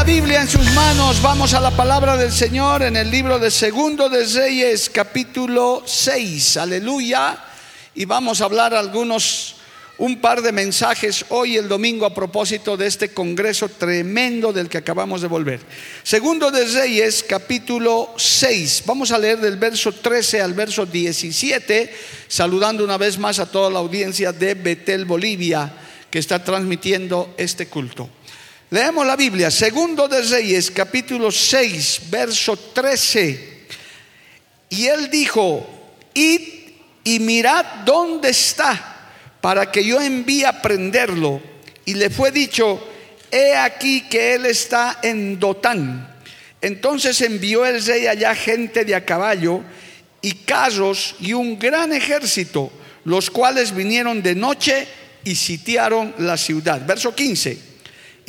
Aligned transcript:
La 0.00 0.04
Biblia 0.04 0.40
en 0.40 0.48
sus 0.48 0.64
manos, 0.72 1.20
vamos 1.20 1.52
a 1.52 1.60
la 1.60 1.72
palabra 1.72 2.16
del 2.16 2.32
Señor 2.32 2.82
en 2.82 2.96
el 2.96 3.10
libro 3.10 3.38
de 3.38 3.50
Segundo 3.50 4.08
de 4.08 4.24
Reyes, 4.24 4.88
capítulo 4.88 5.82
6, 5.84 6.56
aleluya, 6.56 7.36
y 7.94 8.06
vamos 8.06 8.40
a 8.40 8.46
hablar 8.46 8.72
algunos 8.72 9.56
un 9.98 10.18
par 10.22 10.40
de 10.40 10.52
mensajes 10.52 11.26
hoy 11.28 11.58
el 11.58 11.68
domingo 11.68 12.06
a 12.06 12.14
propósito 12.14 12.78
de 12.78 12.86
este 12.86 13.10
congreso 13.10 13.68
tremendo 13.68 14.54
del 14.54 14.70
que 14.70 14.78
acabamos 14.78 15.20
de 15.20 15.28
volver. 15.28 15.60
Segundo 16.02 16.50
de 16.50 16.64
Reyes, 16.64 17.22
capítulo 17.22 18.14
6. 18.16 18.84
Vamos 18.86 19.12
a 19.12 19.18
leer 19.18 19.38
del 19.38 19.58
verso 19.58 19.92
13 19.92 20.40
al 20.40 20.54
verso 20.54 20.86
17, 20.86 21.94
saludando 22.26 22.82
una 22.84 22.96
vez 22.96 23.18
más 23.18 23.38
a 23.38 23.50
toda 23.50 23.68
la 23.68 23.80
audiencia 23.80 24.32
de 24.32 24.54
Betel, 24.54 25.04
Bolivia, 25.04 25.70
que 26.10 26.20
está 26.20 26.42
transmitiendo 26.42 27.34
este 27.36 27.66
culto. 27.66 28.08
Leemos 28.72 29.04
la 29.04 29.16
Biblia, 29.16 29.50
Segundo 29.50 30.06
de 30.06 30.22
Reyes, 30.22 30.70
capítulo 30.70 31.32
6, 31.32 32.02
verso 32.08 32.56
13. 32.56 33.64
Y 34.68 34.86
él 34.86 35.10
dijo, 35.10 35.68
id 36.14 36.40
y 37.02 37.18
mirad 37.18 37.64
dónde 37.84 38.28
está 38.30 39.10
para 39.40 39.72
que 39.72 39.84
yo 39.84 40.00
envíe 40.00 40.44
a 40.44 40.62
prenderlo. 40.62 41.42
Y 41.84 41.94
le 41.94 42.10
fue 42.10 42.30
dicho, 42.30 42.80
he 43.28 43.56
aquí 43.56 44.02
que 44.02 44.34
él 44.34 44.46
está 44.46 45.00
en 45.02 45.40
Dotán. 45.40 46.08
Entonces 46.60 47.20
envió 47.22 47.66
el 47.66 47.84
rey 47.84 48.06
allá 48.06 48.36
gente 48.36 48.84
de 48.84 48.94
a 48.94 49.04
caballo 49.04 49.62
y 50.22 50.32
carros 50.32 51.16
y 51.18 51.32
un 51.32 51.58
gran 51.58 51.92
ejército, 51.92 52.70
los 53.02 53.30
cuales 53.30 53.74
vinieron 53.74 54.22
de 54.22 54.36
noche 54.36 54.86
y 55.24 55.34
sitiaron 55.34 56.14
la 56.18 56.36
ciudad. 56.36 56.86
Verso 56.86 57.12
15. 57.12 57.69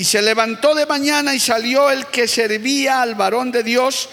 Y 0.01 0.03
se 0.03 0.19
levantó 0.19 0.73
de 0.73 0.87
mañana 0.87 1.35
y 1.35 1.39
salió 1.39 1.91
el 1.91 2.07
que 2.07 2.27
servía 2.27 3.03
al 3.03 3.13
varón 3.13 3.51
de 3.51 3.61
Dios. 3.61 4.09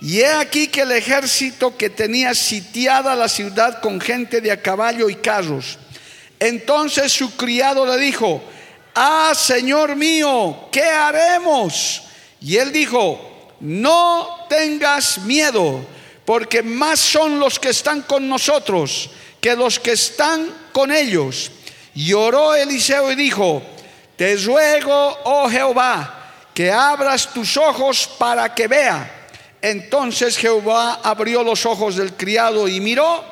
Y 0.00 0.20
he 0.20 0.32
aquí 0.32 0.68
que 0.68 0.82
el 0.82 0.92
ejército 0.92 1.76
que 1.76 1.90
tenía 1.90 2.32
sitiada 2.32 3.16
la 3.16 3.28
ciudad 3.28 3.80
con 3.80 4.00
gente 4.00 4.40
de 4.40 4.52
a 4.52 4.62
caballo 4.62 5.10
y 5.10 5.16
carros 5.16 5.78
entonces 6.42 7.12
su 7.12 7.36
criado 7.36 7.86
le 7.86 8.02
dijo, 8.02 8.42
ah, 8.96 9.32
Señor 9.32 9.94
mío, 9.94 10.68
¿qué 10.72 10.82
haremos? 10.82 12.02
Y 12.40 12.56
él 12.56 12.72
dijo, 12.72 13.48
no 13.60 14.46
tengas 14.48 15.18
miedo, 15.18 15.86
porque 16.24 16.64
más 16.64 16.98
son 16.98 17.38
los 17.38 17.60
que 17.60 17.68
están 17.68 18.02
con 18.02 18.28
nosotros 18.28 19.10
que 19.40 19.54
los 19.54 19.78
que 19.78 19.92
están 19.92 20.52
con 20.72 20.90
ellos. 20.90 21.52
Y 21.94 22.12
oró 22.12 22.56
Eliseo 22.56 23.12
y 23.12 23.14
dijo, 23.14 23.62
te 24.22 24.36
ruego, 24.36 25.18
oh 25.24 25.50
Jehová, 25.50 26.14
que 26.54 26.70
abras 26.70 27.34
tus 27.34 27.56
ojos 27.56 28.08
para 28.18 28.54
que 28.54 28.68
vea. 28.68 29.10
Entonces 29.60 30.38
Jehová 30.38 31.00
abrió 31.02 31.42
los 31.42 31.66
ojos 31.66 31.96
del 31.96 32.12
criado 32.12 32.68
y 32.68 32.80
miró 32.80 33.24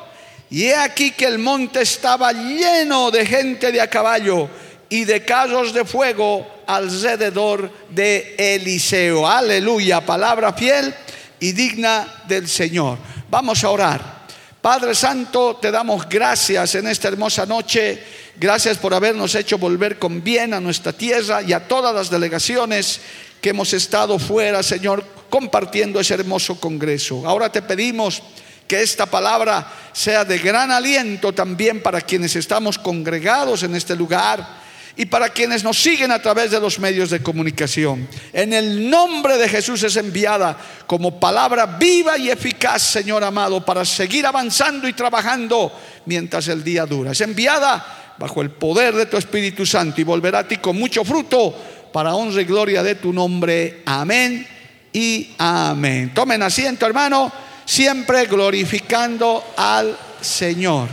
y 0.49 0.65
he 0.65 0.75
aquí 0.75 1.11
que 1.11 1.27
el 1.27 1.39
monte 1.39 1.83
estaba 1.83 2.33
lleno 2.33 3.09
de 3.09 3.25
gente 3.25 3.71
de 3.71 3.79
a 3.79 3.89
caballo 3.89 4.49
y 4.89 5.05
de 5.05 5.23
carros 5.23 5.73
de 5.73 5.85
fuego 5.85 6.45
alrededor 6.67 7.71
de 7.89 8.35
Eliseo. 8.37 9.25
Aleluya, 9.25 10.05
palabra 10.05 10.51
fiel 10.51 10.93
y 11.39 11.53
digna 11.53 12.21
del 12.27 12.49
Señor. 12.49 12.97
Vamos 13.29 13.63
a 13.63 13.69
orar. 13.69 14.20
Padre 14.61 14.93
Santo, 14.93 15.57
te 15.59 15.71
damos 15.71 16.07
gracias 16.07 16.75
en 16.75 16.85
esta 16.85 17.07
hermosa 17.07 17.47
noche. 17.47 17.99
Gracias 18.37 18.77
por 18.77 18.93
habernos 18.93 19.33
hecho 19.33 19.57
volver 19.57 19.97
con 19.97 20.23
bien 20.23 20.53
a 20.53 20.59
nuestra 20.59 20.93
tierra 20.93 21.41
y 21.41 21.51
a 21.51 21.67
todas 21.67 21.95
las 21.95 22.11
delegaciones 22.11 23.01
que 23.41 23.49
hemos 23.49 23.73
estado 23.73 24.19
fuera, 24.19 24.61
Señor, 24.61 25.03
compartiendo 25.31 25.99
ese 25.99 26.13
hermoso 26.13 26.59
congreso. 26.59 27.23
Ahora 27.25 27.51
te 27.51 27.63
pedimos 27.63 28.21
que 28.67 28.83
esta 28.83 29.07
palabra 29.07 29.67
sea 29.93 30.23
de 30.25 30.37
gran 30.37 30.69
aliento 30.69 31.33
también 31.33 31.81
para 31.81 31.99
quienes 31.99 32.35
estamos 32.35 32.77
congregados 32.77 33.63
en 33.63 33.75
este 33.75 33.95
lugar 33.95 34.60
y 34.95 35.05
para 35.05 35.29
quienes 35.29 35.63
nos 35.63 35.81
siguen 35.81 36.11
a 36.11 36.21
través 36.21 36.51
de 36.51 36.59
los 36.59 36.79
medios 36.79 37.09
de 37.09 37.21
comunicación. 37.21 38.07
En 38.33 38.53
el 38.53 38.89
nombre 38.89 39.37
de 39.37 39.47
Jesús 39.47 39.83
es 39.83 39.95
enviada 39.95 40.57
como 40.85 41.19
palabra 41.19 41.65
viva 41.65 42.17
y 42.17 42.29
eficaz, 42.29 42.81
Señor 42.81 43.23
amado, 43.23 43.63
para 43.65 43.85
seguir 43.85 44.25
avanzando 44.25 44.87
y 44.87 44.93
trabajando 44.93 45.71
mientras 46.05 46.47
el 46.47 46.63
día 46.63 46.85
dura. 46.85 47.11
Es 47.11 47.21
enviada 47.21 48.15
bajo 48.17 48.41
el 48.41 48.51
poder 48.51 48.95
de 48.95 49.05
tu 49.05 49.17
Espíritu 49.17 49.65
Santo 49.65 50.01
y 50.01 50.03
volverá 50.03 50.39
a 50.39 50.47
ti 50.47 50.57
con 50.57 50.77
mucho 50.77 51.03
fruto 51.03 51.55
para 51.91 52.15
honra 52.15 52.41
y 52.41 52.45
gloria 52.45 52.83
de 52.83 52.95
tu 52.95 53.13
nombre. 53.13 53.81
Amén 53.85 54.47
y 54.93 55.31
amén. 55.37 56.13
Tomen 56.13 56.43
asiento, 56.43 56.85
hermano 56.85 57.31
siempre 57.71 58.25
glorificando 58.25 59.53
al 59.55 59.97
Señor. 60.19 60.89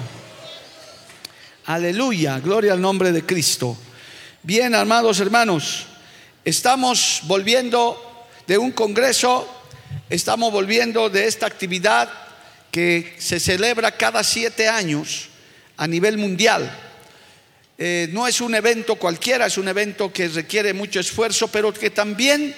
Aleluya, 1.66 2.38
gloria 2.38 2.72
al 2.72 2.80
nombre 2.80 3.10
de 3.10 3.26
Cristo. 3.26 3.76
Bien, 4.44 4.72
amados 4.76 5.18
hermanos, 5.18 5.86
estamos 6.44 7.22
volviendo 7.24 8.00
de 8.46 8.56
un 8.56 8.70
congreso, 8.70 9.48
estamos 10.08 10.52
volviendo 10.52 11.10
de 11.10 11.26
esta 11.26 11.46
actividad 11.46 12.08
que 12.70 13.16
se 13.18 13.40
celebra 13.40 13.90
cada 13.90 14.22
siete 14.22 14.68
años 14.68 15.28
a 15.76 15.88
nivel 15.88 16.18
mundial. 16.18 16.70
Eh, 17.78 18.08
no 18.12 18.28
es 18.28 18.40
un 18.40 18.54
evento 18.54 18.94
cualquiera, 18.94 19.46
es 19.46 19.58
un 19.58 19.66
evento 19.66 20.12
que 20.12 20.28
requiere 20.28 20.72
mucho 20.72 21.00
esfuerzo, 21.00 21.48
pero 21.48 21.72
que 21.72 21.90
también 21.90 22.54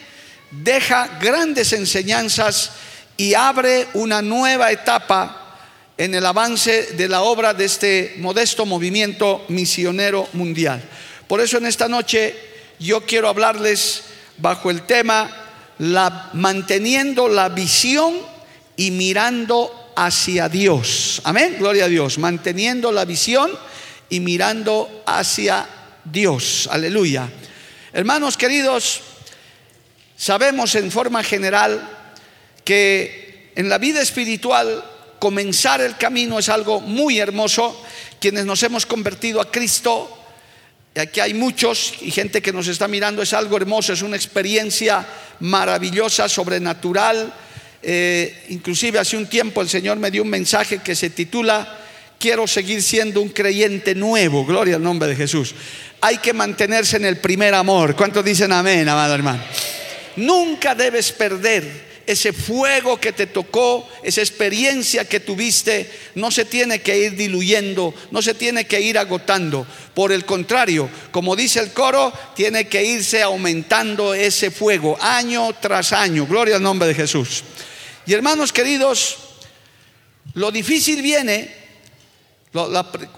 deja 0.50 1.18
grandes 1.18 1.72
enseñanzas 1.72 2.72
y 3.16 3.32
abre 3.32 3.88
una 3.94 4.20
nueva 4.20 4.70
etapa 4.70 5.56
en 5.96 6.14
el 6.14 6.26
avance 6.26 6.92
de 6.92 7.08
la 7.08 7.22
obra 7.22 7.54
de 7.54 7.64
este 7.64 8.16
modesto 8.18 8.66
movimiento 8.66 9.46
misionero 9.48 10.28
mundial. 10.34 10.82
Por 11.30 11.40
eso 11.40 11.58
en 11.58 11.66
esta 11.66 11.86
noche 11.86 12.34
yo 12.80 13.06
quiero 13.06 13.28
hablarles 13.28 14.02
bajo 14.38 14.68
el 14.68 14.82
tema 14.82 15.30
la, 15.78 16.30
manteniendo 16.32 17.28
la 17.28 17.48
visión 17.50 18.18
y 18.76 18.90
mirando 18.90 19.92
hacia 19.94 20.48
Dios. 20.48 21.20
Amén, 21.22 21.54
gloria 21.56 21.84
a 21.84 21.88
Dios, 21.88 22.18
manteniendo 22.18 22.90
la 22.90 23.04
visión 23.04 23.48
y 24.08 24.18
mirando 24.18 25.04
hacia 25.06 25.68
Dios. 26.04 26.68
Aleluya. 26.68 27.30
Hermanos 27.92 28.36
queridos, 28.36 29.00
sabemos 30.16 30.74
en 30.74 30.90
forma 30.90 31.22
general 31.22 31.88
que 32.64 33.52
en 33.54 33.68
la 33.68 33.78
vida 33.78 34.02
espiritual 34.02 34.84
comenzar 35.20 35.80
el 35.80 35.96
camino 35.96 36.40
es 36.40 36.48
algo 36.48 36.80
muy 36.80 37.20
hermoso. 37.20 37.80
Quienes 38.20 38.44
nos 38.46 38.60
hemos 38.64 38.84
convertido 38.84 39.40
a 39.40 39.48
Cristo, 39.48 40.16
aquí 41.00 41.20
hay 41.20 41.34
muchos 41.34 41.94
y 42.00 42.10
gente 42.10 42.42
que 42.42 42.52
nos 42.52 42.68
está 42.68 42.88
mirando, 42.88 43.22
es 43.22 43.32
algo 43.32 43.56
hermoso, 43.56 43.92
es 43.92 44.02
una 44.02 44.16
experiencia 44.16 45.06
maravillosa, 45.40 46.28
sobrenatural. 46.28 47.32
Eh, 47.82 48.46
inclusive 48.50 48.98
hace 48.98 49.16
un 49.16 49.26
tiempo 49.26 49.62
el 49.62 49.68
Señor 49.68 49.98
me 49.98 50.10
dio 50.10 50.22
un 50.22 50.28
mensaje 50.28 50.78
que 50.78 50.94
se 50.94 51.10
titula 51.10 51.78
Quiero 52.18 52.46
seguir 52.46 52.82
siendo 52.82 53.22
un 53.22 53.30
creyente 53.30 53.94
nuevo, 53.94 54.44
gloria 54.44 54.76
al 54.76 54.82
nombre 54.82 55.08
de 55.08 55.16
Jesús. 55.16 55.54
Hay 56.02 56.18
que 56.18 56.34
mantenerse 56.34 56.98
en 56.98 57.06
el 57.06 57.16
primer 57.16 57.54
amor. 57.54 57.96
¿Cuántos 57.96 58.22
dicen 58.22 58.52
amén, 58.52 58.86
amado 58.88 59.14
hermano? 59.14 59.42
Nunca 60.16 60.74
debes 60.74 61.12
perder 61.12 61.89
ese 62.06 62.32
fuego 62.32 62.98
que 62.98 63.12
te 63.12 63.26
tocó, 63.26 63.88
esa 64.02 64.20
experiencia 64.20 65.08
que 65.08 65.20
tuviste, 65.20 65.90
no 66.14 66.30
se 66.30 66.44
tiene 66.44 66.80
que 66.80 66.98
ir 66.98 67.16
diluyendo, 67.16 67.94
no 68.10 68.22
se 68.22 68.34
tiene 68.34 68.66
que 68.66 68.80
ir 68.80 68.98
agotando. 68.98 69.66
Por 69.94 70.12
el 70.12 70.24
contrario, 70.24 70.88
como 71.10 71.36
dice 71.36 71.60
el 71.60 71.72
coro, 71.72 72.12
tiene 72.34 72.68
que 72.68 72.84
irse 72.84 73.22
aumentando 73.22 74.14
ese 74.14 74.50
fuego 74.50 74.96
año 75.00 75.52
tras 75.60 75.92
año. 75.92 76.26
Gloria 76.26 76.56
al 76.56 76.62
nombre 76.62 76.88
de 76.88 76.94
Jesús. 76.94 77.44
Y 78.06 78.12
hermanos 78.12 78.52
queridos, 78.52 79.18
Lo 80.34 80.52
difícil 80.52 81.02
viene, 81.02 81.52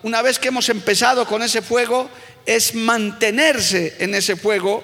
una 0.02 0.22
vez 0.22 0.38
que 0.38 0.48
hemos 0.48 0.68
empezado 0.68 1.26
con 1.26 1.42
ese 1.42 1.60
fuego, 1.60 2.08
es 2.46 2.74
mantenerse 2.74 3.96
en 3.98 4.14
ese 4.14 4.36
fuego, 4.36 4.82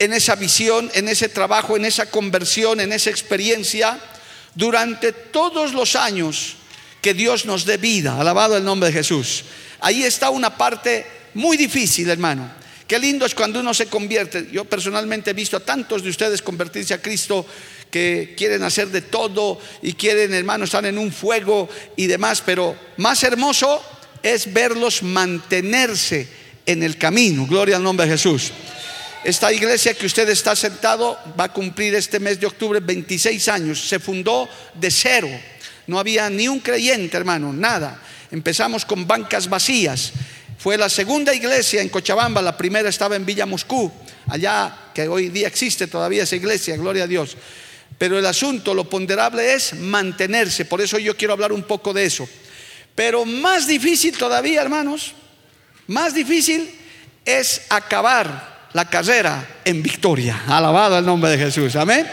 en 0.00 0.14
esa 0.14 0.34
visión, 0.34 0.90
en 0.94 1.08
ese 1.08 1.28
trabajo, 1.28 1.76
en 1.76 1.84
esa 1.84 2.10
conversión, 2.10 2.80
en 2.80 2.92
esa 2.92 3.10
experiencia, 3.10 4.00
durante 4.54 5.12
todos 5.12 5.74
los 5.74 5.94
años 5.94 6.56
que 7.02 7.12
Dios 7.12 7.44
nos 7.44 7.66
dé 7.66 7.76
vida. 7.76 8.18
Alabado 8.18 8.56
el 8.56 8.64
nombre 8.64 8.88
de 8.88 8.94
Jesús. 8.94 9.44
Ahí 9.78 10.02
está 10.02 10.30
una 10.30 10.56
parte 10.56 11.06
muy 11.34 11.58
difícil, 11.58 12.08
hermano. 12.08 12.50
Qué 12.88 12.98
lindo 12.98 13.26
es 13.26 13.34
cuando 13.34 13.60
uno 13.60 13.74
se 13.74 13.86
convierte. 13.86 14.48
Yo 14.50 14.64
personalmente 14.64 15.30
he 15.30 15.34
visto 15.34 15.58
a 15.58 15.60
tantos 15.60 16.02
de 16.02 16.08
ustedes 16.08 16.40
convertirse 16.40 16.94
a 16.94 17.02
Cristo 17.02 17.46
que 17.90 18.34
quieren 18.38 18.62
hacer 18.62 18.88
de 18.88 19.02
todo 19.02 19.60
y 19.82 19.92
quieren, 19.92 20.32
hermano, 20.32 20.64
estar 20.64 20.84
en 20.86 20.96
un 20.96 21.12
fuego 21.12 21.68
y 21.94 22.06
demás, 22.06 22.42
pero 22.44 22.74
más 22.96 23.22
hermoso 23.22 23.82
es 24.22 24.50
verlos 24.50 25.02
mantenerse 25.02 26.26
en 26.64 26.82
el 26.82 26.96
camino. 26.96 27.46
Gloria 27.46 27.76
al 27.76 27.82
nombre 27.82 28.06
de 28.06 28.12
Jesús. 28.12 28.50
Esta 29.22 29.52
iglesia 29.52 29.92
que 29.92 30.06
usted 30.06 30.28
está 30.30 30.56
sentado 30.56 31.18
va 31.38 31.44
a 31.44 31.52
cumplir 31.52 31.94
este 31.94 32.18
mes 32.18 32.40
de 32.40 32.46
octubre 32.46 32.80
26 32.80 33.48
años. 33.48 33.86
Se 33.86 33.98
fundó 33.98 34.48
de 34.74 34.90
cero. 34.90 35.28
No 35.86 35.98
había 35.98 36.30
ni 36.30 36.48
un 36.48 36.60
creyente, 36.60 37.18
hermano, 37.18 37.52
nada. 37.52 38.00
Empezamos 38.30 38.86
con 38.86 39.06
bancas 39.06 39.48
vacías. 39.48 40.12
Fue 40.56 40.78
la 40.78 40.88
segunda 40.88 41.34
iglesia 41.34 41.82
en 41.82 41.88
Cochabamba, 41.88 42.40
la 42.40 42.56
primera 42.56 42.88
estaba 42.88 43.16
en 43.16 43.24
Villa 43.24 43.46
Moscú, 43.46 43.90
allá 44.28 44.90
que 44.94 45.08
hoy 45.08 45.30
día 45.30 45.48
existe 45.48 45.86
todavía 45.86 46.22
esa 46.22 46.36
iglesia, 46.36 46.76
gloria 46.76 47.04
a 47.04 47.06
Dios. 47.06 47.36
Pero 47.98 48.18
el 48.18 48.26
asunto, 48.26 48.74
lo 48.74 48.88
ponderable 48.88 49.54
es 49.54 49.74
mantenerse, 49.74 50.66
por 50.66 50.80
eso 50.80 50.98
yo 50.98 51.16
quiero 51.16 51.32
hablar 51.32 51.52
un 51.52 51.62
poco 51.62 51.92
de 51.92 52.04
eso. 52.04 52.28
Pero 52.94 53.24
más 53.24 53.66
difícil 53.66 54.16
todavía, 54.16 54.60
hermanos, 54.60 55.14
más 55.86 56.14
difícil 56.14 56.70
es 57.24 57.62
acabar 57.70 58.59
la 58.72 58.88
carrera 58.88 59.60
en 59.64 59.82
victoria. 59.82 60.42
Alabado 60.46 60.98
el 60.98 61.04
nombre 61.04 61.30
de 61.30 61.38
Jesús, 61.38 61.76
amén. 61.76 62.06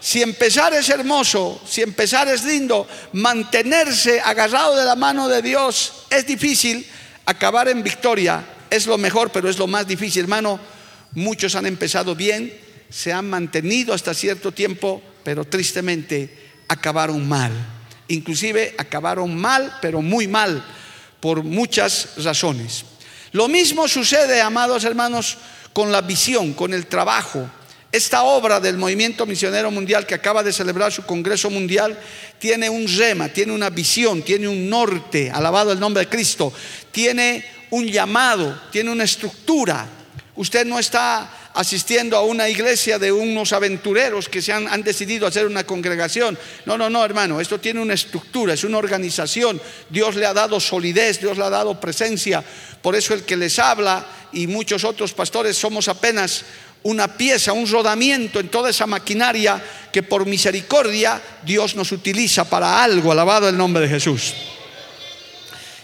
Si 0.00 0.22
empezar 0.22 0.74
es 0.74 0.88
hermoso, 0.90 1.62
si 1.66 1.80
empezar 1.80 2.28
es 2.28 2.44
lindo, 2.44 2.86
mantenerse 3.12 4.20
agarrado 4.20 4.76
de 4.76 4.84
la 4.84 4.96
mano 4.96 5.28
de 5.28 5.40
Dios 5.40 6.04
es 6.10 6.26
difícil, 6.26 6.86
acabar 7.24 7.68
en 7.68 7.82
victoria 7.82 8.44
es 8.68 8.86
lo 8.86 8.98
mejor, 8.98 9.30
pero 9.30 9.48
es 9.48 9.58
lo 9.58 9.66
más 9.66 9.86
difícil, 9.86 10.22
hermano. 10.22 10.60
Muchos 11.12 11.54
han 11.54 11.64
empezado 11.64 12.14
bien, 12.14 12.52
se 12.90 13.12
han 13.12 13.30
mantenido 13.30 13.94
hasta 13.94 14.12
cierto 14.12 14.52
tiempo, 14.52 15.02
pero 15.22 15.44
tristemente 15.44 16.52
acabaron 16.68 17.26
mal. 17.26 17.52
Inclusive 18.08 18.74
acabaron 18.76 19.34
mal, 19.34 19.78
pero 19.80 20.02
muy 20.02 20.28
mal, 20.28 20.62
por 21.20 21.42
muchas 21.42 22.10
razones. 22.18 22.84
Lo 23.32 23.48
mismo 23.48 23.88
sucede, 23.88 24.42
amados 24.42 24.84
hermanos, 24.84 25.38
con 25.74 25.92
la 25.92 26.00
visión, 26.00 26.54
con 26.54 26.72
el 26.72 26.86
trabajo, 26.86 27.46
esta 27.94 28.24
obra 28.24 28.58
del 28.58 28.76
movimiento 28.76 29.24
misionero 29.24 29.70
mundial 29.70 30.04
que 30.04 30.14
acaba 30.14 30.42
de 30.42 30.52
celebrar 30.52 30.90
su 30.90 31.06
Congreso 31.06 31.48
Mundial 31.48 31.96
tiene 32.40 32.68
un 32.68 32.88
rema, 32.88 33.28
tiene 33.28 33.52
una 33.52 33.70
visión, 33.70 34.22
tiene 34.22 34.48
un 34.48 34.68
norte, 34.68 35.30
alabado 35.30 35.70
el 35.70 35.78
nombre 35.78 36.02
de 36.02 36.08
Cristo, 36.08 36.52
tiene 36.90 37.44
un 37.70 37.86
llamado, 37.86 38.60
tiene 38.72 38.90
una 38.90 39.04
estructura. 39.04 39.86
Usted 40.34 40.66
no 40.66 40.80
está 40.80 41.30
asistiendo 41.54 42.16
a 42.16 42.22
una 42.22 42.48
iglesia 42.48 42.98
de 42.98 43.12
unos 43.12 43.52
aventureros 43.52 44.28
que 44.28 44.42
se 44.42 44.52
han, 44.52 44.68
han, 44.68 44.82
decidido 44.82 45.26
hacer 45.26 45.46
una 45.46 45.64
congregación. 45.64 46.36
No, 46.66 46.76
no, 46.76 46.90
no, 46.90 47.04
hermano, 47.04 47.40
esto 47.40 47.60
tiene 47.60 47.80
una 47.80 47.94
estructura, 47.94 48.54
es 48.54 48.64
una 48.64 48.78
organización. 48.78 49.60
Dios 49.88 50.16
le 50.16 50.26
ha 50.26 50.34
dado 50.34 50.58
solidez, 50.60 51.20
Dios 51.20 51.38
le 51.38 51.44
ha 51.44 51.50
dado 51.50 51.78
presencia. 51.80 52.44
Por 52.82 52.96
eso 52.96 53.14
el 53.14 53.22
que 53.22 53.36
les 53.36 53.58
habla 53.58 54.04
y 54.32 54.46
muchos 54.46 54.84
otros 54.84 55.12
pastores 55.12 55.56
somos 55.56 55.88
apenas 55.88 56.44
una 56.84 57.16
pieza, 57.16 57.52
un 57.52 57.70
rodamiento 57.70 58.40
en 58.40 58.48
toda 58.48 58.70
esa 58.70 58.86
maquinaria 58.86 59.62
que 59.90 60.02
por 60.02 60.26
misericordia 60.26 61.20
Dios 61.44 61.76
nos 61.76 61.92
utiliza 61.92 62.44
para 62.44 62.82
algo, 62.82 63.10
alabado 63.10 63.48
el 63.48 63.56
nombre 63.56 63.84
de 63.84 63.88
Jesús. 63.88 64.34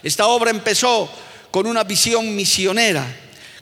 Esta 0.02 0.26
obra 0.26 0.50
empezó 0.50 1.10
con 1.50 1.66
una 1.66 1.84
visión 1.84 2.34
misionera, 2.36 3.06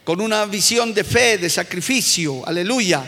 con 0.09 0.21
una 0.21 0.43
visión 0.45 0.91
de 0.91 1.03
fe, 1.03 1.37
de 1.37 1.51
sacrificio, 1.51 2.41
aleluya. 2.47 3.07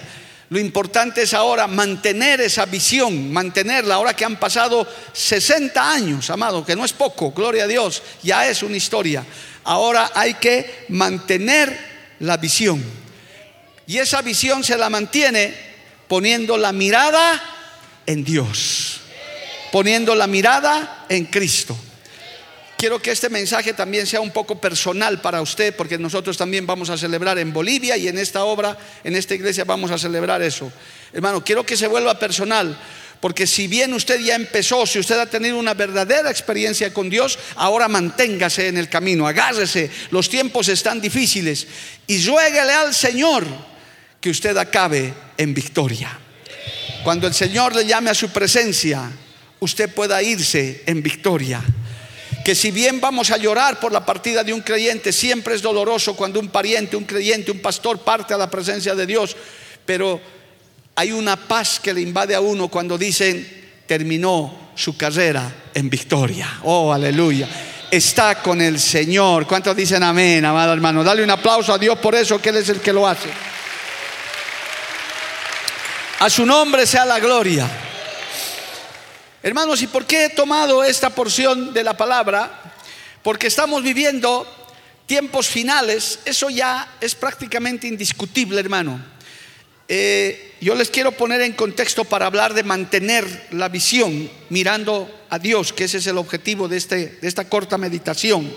Lo 0.49 0.59
importante 0.59 1.23
es 1.23 1.33
ahora 1.33 1.65
mantener 1.65 2.41
esa 2.41 2.67
visión, 2.67 3.33
mantenerla, 3.33 3.95
ahora 3.95 4.15
que 4.15 4.23
han 4.23 4.35
pasado 4.35 4.87
60 5.11 5.93
años, 5.93 6.29
amado, 6.29 6.63
que 6.63 6.75
no 6.75 6.85
es 6.85 6.93
poco, 6.93 7.31
gloria 7.31 7.63
a 7.63 7.67
Dios, 7.67 8.03
ya 8.21 8.47
es 8.47 8.61
una 8.61 8.77
historia. 8.77 9.25
Ahora 9.63 10.11
hay 10.13 10.35
que 10.35 10.85
mantener 10.89 11.75
la 12.19 12.37
visión. 12.37 12.83
Y 13.87 13.97
esa 13.97 14.21
visión 14.21 14.63
se 14.63 14.77
la 14.77 14.91
mantiene 14.91 15.55
poniendo 16.07 16.55
la 16.55 16.71
mirada 16.71 17.41
en 18.05 18.23
Dios, 18.23 19.01
poniendo 19.71 20.13
la 20.13 20.27
mirada 20.27 21.07
en 21.09 21.25
Cristo. 21.25 21.75
Quiero 22.81 22.99
que 22.99 23.11
este 23.11 23.29
mensaje 23.29 23.73
también 23.73 24.07
sea 24.07 24.21
un 24.21 24.31
poco 24.31 24.59
personal 24.59 25.21
para 25.21 25.39
usted, 25.43 25.75
porque 25.75 25.99
nosotros 25.99 26.35
también 26.35 26.65
vamos 26.65 26.89
a 26.89 26.97
celebrar 26.97 27.37
en 27.37 27.53
Bolivia 27.53 27.95
y 27.95 28.07
en 28.07 28.17
esta 28.17 28.43
obra, 28.43 28.75
en 29.03 29.15
esta 29.15 29.35
iglesia 29.35 29.65
vamos 29.65 29.91
a 29.91 29.99
celebrar 29.99 30.41
eso. 30.41 30.73
Hermano, 31.13 31.43
quiero 31.43 31.63
que 31.63 31.77
se 31.77 31.85
vuelva 31.85 32.17
personal, 32.17 32.75
porque 33.19 33.45
si 33.45 33.67
bien 33.67 33.93
usted 33.93 34.19
ya 34.19 34.33
empezó, 34.33 34.87
si 34.87 34.97
usted 34.97 35.19
ha 35.19 35.27
tenido 35.27 35.59
una 35.59 35.75
verdadera 35.75 36.31
experiencia 36.31 36.91
con 36.91 37.07
Dios, 37.07 37.37
ahora 37.55 37.87
manténgase 37.87 38.69
en 38.69 38.77
el 38.77 38.89
camino, 38.89 39.27
agárrese, 39.27 39.91
los 40.09 40.27
tiempos 40.27 40.67
están 40.67 40.99
difíciles 40.99 41.67
y 42.07 42.25
ruéguele 42.25 42.73
al 42.73 42.95
Señor 42.95 43.45
que 44.19 44.31
usted 44.31 44.57
acabe 44.57 45.13
en 45.37 45.53
victoria. 45.53 46.17
Cuando 47.03 47.27
el 47.27 47.35
Señor 47.35 47.75
le 47.75 47.85
llame 47.85 48.09
a 48.09 48.15
su 48.15 48.29
presencia, 48.29 49.07
usted 49.59 49.93
pueda 49.93 50.23
irse 50.23 50.81
en 50.87 51.03
victoria. 51.03 51.63
Que 52.43 52.55
si 52.55 52.71
bien 52.71 52.99
vamos 52.99 53.29
a 53.31 53.37
llorar 53.37 53.79
por 53.79 53.91
la 53.91 54.05
partida 54.05 54.43
de 54.43 54.53
un 54.53 54.61
creyente, 54.61 55.11
siempre 55.11 55.53
es 55.53 55.61
doloroso 55.61 56.15
cuando 56.15 56.39
un 56.39 56.49
pariente, 56.49 56.95
un 56.95 57.03
creyente, 57.03 57.51
un 57.51 57.59
pastor 57.59 57.99
parte 57.99 58.33
a 58.33 58.37
la 58.37 58.49
presencia 58.49 58.95
de 58.95 59.05
Dios, 59.05 59.35
pero 59.85 60.19
hay 60.95 61.11
una 61.11 61.35
paz 61.35 61.79
que 61.79 61.93
le 61.93 62.01
invade 62.01 62.33
a 62.33 62.41
uno 62.41 62.67
cuando 62.67 62.97
dicen, 62.97 63.83
terminó 63.85 64.71
su 64.75 64.97
carrera 64.97 65.53
en 65.73 65.89
victoria. 65.89 66.59
Oh, 66.63 66.91
aleluya. 66.91 67.47
Está 67.91 68.41
con 68.41 68.61
el 68.61 68.79
Señor. 68.79 69.45
¿Cuántos 69.45 69.75
dicen 69.75 70.01
amén, 70.01 70.43
amado 70.45 70.73
hermano? 70.73 71.03
Dale 71.03 71.23
un 71.23 71.29
aplauso 71.29 71.73
a 71.73 71.77
Dios 71.77 71.99
por 71.99 72.15
eso, 72.15 72.41
que 72.41 72.49
Él 72.49 72.57
es 72.57 72.69
el 72.69 72.79
que 72.79 72.93
lo 72.93 73.07
hace. 73.07 73.29
A 76.19 76.29
su 76.29 76.45
nombre 76.45 76.87
sea 76.87 77.05
la 77.05 77.19
gloria. 77.19 77.69
Hermanos, 79.43 79.81
¿y 79.81 79.87
por 79.87 80.05
qué 80.05 80.25
he 80.25 80.29
tomado 80.29 80.83
esta 80.83 81.09
porción 81.09 81.73
de 81.73 81.83
la 81.83 81.97
palabra? 81.97 82.75
Porque 83.23 83.47
estamos 83.47 83.81
viviendo 83.81 84.45
tiempos 85.07 85.47
finales, 85.47 86.19
eso 86.25 86.51
ya 86.51 86.97
es 87.01 87.15
prácticamente 87.15 87.87
indiscutible, 87.87 88.59
hermano. 88.59 89.03
Eh, 89.87 90.53
yo 90.61 90.75
les 90.75 90.91
quiero 90.91 91.13
poner 91.13 91.41
en 91.41 91.53
contexto 91.53 92.05
para 92.05 92.27
hablar 92.27 92.53
de 92.53 92.61
mantener 92.61 93.47
la 93.49 93.67
visión 93.67 94.29
mirando 94.49 95.09
a 95.31 95.39
Dios, 95.39 95.73
que 95.73 95.85
ese 95.85 95.97
es 95.97 96.05
el 96.05 96.19
objetivo 96.19 96.67
de, 96.67 96.77
este, 96.77 97.17
de 97.19 97.27
esta 97.27 97.49
corta 97.49 97.79
meditación. 97.79 98.55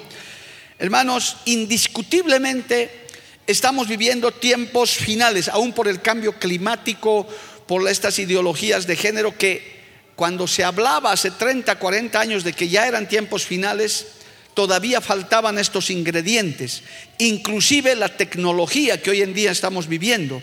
Hermanos, 0.78 1.38
indiscutiblemente 1.46 3.06
estamos 3.46 3.88
viviendo 3.88 4.32
tiempos 4.32 4.90
finales, 4.90 5.48
aún 5.48 5.72
por 5.72 5.88
el 5.88 6.02
cambio 6.02 6.38
climático, 6.38 7.26
por 7.66 7.88
estas 7.88 8.18
ideologías 8.18 8.86
de 8.86 8.96
género 8.96 9.38
que 9.38 9.73
cuando 10.16 10.46
se 10.46 10.64
hablaba 10.64 11.12
hace 11.12 11.30
30, 11.30 11.78
40 11.78 12.20
años 12.20 12.44
de 12.44 12.52
que 12.52 12.68
ya 12.68 12.86
eran 12.86 13.08
tiempos 13.08 13.44
finales, 13.44 14.06
todavía 14.54 15.00
faltaban 15.00 15.58
estos 15.58 15.90
ingredientes, 15.90 16.82
inclusive 17.18 17.96
la 17.96 18.16
tecnología 18.16 19.02
que 19.02 19.10
hoy 19.10 19.22
en 19.22 19.34
día 19.34 19.50
estamos 19.50 19.88
viviendo. 19.88 20.42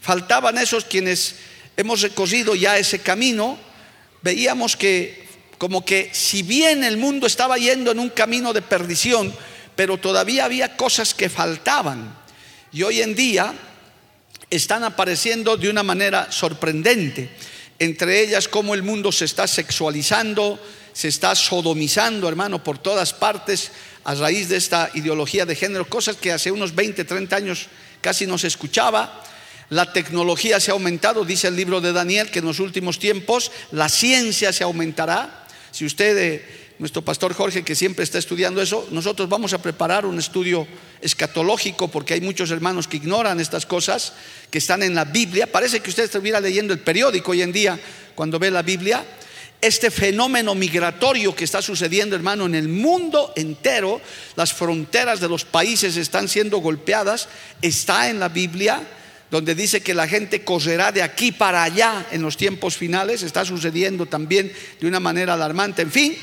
Faltaban 0.00 0.58
esos 0.58 0.84
quienes 0.84 1.36
hemos 1.76 2.02
recorrido 2.02 2.54
ya 2.54 2.76
ese 2.76 2.98
camino, 2.98 3.58
veíamos 4.22 4.76
que 4.76 5.26
como 5.58 5.84
que 5.84 6.10
si 6.12 6.42
bien 6.42 6.84
el 6.84 6.96
mundo 6.98 7.26
estaba 7.26 7.58
yendo 7.58 7.90
en 7.90 7.98
un 7.98 8.10
camino 8.10 8.52
de 8.52 8.62
perdición, 8.62 9.34
pero 9.74 9.98
todavía 9.98 10.44
había 10.44 10.76
cosas 10.76 11.14
que 11.14 11.28
faltaban. 11.28 12.16
Y 12.72 12.82
hoy 12.82 13.02
en 13.02 13.14
día 13.14 13.54
están 14.50 14.84
apareciendo 14.84 15.56
de 15.56 15.68
una 15.68 15.82
manera 15.82 16.30
sorprendente. 16.30 17.30
Entre 17.78 18.22
ellas, 18.22 18.48
cómo 18.48 18.74
el 18.74 18.82
mundo 18.82 19.12
se 19.12 19.24
está 19.24 19.46
sexualizando, 19.46 20.58
se 20.92 21.08
está 21.08 21.34
sodomizando, 21.34 22.28
hermano, 22.28 22.62
por 22.64 22.78
todas 22.78 23.12
partes 23.12 23.70
a 24.04 24.14
raíz 24.14 24.48
de 24.48 24.56
esta 24.56 24.90
ideología 24.94 25.46
de 25.46 25.54
género, 25.54 25.88
cosas 25.88 26.16
que 26.16 26.32
hace 26.32 26.50
unos 26.50 26.74
20, 26.74 27.04
30 27.04 27.36
años 27.36 27.66
casi 28.00 28.26
no 28.26 28.36
se 28.38 28.48
escuchaba. 28.48 29.22
La 29.70 29.92
tecnología 29.92 30.58
se 30.60 30.70
ha 30.70 30.74
aumentado, 30.74 31.24
dice 31.24 31.48
el 31.48 31.56
libro 31.56 31.80
de 31.80 31.92
Daniel, 31.92 32.30
que 32.30 32.38
en 32.38 32.46
los 32.46 32.58
últimos 32.58 32.98
tiempos 32.98 33.52
la 33.70 33.88
ciencia 33.88 34.52
se 34.52 34.64
aumentará. 34.64 35.46
Si 35.70 35.84
usted 35.84 36.16
eh, 36.18 36.57
nuestro 36.78 37.02
pastor 37.02 37.34
Jorge, 37.34 37.64
que 37.64 37.74
siempre 37.74 38.04
está 38.04 38.18
estudiando 38.18 38.62
eso, 38.62 38.86
nosotros 38.90 39.28
vamos 39.28 39.52
a 39.52 39.60
preparar 39.60 40.06
un 40.06 40.18
estudio 40.18 40.66
escatológico 41.00 41.88
porque 41.88 42.14
hay 42.14 42.20
muchos 42.20 42.50
hermanos 42.50 42.86
que 42.86 42.98
ignoran 42.98 43.40
estas 43.40 43.66
cosas, 43.66 44.12
que 44.50 44.58
están 44.58 44.82
en 44.82 44.94
la 44.94 45.04
Biblia. 45.04 45.50
Parece 45.50 45.80
que 45.80 45.90
usted 45.90 46.04
estuviera 46.04 46.40
leyendo 46.40 46.72
el 46.72 46.78
periódico 46.80 47.32
hoy 47.32 47.42
en 47.42 47.52
día 47.52 47.78
cuando 48.14 48.38
ve 48.38 48.50
la 48.50 48.62
Biblia. 48.62 49.04
Este 49.60 49.90
fenómeno 49.90 50.54
migratorio 50.54 51.34
que 51.34 51.42
está 51.42 51.60
sucediendo, 51.60 52.14
hermano, 52.14 52.46
en 52.46 52.54
el 52.54 52.68
mundo 52.68 53.32
entero, 53.34 54.00
las 54.36 54.52
fronteras 54.52 55.18
de 55.18 55.28
los 55.28 55.44
países 55.44 55.96
están 55.96 56.28
siendo 56.28 56.58
golpeadas, 56.58 57.28
está 57.60 58.08
en 58.08 58.20
la 58.20 58.28
Biblia 58.28 58.80
donde 59.30 59.54
dice 59.54 59.82
que 59.82 59.94
la 59.94 60.08
gente 60.08 60.42
correrá 60.42 60.90
de 60.90 61.02
aquí 61.02 61.32
para 61.32 61.62
allá 61.62 62.06
en 62.12 62.22
los 62.22 62.36
tiempos 62.36 62.76
finales, 62.76 63.22
está 63.22 63.44
sucediendo 63.44 64.06
también 64.06 64.50
de 64.80 64.86
una 64.86 65.00
manera 65.00 65.34
alarmante. 65.34 65.82
En 65.82 65.90
fin, 65.90 66.16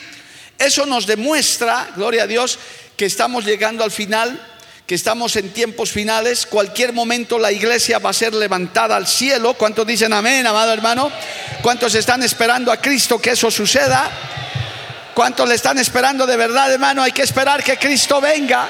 eso 0.57 0.85
nos 0.85 1.05
demuestra, 1.05 1.91
gloria 1.95 2.23
a 2.23 2.27
Dios, 2.27 2.59
que 2.95 3.05
estamos 3.05 3.45
llegando 3.45 3.83
al 3.83 3.91
final, 3.91 4.39
que 4.87 4.95
estamos 4.95 5.35
en 5.35 5.49
tiempos 5.49 5.91
finales. 5.91 6.45
Cualquier 6.45 6.93
momento 6.93 7.39
la 7.39 7.51
iglesia 7.51 7.99
va 7.99 8.11
a 8.11 8.13
ser 8.13 8.33
levantada 8.33 8.95
al 8.95 9.07
cielo. 9.07 9.53
¿Cuántos 9.55 9.85
dicen 9.85 10.13
amén, 10.13 10.45
amado 10.45 10.71
hermano? 10.71 11.11
¿Cuántos 11.61 11.95
están 11.95 12.23
esperando 12.23 12.71
a 12.71 12.81
Cristo 12.81 13.19
que 13.19 13.31
eso 13.31 13.49
suceda? 13.51 14.11
¿Cuántos 15.13 15.47
le 15.47 15.55
están 15.55 15.77
esperando 15.77 16.25
de 16.25 16.37
verdad, 16.37 16.71
hermano? 16.71 17.01
Hay 17.01 17.11
que 17.11 17.23
esperar 17.23 17.63
que 17.63 17.77
Cristo 17.77 18.21
venga 18.21 18.69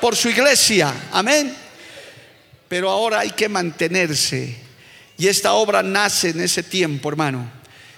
por 0.00 0.16
su 0.16 0.28
iglesia. 0.28 0.92
Amén 1.12 1.62
pero 2.72 2.88
ahora 2.88 3.20
hay 3.20 3.32
que 3.32 3.50
mantenerse. 3.50 4.56
Y 5.18 5.28
esta 5.28 5.52
obra 5.52 5.82
nace 5.82 6.30
en 6.30 6.40
ese 6.40 6.62
tiempo, 6.62 7.10
hermano. 7.10 7.52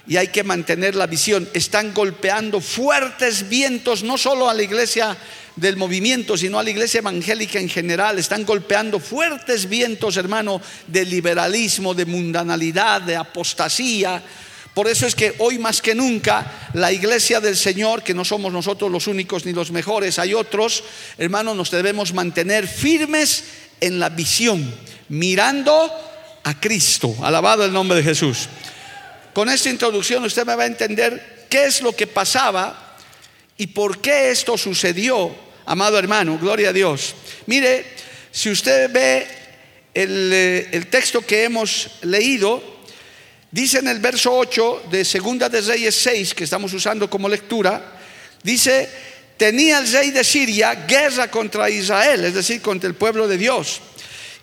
Y 0.07 0.17
hay 0.17 0.27
que 0.27 0.43
mantener 0.43 0.95
la 0.95 1.07
visión. 1.07 1.49
Están 1.53 1.93
golpeando 1.93 2.61
fuertes 2.61 3.49
vientos, 3.49 4.03
no 4.03 4.17
solo 4.17 4.49
a 4.49 4.53
la 4.53 4.63
iglesia 4.63 5.17
del 5.55 5.77
movimiento, 5.77 6.37
sino 6.37 6.59
a 6.59 6.63
la 6.63 6.69
iglesia 6.69 6.99
evangélica 6.99 7.59
en 7.59 7.69
general. 7.69 8.19
Están 8.19 8.45
golpeando 8.45 8.99
fuertes 8.99 9.67
vientos, 9.67 10.17
hermano, 10.17 10.61
de 10.87 11.05
liberalismo, 11.05 11.93
de 11.93 12.05
mundanalidad, 12.05 13.01
de 13.01 13.15
apostasía. 13.15 14.21
Por 14.73 14.89
eso 14.89 15.07
es 15.07 15.15
que 15.15 15.33
hoy 15.39 15.57
más 15.57 15.81
que 15.81 15.95
nunca 15.95 16.69
la 16.73 16.91
iglesia 16.91 17.39
del 17.39 17.55
Señor, 17.55 18.03
que 18.03 18.13
no 18.13 18.25
somos 18.25 18.51
nosotros 18.51 18.91
los 18.91 19.07
únicos 19.07 19.45
ni 19.45 19.53
los 19.53 19.71
mejores, 19.71 20.19
hay 20.19 20.33
otros, 20.33 20.83
hermanos, 21.17 21.55
nos 21.55 21.71
debemos 21.71 22.13
mantener 22.13 22.67
firmes 22.67 23.45
en 23.79 23.99
la 23.99 24.09
visión, 24.09 24.73
mirando 25.07 25.89
a 26.43 26.59
Cristo. 26.59 27.15
Alabado 27.21 27.63
el 27.63 27.71
nombre 27.71 27.97
de 27.97 28.03
Jesús. 28.03 28.49
Con 29.35 29.49
esta 29.49 29.69
introducción 29.69 30.23
usted 30.23 30.45
me 30.45 30.55
va 30.55 30.63
a 30.63 30.67
entender 30.67 31.47
qué 31.49 31.65
es 31.65 31.81
lo 31.81 31.93
que 31.93 32.07
pasaba 32.07 32.95
y 33.57 33.67
por 33.67 33.99
qué 33.99 34.31
esto 34.31 34.57
sucedió, 34.57 35.35
amado 35.65 35.99
hermano. 35.99 36.39
Gloria 36.39 36.69
a 36.69 36.73
Dios. 36.73 37.13
Mire, 37.45 37.83
si 38.31 38.49
usted 38.49 38.89
ve 38.89 39.27
el, 39.93 40.31
eh, 40.33 40.87
texto 40.89 41.19
que 41.19 41.43
hemos 41.43 41.97
leído, 42.03 42.63
dice 43.51 43.79
en 43.79 43.89
el 43.89 43.99
verso 43.99 44.33
8 44.33 44.83
de 44.89 45.03
Segunda 45.03 45.49
de 45.49 45.59
Reyes 45.59 45.95
6, 45.95 46.33
que 46.33 46.45
estamos 46.45 46.71
usando 46.71 47.09
como 47.09 47.27
lectura, 47.27 47.99
dice, 48.41 48.89
tenía 49.35 49.79
el 49.79 49.91
rey 49.91 50.11
de 50.11 50.23
Siria 50.23 50.85
guerra 50.87 51.29
contra 51.29 51.69
Israel, 51.69 52.23
es 52.23 52.35
decir, 52.35 52.61
contra 52.61 52.87
el 52.87 52.95
pueblo 52.95 53.27
de 53.27 53.37
Dios. 53.37 53.81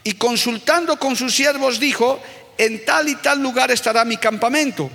Y 0.05 0.13
consultando 0.13 0.99
con 0.99 1.17
sus 1.17 1.35
siervos 1.35 1.81
dijo, 1.81 2.23
en 2.59 2.85
tal 2.85 3.09
y 3.09 3.17
tal 3.17 3.41
lugar 3.41 3.71
estará 3.71 4.05
mi 4.05 4.17
campamento. 4.17 4.91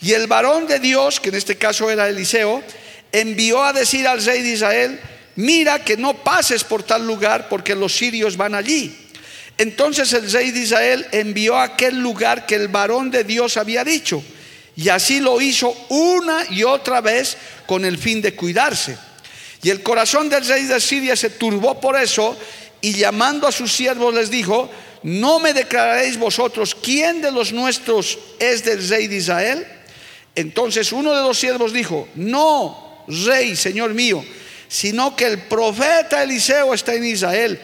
Y 0.00 0.12
el 0.12 0.26
varón 0.26 0.66
de 0.66 0.78
Dios, 0.78 1.20
que 1.20 1.30
en 1.30 1.34
este 1.34 1.56
caso 1.56 1.90
era 1.90 2.08
Eliseo, 2.08 2.62
envió 3.12 3.64
a 3.64 3.72
decir 3.72 4.06
al 4.06 4.24
rey 4.24 4.42
de 4.42 4.50
Israel, 4.50 5.00
mira 5.36 5.82
que 5.84 5.96
no 5.96 6.14
pases 6.14 6.64
por 6.64 6.82
tal 6.82 7.06
lugar 7.06 7.48
porque 7.48 7.74
los 7.74 7.96
sirios 7.96 8.36
van 8.36 8.54
allí. 8.54 8.96
Entonces 9.56 10.12
el 10.12 10.30
rey 10.30 10.52
de 10.52 10.60
Israel 10.60 11.06
envió 11.10 11.56
a 11.56 11.64
aquel 11.64 11.98
lugar 11.98 12.46
que 12.46 12.54
el 12.54 12.68
varón 12.68 13.10
de 13.10 13.24
Dios 13.24 13.56
había 13.56 13.82
dicho. 13.82 14.22
Y 14.76 14.88
así 14.90 15.18
lo 15.18 15.40
hizo 15.40 15.76
una 15.88 16.44
y 16.50 16.62
otra 16.62 17.00
vez 17.00 17.36
con 17.66 17.84
el 17.84 17.98
fin 17.98 18.22
de 18.22 18.36
cuidarse. 18.36 18.96
Y 19.62 19.70
el 19.70 19.82
corazón 19.82 20.28
del 20.28 20.46
rey 20.46 20.64
de 20.64 20.80
Siria 20.80 21.16
se 21.16 21.30
turbó 21.30 21.80
por 21.80 21.96
eso 21.96 22.38
y 22.80 22.92
llamando 22.92 23.48
a 23.48 23.52
sus 23.52 23.72
siervos 23.72 24.14
les 24.14 24.30
dijo, 24.30 24.70
¿no 25.02 25.38
me 25.40 25.52
declararéis 25.52 26.18
vosotros 26.18 26.74
quién 26.74 27.20
de 27.20 27.30
los 27.30 27.52
nuestros 27.52 28.18
es 28.38 28.64
del 28.64 28.88
rey 28.88 29.06
de 29.06 29.16
Israel? 29.16 29.66
Entonces 30.34 30.92
uno 30.92 31.14
de 31.14 31.22
los 31.22 31.38
siervos 31.38 31.72
dijo, 31.72 32.08
no, 32.14 33.04
rey, 33.08 33.56
señor 33.56 33.94
mío, 33.94 34.24
sino 34.68 35.16
que 35.16 35.26
el 35.26 35.38
profeta 35.42 36.22
Eliseo 36.22 36.74
está 36.74 36.94
en 36.94 37.04
Israel, 37.04 37.60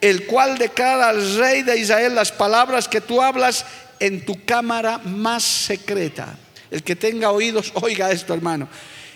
el 0.00 0.26
cual 0.26 0.58
declara 0.58 1.08
al 1.08 1.38
rey 1.38 1.62
de 1.62 1.78
Israel 1.78 2.14
las 2.14 2.32
palabras 2.32 2.88
que 2.88 3.00
tú 3.00 3.22
hablas 3.22 3.64
en 4.00 4.24
tu 4.24 4.44
cámara 4.44 4.98
más 4.98 5.44
secreta. 5.44 6.36
El 6.70 6.82
que 6.82 6.96
tenga 6.96 7.30
oídos, 7.30 7.72
oiga 7.74 8.10
esto, 8.10 8.34
hermano. 8.34 8.68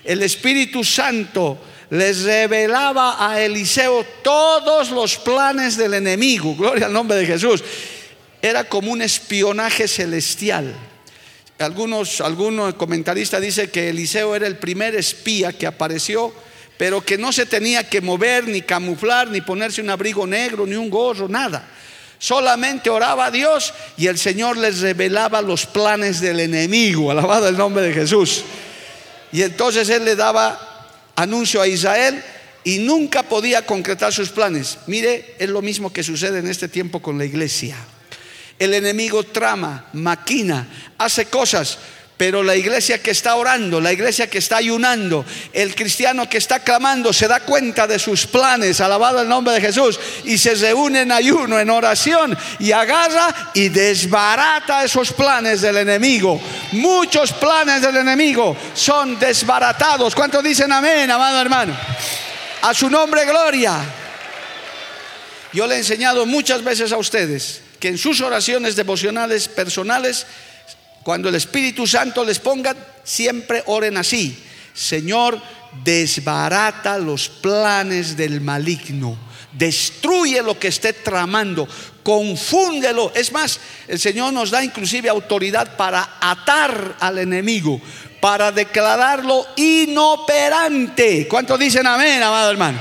El 0.04 0.22
Espíritu 0.22 0.82
Santo 0.82 1.58
les 1.92 2.22
revelaba 2.22 3.16
a 3.18 3.38
Eliseo 3.38 4.02
todos 4.22 4.90
los 4.90 5.18
planes 5.18 5.76
del 5.76 5.92
enemigo. 5.92 6.54
Gloria 6.58 6.86
al 6.86 6.92
nombre 6.92 7.18
de 7.18 7.26
Jesús. 7.26 7.62
Era 8.40 8.64
como 8.64 8.90
un 8.90 9.02
espionaje 9.02 9.86
celestial. 9.86 10.74
Algunos, 11.58 12.22
algunos 12.22 12.74
comentaristas 12.74 13.42
dicen 13.42 13.68
que 13.68 13.90
Eliseo 13.90 14.34
era 14.34 14.46
el 14.46 14.56
primer 14.56 14.94
espía 14.94 15.52
que 15.52 15.66
apareció, 15.66 16.32
pero 16.78 17.02
que 17.02 17.18
no 17.18 17.30
se 17.30 17.44
tenía 17.44 17.86
que 17.86 18.00
mover, 18.00 18.48
ni 18.48 18.62
camuflar, 18.62 19.28
ni 19.28 19.42
ponerse 19.42 19.82
un 19.82 19.90
abrigo 19.90 20.26
negro, 20.26 20.66
ni 20.66 20.76
un 20.76 20.88
gorro, 20.88 21.28
nada. 21.28 21.68
Solamente 22.18 22.88
oraba 22.88 23.26
a 23.26 23.30
Dios 23.30 23.74
y 23.98 24.06
el 24.06 24.16
Señor 24.16 24.56
les 24.56 24.80
revelaba 24.80 25.42
los 25.42 25.66
planes 25.66 26.22
del 26.22 26.40
enemigo. 26.40 27.10
Alabado 27.10 27.48
el 27.48 27.58
nombre 27.58 27.82
de 27.82 27.92
Jesús. 27.92 28.44
Y 29.30 29.42
entonces 29.42 29.90
él 29.90 30.06
le 30.06 30.16
daba 30.16 30.71
anuncio 31.22 31.60
a 31.60 31.68
Israel 31.68 32.22
y 32.64 32.78
nunca 32.78 33.22
podía 33.22 33.64
concretar 33.64 34.12
sus 34.12 34.30
planes. 34.30 34.78
Mire, 34.86 35.36
es 35.38 35.48
lo 35.48 35.62
mismo 35.62 35.92
que 35.92 36.02
sucede 36.02 36.38
en 36.38 36.48
este 36.48 36.68
tiempo 36.68 37.00
con 37.00 37.18
la 37.18 37.24
iglesia. 37.24 37.76
El 38.58 38.74
enemigo 38.74 39.24
trama, 39.24 39.88
maquina, 39.92 40.68
hace 40.98 41.26
cosas, 41.26 41.78
pero 42.22 42.44
la 42.44 42.54
iglesia 42.54 43.02
que 43.02 43.10
está 43.10 43.34
orando, 43.34 43.80
la 43.80 43.92
iglesia 43.92 44.30
que 44.30 44.38
está 44.38 44.58
ayunando, 44.58 45.26
el 45.52 45.74
cristiano 45.74 46.28
que 46.28 46.38
está 46.38 46.60
clamando, 46.60 47.12
se 47.12 47.26
da 47.26 47.40
cuenta 47.40 47.88
de 47.88 47.98
sus 47.98 48.28
planes, 48.28 48.80
alabado 48.80 49.20
el 49.20 49.28
nombre 49.28 49.54
de 49.54 49.60
Jesús, 49.60 49.98
y 50.22 50.38
se 50.38 50.54
reúne 50.54 51.00
en 51.00 51.10
ayuno, 51.10 51.58
en 51.58 51.68
oración, 51.68 52.38
y 52.60 52.70
agarra 52.70 53.50
y 53.54 53.70
desbarata 53.70 54.84
esos 54.84 55.12
planes 55.12 55.62
del 55.62 55.78
enemigo. 55.78 56.40
Muchos 56.70 57.32
planes 57.32 57.82
del 57.82 57.96
enemigo 57.96 58.56
son 58.72 59.18
desbaratados. 59.18 60.14
¿Cuántos 60.14 60.44
dicen 60.44 60.70
amén, 60.70 61.10
amado 61.10 61.40
hermano? 61.40 61.76
A 62.62 62.72
su 62.72 62.88
nombre, 62.88 63.24
gloria. 63.24 63.80
Yo 65.52 65.66
le 65.66 65.74
he 65.74 65.78
enseñado 65.78 66.24
muchas 66.24 66.62
veces 66.62 66.92
a 66.92 66.98
ustedes 66.98 67.62
que 67.80 67.88
en 67.88 67.98
sus 67.98 68.20
oraciones 68.20 68.76
devocionales 68.76 69.48
personales 69.48 70.24
cuando 71.02 71.28
el 71.28 71.34
Espíritu 71.34 71.86
Santo 71.86 72.24
les 72.24 72.38
ponga, 72.38 72.74
siempre 73.02 73.62
oren 73.66 73.96
así. 73.96 74.36
Señor, 74.72 75.40
desbarata 75.84 76.98
los 76.98 77.28
planes 77.28 78.16
del 78.16 78.40
maligno. 78.40 79.16
Destruye 79.52 80.42
lo 80.42 80.58
que 80.58 80.68
esté 80.68 80.92
tramando. 80.92 81.68
Confúndelo. 82.02 83.12
Es 83.14 83.32
más, 83.32 83.60
el 83.88 83.98
Señor 83.98 84.32
nos 84.32 84.50
da 84.50 84.64
inclusive 84.64 85.08
autoridad 85.08 85.76
para 85.76 86.18
atar 86.20 86.96
al 87.00 87.18
enemigo, 87.18 87.80
para 88.20 88.52
declararlo 88.52 89.46
inoperante. 89.56 91.26
¿Cuántos 91.28 91.58
dicen 91.58 91.86
amén, 91.86 92.22
amado 92.22 92.50
hermano? 92.50 92.80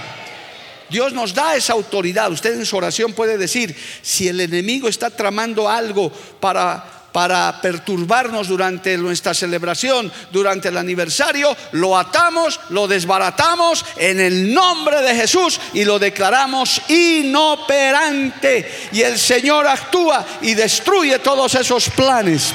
Dios 0.90 1.14
nos 1.14 1.34
da 1.34 1.56
esa 1.56 1.74
autoridad. 1.74 2.32
Usted 2.32 2.54
en 2.54 2.66
su 2.66 2.78
oración 2.78 3.14
puede 3.14 3.38
decir, 3.38 3.76
si 4.02 4.28
el 4.28 4.42
enemigo 4.42 4.88
está 4.88 5.10
tramando 5.10 5.70
algo 5.70 6.12
para 6.40 7.01
para 7.12 7.60
perturbarnos 7.62 8.48
durante 8.48 8.98
nuestra 8.98 9.34
celebración, 9.34 10.12
durante 10.32 10.70
el 10.70 10.78
aniversario, 10.78 11.56
lo 11.74 11.98
atamos, 11.98 12.60
lo 12.70 12.88
desbaratamos 12.88 13.86
en 13.98 14.20
el 14.20 14.54
nombre 14.54 15.02
de 15.02 15.16
Jesús 15.16 15.60
y 15.74 15.84
lo 15.84 16.00
declaramos 16.00 16.82
inoperante. 16.88 18.72
Y 18.94 19.02
el 19.02 19.20
Señor 19.20 19.68
actúa 19.68 20.26
y 20.42 20.54
destruye 20.54 21.20
todos 21.20 21.56
esos 21.56 21.90
planes. 21.90 22.54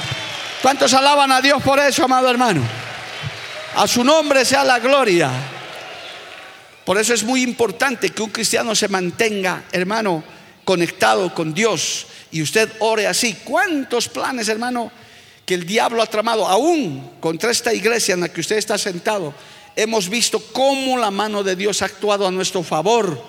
¿Cuántos 0.61 0.93
alaban 0.93 1.31
a 1.31 1.41
Dios 1.41 1.61
por 1.61 1.79
eso, 1.79 2.03
amado 2.03 2.29
hermano? 2.29 2.61
A 3.75 3.87
su 3.87 4.03
nombre 4.03 4.43
sea 4.43 4.63
la 4.63 4.79
gloria. 4.79 5.29
Por 6.83 6.97
eso 6.97 7.13
es 7.13 7.23
muy 7.23 7.43
importante 7.43 8.09
que 8.09 8.23
un 8.23 8.29
cristiano 8.29 8.73
se 8.73 8.87
mantenga, 8.87 9.65
hermano, 9.71 10.23
conectado 10.63 11.33
con 11.33 11.53
Dios 11.53 12.07
y 12.31 12.41
usted 12.41 12.69
ore 12.79 13.07
así. 13.07 13.35
¿Cuántos 13.43 14.07
planes, 14.09 14.47
hermano, 14.49 14.91
que 15.45 15.53
el 15.53 15.65
diablo 15.65 16.01
ha 16.01 16.07
tramado 16.07 16.47
aún 16.47 17.11
contra 17.19 17.51
esta 17.51 17.73
iglesia 17.73 18.13
en 18.13 18.21
la 18.21 18.29
que 18.29 18.41
usted 18.41 18.57
está 18.57 18.77
sentado? 18.77 19.33
hemos 19.77 20.09
visto 20.09 20.39
cómo 20.51 20.97
la 20.97 21.11
mano 21.11 21.43
de 21.43 21.55
Dios 21.55 21.81
ha 21.81 21.85
actuado 21.85 22.27
a 22.27 22.31
nuestro 22.31 22.63
favor. 22.63 23.23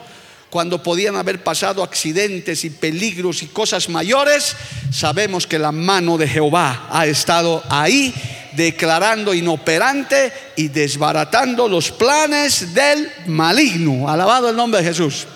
Cuando 0.50 0.82
podían 0.82 1.14
haber 1.14 1.44
pasado 1.44 1.82
accidentes 1.82 2.64
y 2.64 2.70
peligros 2.70 3.42
y 3.42 3.48
cosas 3.48 3.90
mayores, 3.90 4.56
sabemos 4.90 5.46
que 5.46 5.58
la 5.58 5.72
mano 5.72 6.16
de 6.16 6.26
Jehová 6.26 6.88
ha 6.90 7.06
estado 7.06 7.62
ahí 7.68 8.14
declarando 8.52 9.34
inoperante 9.34 10.32
y 10.56 10.68
desbaratando 10.68 11.68
los 11.68 11.90
planes 11.90 12.72
del 12.72 13.12
maligno. 13.26 14.08
Alabado 14.08 14.48
el 14.48 14.56
nombre 14.56 14.80
de 14.80 14.88
Jesús. 14.88 15.26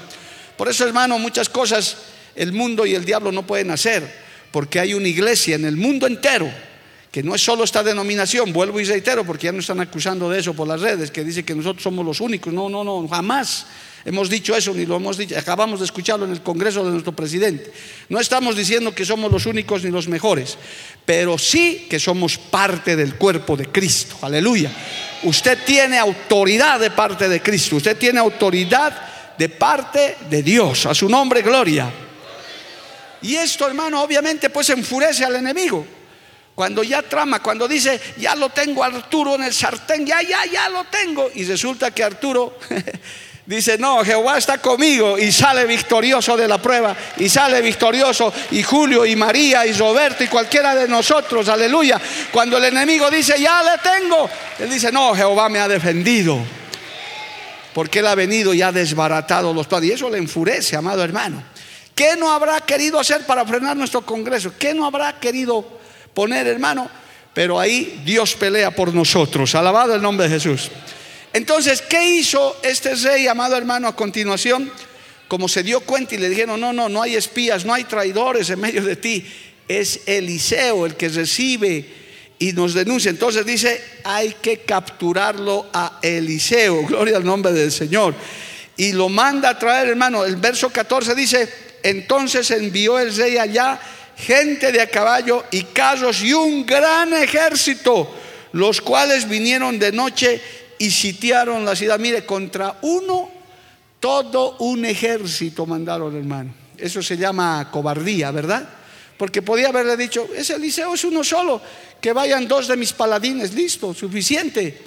Por 0.56 0.70
eso, 0.70 0.86
hermano, 0.86 1.18
muchas 1.18 1.50
cosas 1.50 1.98
el 2.36 2.52
mundo 2.52 2.86
y 2.86 2.94
el 2.94 3.04
diablo 3.04 3.32
no 3.32 3.46
pueden 3.46 3.70
hacer, 3.70 4.02
porque 4.50 4.80
hay 4.80 4.94
una 4.94 5.08
iglesia 5.08 5.56
en 5.56 5.64
el 5.64 5.76
mundo 5.76 6.06
entero 6.06 6.50
que 7.12 7.22
no 7.22 7.34
es 7.34 7.44
solo 7.44 7.62
esta 7.62 7.82
denominación, 7.82 8.54
vuelvo 8.54 8.80
y 8.80 8.84
reitero, 8.84 9.22
porque 9.22 9.44
ya 9.44 9.52
nos 9.52 9.64
están 9.64 9.80
acusando 9.80 10.30
de 10.30 10.40
eso 10.40 10.54
por 10.54 10.66
las 10.66 10.80
redes, 10.80 11.10
que 11.10 11.22
dice 11.22 11.44
que 11.44 11.54
nosotros 11.54 11.82
somos 11.82 12.06
los 12.06 12.22
únicos. 12.22 12.54
No, 12.54 12.70
no, 12.70 12.82
no, 12.82 13.06
jamás 13.06 13.66
hemos 14.06 14.30
dicho 14.30 14.56
eso, 14.56 14.72
ni 14.72 14.86
lo 14.86 14.96
hemos 14.96 15.18
dicho, 15.18 15.38
acabamos 15.38 15.80
de 15.80 15.84
escucharlo 15.84 16.24
en 16.24 16.32
el 16.32 16.40
Congreso 16.40 16.82
de 16.82 16.90
nuestro 16.90 17.12
presidente. 17.12 17.70
No 18.08 18.18
estamos 18.18 18.56
diciendo 18.56 18.94
que 18.94 19.04
somos 19.04 19.30
los 19.30 19.44
únicos 19.44 19.84
ni 19.84 19.90
los 19.90 20.08
mejores, 20.08 20.56
pero 21.04 21.36
sí 21.36 21.86
que 21.90 22.00
somos 22.00 22.38
parte 22.38 22.96
del 22.96 23.16
cuerpo 23.16 23.58
de 23.58 23.66
Cristo. 23.66 24.16
Aleluya. 24.22 24.72
Usted 25.24 25.58
tiene 25.66 25.98
autoridad 25.98 26.80
de 26.80 26.92
parte 26.92 27.28
de 27.28 27.42
Cristo, 27.42 27.76
usted 27.76 27.98
tiene 27.98 28.20
autoridad 28.20 29.36
de 29.36 29.50
parte 29.50 30.16
de 30.30 30.42
Dios. 30.42 30.86
A 30.86 30.94
su 30.94 31.10
nombre, 31.10 31.42
gloria. 31.42 31.92
Y 33.22 33.36
esto, 33.36 33.66
hermano, 33.66 34.02
obviamente 34.02 34.50
pues 34.50 34.70
enfurece 34.70 35.24
al 35.24 35.36
enemigo. 35.36 35.86
Cuando 36.54 36.82
ya 36.82 37.02
trama, 37.02 37.40
cuando 37.40 37.66
dice, 37.66 37.98
ya 38.18 38.34
lo 38.34 38.50
tengo 38.50 38.84
Arturo 38.84 39.36
en 39.36 39.44
el 39.44 39.54
sartén, 39.54 40.04
ya, 40.04 40.20
ya, 40.22 40.44
ya 40.44 40.68
lo 40.68 40.84
tengo. 40.84 41.30
Y 41.34 41.44
resulta 41.44 41.90
que 41.92 42.04
Arturo 42.04 42.58
dice, 43.46 43.78
no, 43.78 44.04
Jehová 44.04 44.36
está 44.36 44.58
conmigo 44.58 45.18
y 45.18 45.32
sale 45.32 45.64
victorioso 45.64 46.36
de 46.36 46.46
la 46.46 46.60
prueba. 46.60 46.94
Y 47.16 47.30
sale 47.30 47.62
victorioso 47.62 48.32
y 48.50 48.62
Julio 48.62 49.06
y 49.06 49.16
María 49.16 49.64
y 49.64 49.72
Roberto 49.72 50.24
y 50.24 50.28
cualquiera 50.28 50.74
de 50.74 50.86
nosotros, 50.88 51.48
aleluya. 51.48 51.98
Cuando 52.30 52.58
el 52.58 52.64
enemigo 52.64 53.10
dice, 53.10 53.40
ya 53.40 53.62
le 53.62 53.78
tengo, 53.78 54.28
él 54.58 54.68
dice, 54.68 54.92
no, 54.92 55.14
Jehová 55.14 55.48
me 55.48 55.58
ha 55.58 55.68
defendido. 55.68 56.38
Porque 57.72 58.00
él 58.00 58.06
ha 58.08 58.14
venido 58.14 58.52
y 58.52 58.60
ha 58.60 58.70
desbaratado 58.70 59.54
los 59.54 59.66
planes. 59.66 59.88
Y 59.88 59.92
eso 59.94 60.10
le 60.10 60.18
enfurece, 60.18 60.76
amado 60.76 61.02
hermano. 61.02 61.42
¿Qué 62.02 62.16
no 62.16 62.32
habrá 62.32 62.60
querido 62.60 62.98
hacer 62.98 63.24
para 63.26 63.46
frenar 63.46 63.76
nuestro 63.76 64.04
Congreso? 64.04 64.52
¿Qué 64.58 64.74
no 64.74 64.86
habrá 64.86 65.20
querido 65.20 65.64
poner, 66.12 66.48
hermano, 66.48 66.90
pero 67.32 67.60
ahí 67.60 68.02
Dios 68.04 68.34
pelea 68.34 68.72
por 68.72 68.92
nosotros. 68.92 69.54
Alabado 69.54 69.94
el 69.94 70.02
nombre 70.02 70.28
de 70.28 70.34
Jesús. 70.34 70.68
Entonces, 71.32 71.80
¿qué 71.80 72.04
hizo 72.16 72.56
este 72.64 72.96
rey, 72.96 73.28
amado 73.28 73.56
hermano, 73.56 73.86
a 73.86 73.94
continuación? 73.94 74.68
Como 75.28 75.48
se 75.48 75.62
dio 75.62 75.78
cuenta 75.78 76.16
y 76.16 76.18
le 76.18 76.28
dijeron, 76.28 76.60
no, 76.60 76.72
no, 76.72 76.88
no 76.88 77.02
hay 77.02 77.14
espías, 77.14 77.64
no 77.64 77.72
hay 77.72 77.84
traidores 77.84 78.50
en 78.50 78.58
medio 78.58 78.82
de 78.82 78.96
ti. 78.96 79.24
Es 79.68 80.00
Eliseo 80.06 80.86
el 80.86 80.96
que 80.96 81.08
recibe 81.08 81.86
y 82.40 82.52
nos 82.52 82.74
denuncia. 82.74 83.10
Entonces 83.10 83.46
dice, 83.46 83.80
hay 84.02 84.34
que 84.42 84.62
capturarlo 84.62 85.68
a 85.72 86.00
Eliseo. 86.02 86.82
Gloria 86.88 87.18
al 87.18 87.24
nombre 87.24 87.52
del 87.52 87.70
Señor. 87.70 88.12
Y 88.76 88.90
lo 88.90 89.08
manda 89.08 89.50
a 89.50 89.56
traer, 89.60 89.90
hermano. 89.90 90.24
El 90.24 90.34
verso 90.34 90.68
14 90.68 91.14
dice, 91.14 91.71
entonces 91.82 92.50
envió 92.50 92.98
el 92.98 93.14
rey 93.14 93.38
allá 93.38 93.80
gente 94.16 94.70
de 94.72 94.80
a 94.80 94.86
caballo 94.88 95.44
y 95.50 95.62
carros 95.64 96.22
y 96.22 96.32
un 96.32 96.64
gran 96.64 97.12
ejército, 97.12 98.08
los 98.52 98.80
cuales 98.80 99.28
vinieron 99.28 99.78
de 99.78 99.92
noche 99.92 100.40
y 100.78 100.90
sitiaron 100.90 101.64
la 101.64 101.74
ciudad. 101.74 101.98
Mire, 101.98 102.24
contra 102.24 102.78
uno, 102.82 103.30
todo 103.98 104.56
un 104.58 104.84
ejército 104.84 105.66
mandaron, 105.66 106.16
hermano. 106.16 106.54
Eso 106.76 107.02
se 107.02 107.16
llama 107.16 107.68
cobardía, 107.70 108.30
¿verdad? 108.30 108.68
Porque 109.16 109.42
podía 109.42 109.68
haberle 109.68 109.96
dicho, 109.96 110.28
ese 110.36 110.54
Eliseo 110.54 110.94
es 110.94 111.04
uno 111.04 111.22
solo, 111.22 111.60
que 112.00 112.12
vayan 112.12 112.48
dos 112.48 112.66
de 112.66 112.76
mis 112.76 112.92
paladines, 112.92 113.54
listo, 113.54 113.94
suficiente. 113.94 114.80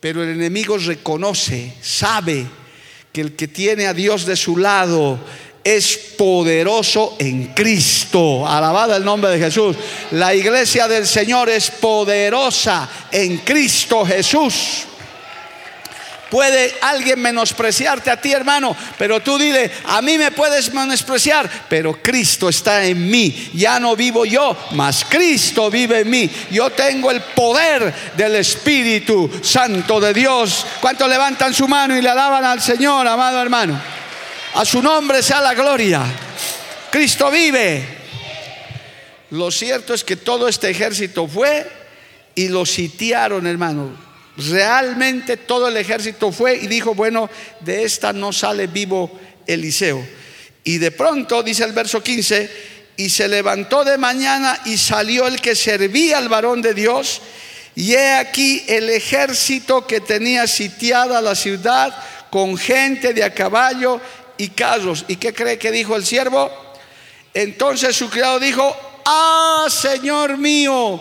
Pero 0.00 0.22
el 0.22 0.30
enemigo 0.30 0.78
reconoce, 0.78 1.74
sabe 1.82 2.46
que 3.12 3.20
el 3.20 3.36
que 3.36 3.48
tiene 3.48 3.86
a 3.86 3.94
Dios 3.94 4.24
de 4.24 4.36
su 4.36 4.56
lado, 4.56 5.18
es 5.76 5.98
poderoso 6.16 7.16
en 7.18 7.48
Cristo. 7.48 8.46
Alabado 8.48 8.96
el 8.96 9.04
nombre 9.04 9.30
de 9.30 9.38
Jesús. 9.38 9.76
La 10.12 10.34
iglesia 10.34 10.88
del 10.88 11.06
Señor 11.06 11.50
es 11.50 11.70
poderosa 11.70 12.88
en 13.10 13.38
Cristo 13.38 14.04
Jesús. 14.06 14.86
Puede 16.30 16.74
alguien 16.82 17.20
menospreciarte 17.20 18.10
a 18.10 18.20
ti, 18.20 18.32
hermano, 18.32 18.76
pero 18.98 19.20
tú 19.20 19.38
dile, 19.38 19.70
a 19.86 20.02
mí 20.02 20.18
me 20.18 20.30
puedes 20.30 20.72
menospreciar, 20.74 21.48
pero 21.70 22.02
Cristo 22.02 22.50
está 22.50 22.84
en 22.84 23.10
mí. 23.10 23.50
Ya 23.54 23.80
no 23.80 23.96
vivo 23.96 24.26
yo, 24.26 24.54
mas 24.72 25.06
Cristo 25.08 25.70
vive 25.70 26.00
en 26.00 26.10
mí. 26.10 26.30
Yo 26.50 26.68
tengo 26.70 27.10
el 27.10 27.22
poder 27.22 27.94
del 28.14 28.36
Espíritu 28.36 29.30
Santo 29.42 30.00
de 30.00 30.12
Dios. 30.12 30.66
¿Cuántos 30.82 31.08
levantan 31.08 31.54
su 31.54 31.66
mano 31.66 31.96
y 31.96 32.02
le 32.02 32.10
alaban 32.10 32.44
al 32.44 32.60
Señor, 32.60 33.06
amado 33.06 33.40
hermano? 33.40 33.97
A 34.58 34.64
su 34.64 34.82
nombre 34.82 35.22
sea 35.22 35.40
la 35.40 35.54
gloria. 35.54 36.02
Cristo 36.90 37.30
vive. 37.30 37.80
Lo 39.30 39.52
cierto 39.52 39.94
es 39.94 40.02
que 40.02 40.16
todo 40.16 40.48
este 40.48 40.68
ejército 40.68 41.28
fue 41.28 41.64
y 42.34 42.48
lo 42.48 42.66
sitiaron, 42.66 43.46
hermano. 43.46 43.96
Realmente 44.36 45.36
todo 45.36 45.68
el 45.68 45.76
ejército 45.76 46.32
fue 46.32 46.56
y 46.56 46.66
dijo, 46.66 46.96
bueno, 46.96 47.30
de 47.60 47.84
esta 47.84 48.12
no 48.12 48.32
sale 48.32 48.66
vivo 48.66 49.20
Eliseo. 49.46 50.04
Y 50.64 50.78
de 50.78 50.90
pronto, 50.90 51.44
dice 51.44 51.62
el 51.62 51.72
verso 51.72 52.02
15, 52.02 52.50
y 52.96 53.10
se 53.10 53.28
levantó 53.28 53.84
de 53.84 53.96
mañana 53.96 54.60
y 54.64 54.76
salió 54.76 55.28
el 55.28 55.40
que 55.40 55.54
servía 55.54 56.18
al 56.18 56.28
varón 56.28 56.62
de 56.62 56.74
Dios. 56.74 57.22
Y 57.76 57.92
he 57.92 58.14
aquí 58.14 58.64
el 58.66 58.90
ejército 58.90 59.86
que 59.86 60.00
tenía 60.00 60.48
sitiada 60.48 61.22
la 61.22 61.36
ciudad 61.36 61.94
con 62.30 62.56
gente 62.56 63.14
de 63.14 63.24
a 63.24 63.32
caballo 63.32 64.00
y 64.38 64.48
carros. 64.48 65.04
¿Y 65.08 65.16
qué 65.16 65.34
cree 65.34 65.58
que 65.58 65.70
dijo 65.70 65.96
el 65.96 66.06
siervo? 66.06 66.50
Entonces 67.34 67.94
su 67.94 68.08
criado 68.08 68.40
dijo, 68.40 68.74
ah, 69.04 69.66
Señor 69.68 70.38
mío, 70.38 71.00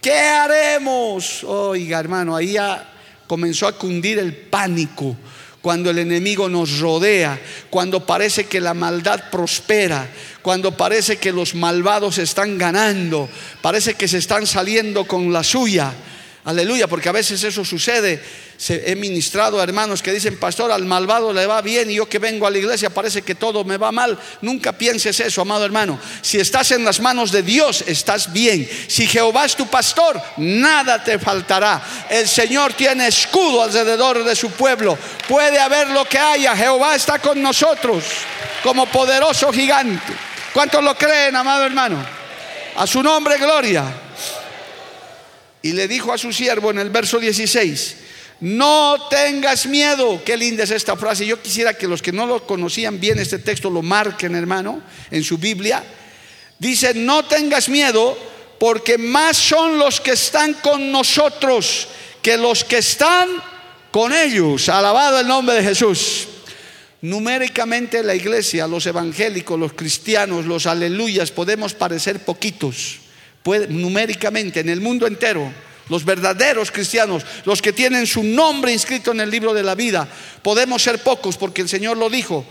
¿qué 0.00 0.18
haremos? 0.18 1.42
Oiga, 1.44 1.98
hermano, 1.98 2.36
ahí 2.36 2.52
ya 2.52 2.92
comenzó 3.26 3.66
a 3.66 3.72
cundir 3.72 4.18
el 4.18 4.34
pánico 4.34 5.16
cuando 5.62 5.90
el 5.90 5.98
enemigo 5.98 6.48
nos 6.48 6.80
rodea, 6.80 7.40
cuando 7.70 8.04
parece 8.04 8.46
que 8.46 8.60
la 8.60 8.74
maldad 8.74 9.30
prospera, 9.30 10.08
cuando 10.42 10.76
parece 10.76 11.18
que 11.18 11.32
los 11.32 11.54
malvados 11.54 12.18
están 12.18 12.58
ganando, 12.58 13.28
parece 13.62 13.94
que 13.94 14.08
se 14.08 14.18
están 14.18 14.46
saliendo 14.46 15.06
con 15.06 15.32
la 15.32 15.44
suya. 15.44 15.94
Aleluya, 16.44 16.88
porque 16.88 17.08
a 17.08 17.12
veces 17.12 17.44
eso 17.44 17.64
sucede. 17.64 18.20
he 18.68 18.96
ministrado 18.96 19.60
a 19.60 19.62
hermanos 19.62 20.02
que 20.02 20.10
dicen, 20.10 20.36
pastor, 20.38 20.72
al 20.72 20.84
malvado 20.84 21.32
le 21.32 21.46
va 21.46 21.62
bien 21.62 21.88
y 21.88 21.94
yo 21.94 22.08
que 22.08 22.18
vengo 22.18 22.48
a 22.48 22.50
la 22.50 22.58
iglesia 22.58 22.90
parece 22.90 23.22
que 23.22 23.36
todo 23.36 23.62
me 23.62 23.76
va 23.76 23.92
mal. 23.92 24.18
Nunca 24.40 24.72
pienses 24.72 25.20
eso, 25.20 25.40
amado 25.40 25.64
hermano. 25.64 26.00
Si 26.20 26.40
estás 26.40 26.72
en 26.72 26.84
las 26.84 26.98
manos 26.98 27.30
de 27.30 27.44
Dios, 27.44 27.84
estás 27.86 28.32
bien. 28.32 28.68
Si 28.88 29.06
Jehová 29.06 29.44
es 29.44 29.54
tu 29.54 29.68
pastor, 29.68 30.20
nada 30.38 31.04
te 31.04 31.16
faltará. 31.20 31.80
El 32.10 32.26
Señor 32.26 32.72
tiene 32.72 33.06
escudo 33.06 33.62
alrededor 33.62 34.24
de 34.24 34.34
su 34.34 34.50
pueblo. 34.50 34.98
Puede 35.28 35.60
haber 35.60 35.90
lo 35.90 36.04
que 36.06 36.18
haya. 36.18 36.56
Jehová 36.56 36.96
está 36.96 37.20
con 37.20 37.40
nosotros 37.40 38.02
como 38.64 38.86
poderoso 38.86 39.52
gigante. 39.52 40.12
¿Cuántos 40.52 40.82
lo 40.82 40.96
creen, 40.96 41.36
amado 41.36 41.64
hermano? 41.66 42.04
A 42.74 42.84
su 42.84 43.00
nombre, 43.00 43.38
gloria. 43.38 43.84
Y 45.62 45.72
le 45.72 45.86
dijo 45.86 46.12
a 46.12 46.18
su 46.18 46.32
siervo 46.32 46.70
en 46.70 46.78
el 46.78 46.90
verso 46.90 47.20
16, 47.20 47.96
no 48.40 49.06
tengas 49.08 49.66
miedo. 49.66 50.20
Qué 50.24 50.36
linda 50.36 50.64
es 50.64 50.72
esta 50.72 50.96
frase. 50.96 51.24
Yo 51.24 51.40
quisiera 51.40 51.74
que 51.74 51.86
los 51.86 52.02
que 52.02 52.10
no 52.10 52.26
lo 52.26 52.44
conocían 52.44 52.98
bien 52.98 53.20
este 53.20 53.38
texto 53.38 53.70
lo 53.70 53.82
marquen, 53.82 54.34
hermano, 54.34 54.82
en 55.12 55.22
su 55.22 55.38
Biblia. 55.38 55.84
Dice, 56.58 56.94
no 56.94 57.24
tengas 57.24 57.68
miedo 57.68 58.18
porque 58.58 58.98
más 58.98 59.36
son 59.36 59.78
los 59.78 60.00
que 60.00 60.12
están 60.12 60.54
con 60.54 60.90
nosotros 60.90 61.88
que 62.20 62.36
los 62.36 62.64
que 62.64 62.78
están 62.78 63.28
con 63.92 64.12
ellos. 64.12 64.68
Alabado 64.68 65.20
el 65.20 65.28
nombre 65.28 65.54
de 65.54 65.62
Jesús. 65.62 66.26
Numéricamente 67.00 68.02
la 68.02 68.16
iglesia, 68.16 68.66
los 68.66 68.86
evangélicos, 68.86 69.58
los 69.58 69.72
cristianos, 69.72 70.46
los 70.46 70.66
aleluyas, 70.66 71.30
podemos 71.30 71.74
parecer 71.74 72.24
poquitos 72.24 73.01
numéricamente 73.68 74.60
en 74.60 74.68
el 74.68 74.80
mundo 74.80 75.06
entero, 75.06 75.52
los 75.88 76.04
verdaderos 76.04 76.70
cristianos, 76.70 77.24
los 77.44 77.60
que 77.60 77.72
tienen 77.72 78.06
su 78.06 78.22
nombre 78.22 78.72
inscrito 78.72 79.12
en 79.12 79.20
el 79.20 79.30
libro 79.30 79.52
de 79.52 79.62
la 79.62 79.74
vida, 79.74 80.08
podemos 80.42 80.82
ser 80.82 81.02
pocos 81.02 81.36
porque 81.36 81.62
el 81.62 81.68
Señor 81.68 81.96
lo 81.96 82.08
dijo. 82.08 82.44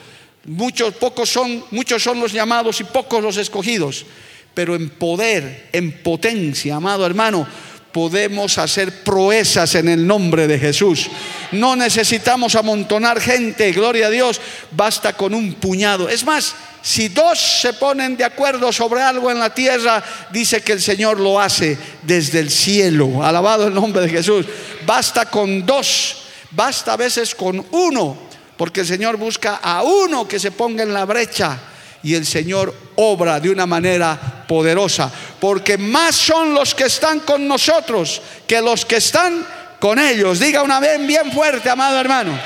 Muchos 0.45 0.95
pocos 0.95 1.29
son, 1.29 1.63
muchos 1.71 2.01
son 2.01 2.19
los 2.19 2.33
llamados 2.33 2.81
y 2.81 2.83
pocos 2.83 3.21
los 3.21 3.37
escogidos, 3.37 4.05
pero 4.53 4.75
en 4.75 4.89
poder, 4.89 5.69
en 5.71 5.91
potencia, 6.03 6.75
amado 6.75 7.05
hermano, 7.05 7.47
podemos 7.91 8.57
hacer 8.57 9.03
proezas 9.03 9.75
en 9.75 9.89
el 9.89 10.05
nombre 10.05 10.47
de 10.47 10.59
Jesús. 10.59 11.09
No 11.51 11.75
necesitamos 11.75 12.55
amontonar 12.55 13.19
gente, 13.19 13.71
gloria 13.71 14.07
a 14.07 14.09
Dios, 14.09 14.39
basta 14.71 15.13
con 15.13 15.33
un 15.33 15.53
puñado. 15.55 16.09
Es 16.09 16.23
más, 16.23 16.55
si 16.81 17.09
dos 17.09 17.39
se 17.39 17.73
ponen 17.73 18.17
de 18.17 18.23
acuerdo 18.23 18.71
sobre 18.71 19.01
algo 19.01 19.29
en 19.29 19.39
la 19.39 19.53
tierra, 19.53 20.03
dice 20.31 20.61
que 20.61 20.73
el 20.73 20.81
Señor 20.81 21.19
lo 21.19 21.39
hace 21.39 21.77
desde 22.03 22.39
el 22.39 22.49
cielo. 22.49 23.23
Alabado 23.23 23.67
el 23.67 23.73
nombre 23.73 24.01
de 24.03 24.09
Jesús. 24.09 24.45
Basta 24.85 25.25
con 25.25 25.65
dos, 25.65 26.23
basta 26.51 26.93
a 26.93 26.97
veces 26.97 27.35
con 27.35 27.65
uno, 27.71 28.17
porque 28.57 28.81
el 28.81 28.87
Señor 28.87 29.17
busca 29.17 29.59
a 29.61 29.83
uno 29.83 30.27
que 30.27 30.39
se 30.39 30.51
ponga 30.51 30.83
en 30.83 30.93
la 30.93 31.05
brecha 31.05 31.59
y 32.03 32.15
el 32.15 32.25
Señor 32.25 32.73
obra 32.95 33.39
de 33.39 33.49
una 33.49 33.65
manera 33.65 34.45
poderosa, 34.47 35.11
porque 35.39 35.77
más 35.77 36.15
son 36.15 36.53
los 36.53 36.75
que 36.75 36.85
están 36.85 37.21
con 37.21 37.47
nosotros 37.47 38.21
que 38.47 38.61
los 38.61 38.85
que 38.85 38.97
están 38.97 39.45
con 39.79 39.99
ellos. 39.99 40.39
Diga 40.39 40.63
una 40.63 40.79
vez 40.79 41.05
bien 41.05 41.31
fuerte, 41.31 41.69
amado 41.69 41.99
hermano. 41.99 42.37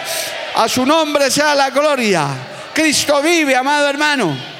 A 0.55 0.69
su 0.69 0.85
nombre 0.85 1.29
sea 1.29 1.53
la 1.53 1.69
gloria. 1.69 2.27
Cristo 2.73 3.21
vive, 3.21 3.55
amado 3.55 3.89
hermano. 3.89 4.55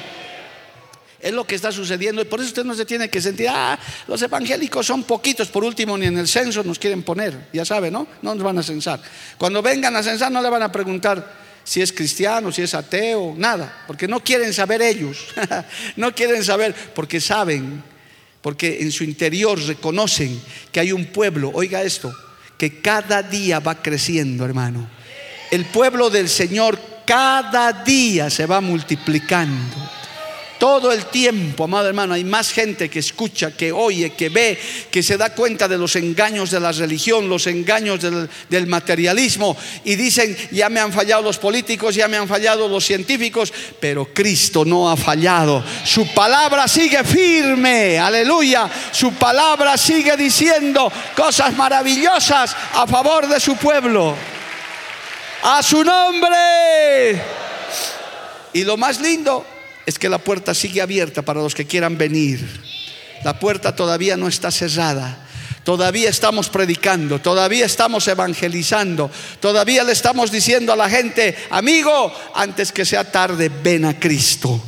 Es 1.18 1.32
lo 1.32 1.44
que 1.44 1.54
está 1.54 1.72
sucediendo 1.72 2.22
y 2.22 2.24
por 2.26 2.40
eso 2.40 2.48
usted 2.48 2.64
no 2.64 2.74
se 2.74 2.84
tiene 2.84 3.08
que 3.08 3.20
sentir, 3.20 3.48
ah, 3.48 3.78
los 4.06 4.20
evangélicos 4.22 4.86
son 4.86 5.02
poquitos, 5.02 5.48
por 5.48 5.64
último 5.64 5.96
ni 5.98 6.06
en 6.06 6.18
el 6.18 6.28
censo 6.28 6.62
nos 6.62 6.78
quieren 6.78 7.02
poner, 7.02 7.48
ya 7.52 7.64
sabe, 7.64 7.90
¿no? 7.90 8.06
No 8.22 8.34
nos 8.34 8.44
van 8.44 8.58
a 8.58 8.62
censar. 8.62 9.00
Cuando 9.36 9.60
vengan 9.60 9.96
a 9.96 10.02
censar 10.02 10.30
no 10.30 10.40
le 10.40 10.48
van 10.50 10.62
a 10.62 10.70
preguntar 10.70 11.46
si 11.66 11.82
es 11.82 11.92
cristiano, 11.92 12.52
si 12.52 12.62
es 12.62 12.74
ateo, 12.74 13.34
nada, 13.36 13.84
porque 13.88 14.06
no 14.06 14.20
quieren 14.20 14.54
saber 14.54 14.80
ellos, 14.80 15.26
no 15.96 16.14
quieren 16.14 16.44
saber, 16.44 16.72
porque 16.94 17.20
saben, 17.20 17.82
porque 18.40 18.78
en 18.82 18.92
su 18.92 19.02
interior 19.02 19.60
reconocen 19.60 20.40
que 20.70 20.78
hay 20.78 20.92
un 20.92 21.06
pueblo, 21.06 21.50
oiga 21.52 21.82
esto, 21.82 22.14
que 22.56 22.80
cada 22.80 23.20
día 23.24 23.58
va 23.58 23.82
creciendo, 23.82 24.44
hermano. 24.44 24.88
El 25.50 25.64
pueblo 25.64 26.08
del 26.08 26.28
Señor 26.28 26.78
cada 27.04 27.72
día 27.72 28.30
se 28.30 28.46
va 28.46 28.60
multiplicando. 28.60 29.85
Todo 30.58 30.90
el 30.90 31.06
tiempo, 31.06 31.64
amado 31.64 31.88
hermano, 31.88 32.14
hay 32.14 32.24
más 32.24 32.50
gente 32.50 32.88
que 32.88 33.00
escucha, 33.00 33.50
que 33.50 33.72
oye, 33.72 34.10
que 34.10 34.30
ve, 34.30 34.58
que 34.90 35.02
se 35.02 35.18
da 35.18 35.34
cuenta 35.34 35.68
de 35.68 35.76
los 35.76 35.96
engaños 35.96 36.50
de 36.50 36.60
la 36.60 36.72
religión, 36.72 37.28
los 37.28 37.46
engaños 37.46 38.00
del, 38.00 38.66
materialismo. 38.66 39.54
Y 39.84 39.96
dicen, 39.96 40.34
ya 40.52 40.70
me 40.70 40.80
han 40.80 40.92
fallado 40.92 41.22
los 41.22 41.36
políticos, 41.36 41.94
ya 41.94 42.08
me 42.08 42.16
han 42.16 42.26
fallado 42.26 42.68
los 42.68 42.86
científicos, 42.86 43.52
pero 43.78 44.08
Cristo 44.14 44.64
no 44.64 44.90
ha 44.90 44.96
fallado. 44.96 45.62
Su 45.84 46.06
palabra 46.14 46.66
sigue 46.68 47.04
firme, 47.04 47.98
aleluya. 47.98 48.70
Su 48.92 49.12
palabra 49.12 49.76
sigue 49.76 50.16
diciendo 50.16 50.90
cosas 51.14 51.54
maravillosas 51.54 52.56
a 52.72 52.86
favor 52.86 53.28
de 53.28 53.38
su 53.40 53.56
pueblo. 53.56 54.16
A 55.42 55.62
su 55.62 55.84
nombre. 55.84 57.20
Y 58.54 58.64
lo 58.64 58.78
más 58.78 59.00
lindo 59.00 59.55
es 59.86 59.98
que 59.98 60.08
la 60.08 60.18
puerta 60.18 60.52
sigue 60.52 60.82
abierta 60.82 61.22
para 61.22 61.40
los 61.40 61.54
que 61.54 61.64
quieran 61.64 61.96
venir. 61.96 62.44
La 63.24 63.38
puerta 63.38 63.74
todavía 63.74 64.16
no 64.16 64.28
está 64.28 64.50
cerrada. 64.50 65.22
Todavía 65.64 66.10
estamos 66.10 66.48
predicando, 66.48 67.20
todavía 67.20 67.66
estamos 67.66 68.06
evangelizando, 68.06 69.10
todavía 69.40 69.82
le 69.82 69.90
estamos 69.90 70.30
diciendo 70.30 70.72
a 70.72 70.76
la 70.76 70.88
gente, 70.88 71.34
amigo, 71.50 72.12
antes 72.36 72.70
que 72.70 72.84
sea 72.84 73.10
tarde, 73.10 73.50
ven 73.64 73.84
a 73.84 73.98
Cristo. 73.98 74.62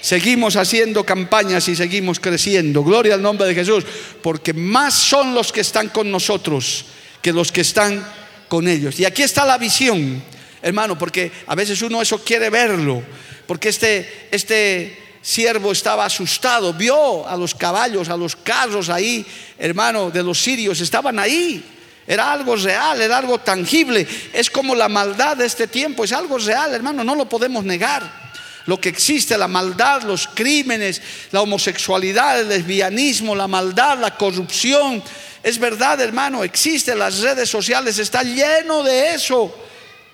Seguimos 0.00 0.56
haciendo 0.56 1.04
campañas 1.04 1.68
y 1.68 1.76
seguimos 1.76 2.18
creciendo. 2.18 2.82
Gloria 2.82 3.12
al 3.12 3.20
nombre 3.20 3.46
de 3.46 3.54
Jesús, 3.54 3.84
porque 4.22 4.54
más 4.54 4.94
son 4.94 5.34
los 5.34 5.52
que 5.52 5.60
están 5.60 5.90
con 5.90 6.10
nosotros 6.10 6.86
que 7.20 7.32
los 7.32 7.52
que 7.52 7.60
están 7.60 8.02
con 8.48 8.68
ellos. 8.68 8.98
Y 9.00 9.04
aquí 9.04 9.22
está 9.22 9.44
la 9.44 9.58
visión, 9.58 10.22
hermano, 10.62 10.98
porque 10.98 11.30
a 11.46 11.54
veces 11.54 11.80
uno 11.82 12.02
eso 12.02 12.22
quiere 12.22 12.50
verlo 12.50 13.02
porque 13.48 13.70
este, 13.70 14.28
este 14.30 15.16
siervo 15.22 15.72
estaba 15.72 16.04
asustado, 16.04 16.74
vio 16.74 17.26
a 17.26 17.34
los 17.34 17.54
caballos, 17.54 18.10
a 18.10 18.16
los 18.16 18.36
carros 18.36 18.90
ahí, 18.90 19.24
hermano, 19.58 20.10
de 20.10 20.22
los 20.22 20.38
sirios, 20.38 20.78
estaban 20.82 21.18
ahí. 21.18 21.64
Era 22.06 22.30
algo 22.30 22.56
real, 22.56 23.00
era 23.00 23.16
algo 23.16 23.38
tangible. 23.38 24.06
Es 24.34 24.50
como 24.50 24.74
la 24.74 24.90
maldad 24.90 25.38
de 25.38 25.46
este 25.46 25.66
tiempo, 25.66 26.04
es 26.04 26.12
algo 26.12 26.36
real, 26.36 26.74
hermano, 26.74 27.02
no 27.02 27.14
lo 27.14 27.26
podemos 27.26 27.64
negar. 27.64 28.28
Lo 28.66 28.78
que 28.78 28.90
existe, 28.90 29.38
la 29.38 29.48
maldad, 29.48 30.02
los 30.02 30.28
crímenes, 30.28 31.00
la 31.32 31.40
homosexualidad, 31.40 32.40
el 32.40 32.50
lesbianismo, 32.50 33.34
la 33.34 33.48
maldad, 33.48 33.98
la 33.98 34.14
corrupción. 34.14 35.02
Es 35.42 35.58
verdad, 35.58 36.02
hermano, 36.02 36.44
existe, 36.44 36.94
las 36.94 37.20
redes 37.20 37.48
sociales 37.48 37.98
está 37.98 38.22
lleno 38.22 38.82
de 38.82 39.14
eso. 39.14 39.54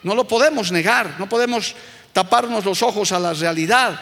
No 0.04 0.14
lo 0.14 0.28
podemos 0.28 0.70
negar, 0.70 1.16
no 1.18 1.28
podemos 1.28 1.74
taparnos 2.12 2.64
los 2.64 2.82
ojos 2.82 3.10
a 3.12 3.18
la 3.18 3.32
realidad. 3.34 4.00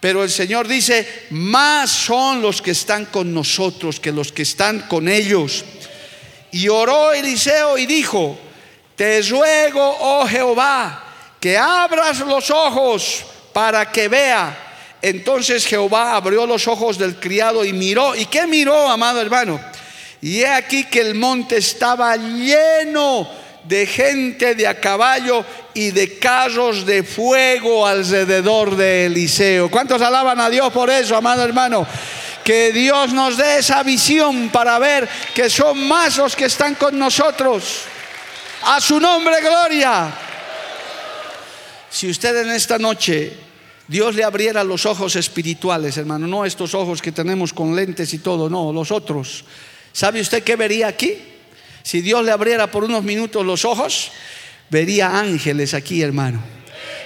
Pero 0.00 0.22
el 0.22 0.30
Señor 0.30 0.66
dice, 0.68 1.26
más 1.30 1.90
son 1.90 2.42
los 2.42 2.60
que 2.60 2.72
están 2.72 3.06
con 3.06 3.32
nosotros 3.32 4.00
que 4.00 4.12
los 4.12 4.32
que 4.32 4.42
están 4.42 4.80
con 4.80 5.08
ellos. 5.08 5.64
Y 6.50 6.68
oró 6.68 7.12
Eliseo 7.12 7.78
y 7.78 7.86
dijo, 7.86 8.38
te 8.96 9.22
ruego, 9.22 9.96
oh 10.00 10.26
Jehová, 10.26 11.04
que 11.40 11.56
abras 11.56 12.20
los 12.20 12.50
ojos 12.50 13.24
para 13.52 13.90
que 13.90 14.08
vea. 14.08 14.58
Entonces 15.00 15.66
Jehová 15.66 16.16
abrió 16.16 16.46
los 16.46 16.66
ojos 16.68 16.96
del 16.96 17.16
criado 17.16 17.64
y 17.64 17.72
miró. 17.72 18.14
¿Y 18.14 18.26
qué 18.26 18.46
miró, 18.46 18.88
amado 18.88 19.20
hermano? 19.20 19.60
Y 20.22 20.40
he 20.40 20.48
aquí 20.48 20.84
que 20.84 21.00
el 21.00 21.14
monte 21.14 21.58
estaba 21.58 22.16
lleno 22.16 23.43
de 23.64 23.86
gente 23.86 24.54
de 24.54 24.66
a 24.66 24.78
caballo 24.78 25.44
y 25.72 25.90
de 25.90 26.18
carros 26.18 26.84
de 26.86 27.02
fuego 27.02 27.86
alrededor 27.86 28.76
de 28.76 29.06
Eliseo. 29.06 29.70
¿Cuántos 29.70 30.00
alaban 30.02 30.40
a 30.40 30.50
Dios 30.50 30.72
por 30.72 30.90
eso, 30.90 31.16
amado 31.16 31.42
hermano? 31.42 31.86
Que 32.44 32.72
Dios 32.72 33.12
nos 33.12 33.36
dé 33.36 33.58
esa 33.58 33.82
visión 33.82 34.50
para 34.50 34.78
ver 34.78 35.08
que 35.34 35.48
son 35.48 35.88
más 35.88 36.18
los 36.18 36.36
que 36.36 36.44
están 36.44 36.74
con 36.74 36.98
nosotros. 36.98 37.82
A 38.64 38.80
su 38.80 39.00
nombre, 39.00 39.40
gloria. 39.40 40.12
Si 41.90 42.10
usted 42.10 42.42
en 42.42 42.50
esta 42.50 42.78
noche 42.78 43.32
Dios 43.86 44.14
le 44.14 44.24
abriera 44.24 44.64
los 44.64 44.86
ojos 44.86 45.16
espirituales, 45.16 45.96
hermano, 45.96 46.26
no 46.26 46.44
estos 46.44 46.74
ojos 46.74 47.02
que 47.02 47.12
tenemos 47.12 47.52
con 47.52 47.76
lentes 47.76 48.12
y 48.14 48.18
todo, 48.18 48.48
no, 48.48 48.72
los 48.72 48.90
otros. 48.90 49.44
¿Sabe 49.92 50.20
usted 50.20 50.42
qué 50.42 50.56
vería 50.56 50.88
aquí? 50.88 51.33
Si 51.84 52.00
Dios 52.00 52.24
le 52.24 52.32
abriera 52.32 52.66
por 52.66 52.82
unos 52.82 53.04
minutos 53.04 53.44
los 53.44 53.66
ojos, 53.66 54.10
vería 54.70 55.18
ángeles 55.18 55.74
aquí, 55.74 56.00
hermano. 56.00 56.42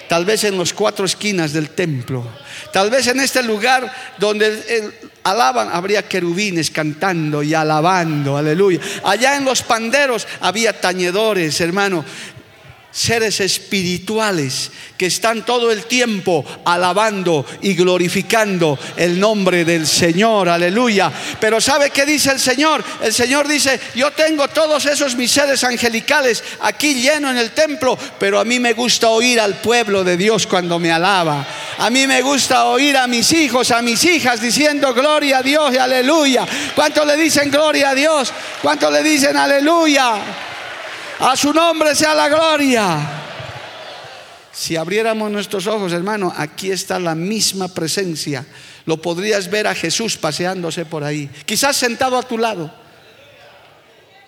Tal 0.09 0.25
vez 0.25 0.45
en 0.45 0.57
las 0.57 0.73
cuatro 0.73 1.05
esquinas 1.05 1.53
del 1.53 1.71
templo. 1.71 2.25
Tal 2.73 2.88
vez 2.88 3.09
en 3.09 3.19
este 3.19 3.43
lugar 3.43 3.93
donde 4.19 4.93
alaban, 5.25 5.69
habría 5.73 6.09
querubines 6.09 6.71
cantando 6.71 7.43
y 7.43 7.55
alabando, 7.55 8.37
aleluya. 8.37 8.81
Allá 9.03 9.37
en 9.37 9.45
los 9.45 9.62
panderos 9.62 10.29
había 10.41 10.81
tañedores, 10.81 11.61
hermano, 11.61 12.05
seres 12.90 13.40
espirituales 13.40 14.70
que 14.96 15.07
están 15.07 15.44
todo 15.44 15.70
el 15.70 15.85
tiempo 15.85 16.44
alabando 16.64 17.46
y 17.62 17.74
glorificando 17.74 18.79
el 18.96 19.20
nombre 19.20 19.64
del 19.64 19.87
Señor, 19.87 20.48
aleluya. 20.48 21.12
Pero 21.40 21.61
¿sabe 21.61 21.90
qué 21.90 22.05
dice 22.05 22.33
el 22.33 22.40
Señor? 22.40 22.83
El 23.03 23.12
Señor 23.12 23.46
dice, 23.46 23.79
yo 23.94 24.11
tengo 24.12 24.48
todos 24.48 24.87
esos 24.87 25.14
mis 25.14 25.31
seres 25.31 25.62
angelicales 25.64 26.42
aquí 26.61 26.94
lleno 26.94 27.31
en 27.31 27.37
el 27.37 27.51
templo, 27.51 27.96
pero 28.18 28.40
a 28.40 28.44
mí 28.44 28.59
me 28.59 28.72
gusta 28.72 29.11
oír 29.11 29.38
al 29.38 29.61
pueblo 29.61 30.03
de 30.03 30.16
Dios 30.16 30.46
cuando 30.46 30.79
me 30.79 30.90
alaba. 30.90 31.46
A 31.79 31.90
mí 31.90 32.07
me 32.07 32.22
gusta 32.22 32.64
oír 32.64 32.96
a 32.96 33.07
mis 33.07 33.33
hijos, 33.33 33.70
a 33.70 33.83
mis 33.83 34.03
hijas 34.05 34.40
diciendo 34.40 34.92
gloria 34.94 35.38
a 35.38 35.42
Dios 35.42 35.74
y 35.74 35.79
aleluya. 35.79 36.46
¿Cuánto 36.74 37.05
le 37.05 37.16
dicen 37.16 37.51
gloria 37.51 37.90
a 37.90 37.94
Dios? 37.94 38.33
¿Cuánto 38.61 38.90
le 38.90 39.03
dicen 39.03 39.37
aleluya? 39.37 40.48
A 41.21 41.37
su 41.37 41.53
nombre 41.53 41.95
sea 41.95 42.15
la 42.15 42.29
gloria. 42.29 43.25
Si 44.53 44.77
abriéramos 44.77 45.31
nuestros 45.31 45.67
ojos, 45.67 45.93
hermano, 45.93 46.33
aquí 46.37 46.71
está 46.71 46.99
la 46.99 47.15
misma 47.15 47.69
presencia. 47.69 48.45
Lo 48.87 49.01
podrías 49.01 49.51
ver 49.51 49.67
a 49.67 49.75
Jesús 49.75 50.17
paseándose 50.17 50.85
por 50.85 51.05
ahí. 51.05 51.29
Quizás 51.45 51.77
sentado 51.77 52.17
a 52.17 52.23
tu 52.23 52.39
lado. 52.39 52.73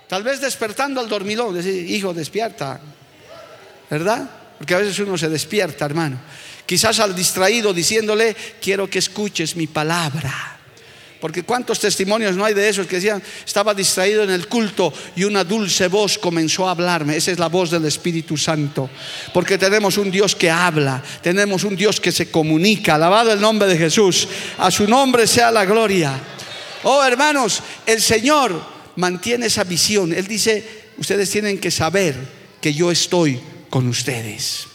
Tal 0.09 0.22
vez 0.22 0.40
despertando 0.40 1.00
al 1.00 1.09
dormilón. 1.09 1.55
Decir, 1.55 1.88
hijo, 1.90 2.12
despierta. 2.12 2.81
¿Verdad? 3.88 4.29
Porque 4.59 4.74
a 4.74 4.79
veces 4.79 4.98
uno 4.98 5.16
se 5.16 5.29
despierta, 5.29 5.85
hermano. 5.85 6.18
Quizás 6.66 7.00
al 7.00 7.14
distraído 7.14 7.72
diciéndole, 7.72 8.37
quiero 8.61 8.88
que 8.88 8.98
escuches 9.00 9.57
mi 9.57 9.66
palabra. 9.66 10.59
Porque 11.20 11.42
cuántos 11.42 11.78
testimonios 11.78 12.35
no 12.35 12.44
hay 12.44 12.54
de 12.54 12.68
esos 12.68 12.87
que 12.87 12.96
decían, 12.96 13.22
estaba 13.44 13.74
distraído 13.74 14.22
en 14.22 14.30
el 14.30 14.48
culto 14.48 14.92
y 15.14 15.24
una 15.24 15.44
dulce 15.44 15.87
voz 15.88 16.16
comenzó 16.16 16.66
a 16.66 16.70
hablarme. 16.70 17.16
Esa 17.16 17.30
es 17.30 17.38
la 17.38 17.48
voz 17.48 17.70
del 17.70 17.85
Espíritu 17.85 18.38
Santo. 18.38 18.88
Porque 19.35 19.59
tenemos 19.59 19.98
un 19.98 20.11
Dios 20.11 20.35
que 20.35 20.50
habla, 20.50 21.02
tenemos 21.22 21.64
un 21.64 21.76
Dios 21.76 22.00
que 22.00 22.11
se 22.11 22.30
comunica. 22.30 22.94
Alabado 22.94 23.33
el 23.33 23.40
nombre 23.40 23.68
de 23.68 23.76
Jesús. 23.76 24.28
A 24.59 24.70
su 24.70 24.88
nombre 24.88 25.26
sea 25.26 25.50
la 25.50 25.66
gloria. 25.66 26.18
Oh 26.85 27.04
hermanos, 27.04 27.62
el 27.85 28.00
Señor 28.00 28.59
mantiene 28.96 29.46
esa 29.46 29.64
visión. 29.64 30.14
Él 30.14 30.26
dice, 30.26 30.66
ustedes 30.96 31.28
tienen 31.28 31.59
que 31.59 31.70
saber 31.70 32.16
que 32.62 32.72
yo 32.72 32.90
estoy 32.90 33.38
con 33.68 33.87
ustedes. 33.88 34.66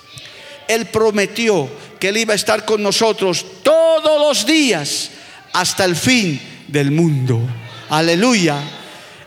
Él 0.67 0.85
prometió 0.87 1.69
que 1.99 2.09
Él 2.09 2.17
iba 2.17 2.33
a 2.33 2.35
estar 2.35 2.65
con 2.65 2.83
nosotros 2.83 3.45
todos 3.63 4.19
los 4.19 4.45
días 4.45 5.09
hasta 5.55 5.85
el 5.85 5.95
fin 5.95 6.39
del 6.67 6.91
mundo. 6.91 7.41
Aleluya. 7.89 8.61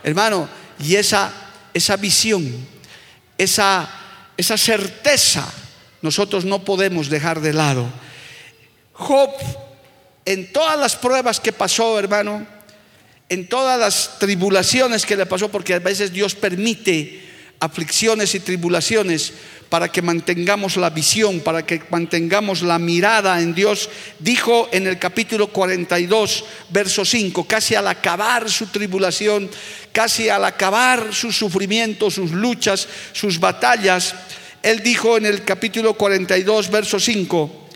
Hermano, 0.03 0.47
y 0.79 0.95
esa, 0.95 1.31
esa 1.73 1.97
visión, 1.97 2.47
esa, 3.35 3.89
esa 4.37 4.55
certeza, 4.55 5.51
nosotros 6.03 6.45
no 6.45 6.63
podemos 6.63 7.09
dejar 7.09 7.41
de 7.41 7.53
lado. 7.53 7.91
Job, 8.93 9.31
en 10.23 10.53
todas 10.53 10.77
las 10.77 10.95
pruebas 10.95 11.39
que 11.39 11.51
pasó, 11.51 11.97
hermano, 11.97 12.45
en 13.27 13.49
todas 13.49 13.79
las 13.79 14.19
tribulaciones 14.19 15.07
que 15.07 15.15
le 15.15 15.25
pasó, 15.25 15.49
porque 15.49 15.73
a 15.73 15.79
veces 15.79 16.13
Dios 16.13 16.35
permite 16.35 17.27
aflicciones 17.59 18.35
y 18.35 18.39
tribulaciones 18.39 19.33
para 19.69 19.91
que 19.91 20.01
mantengamos 20.01 20.77
la 20.77 20.89
visión, 20.89 21.41
para 21.41 21.65
que 21.65 21.81
mantengamos 21.89 22.63
la 22.63 22.79
mirada 22.79 23.39
en 23.39 23.53
Dios, 23.53 23.89
dijo 24.17 24.67
en 24.71 24.87
el 24.87 24.97
capítulo 24.97 25.47
42, 25.47 26.45
verso 26.69 27.05
5, 27.05 27.43
casi 27.45 27.75
al 27.75 27.87
acabar 27.87 28.49
su 28.49 28.67
tribulación, 28.67 29.49
casi 29.91 30.27
al 30.27 30.45
acabar 30.45 31.13
su 31.13 31.31
sufrimiento, 31.31 32.09
sus 32.09 32.31
luchas, 32.31 32.87
sus 33.13 33.39
batallas, 33.39 34.15
él 34.63 34.81
dijo 34.81 35.17
en 35.17 35.27
el 35.27 35.43
capítulo 35.43 35.93
42, 35.93 36.71
verso 36.71 36.99
5, 36.99 37.67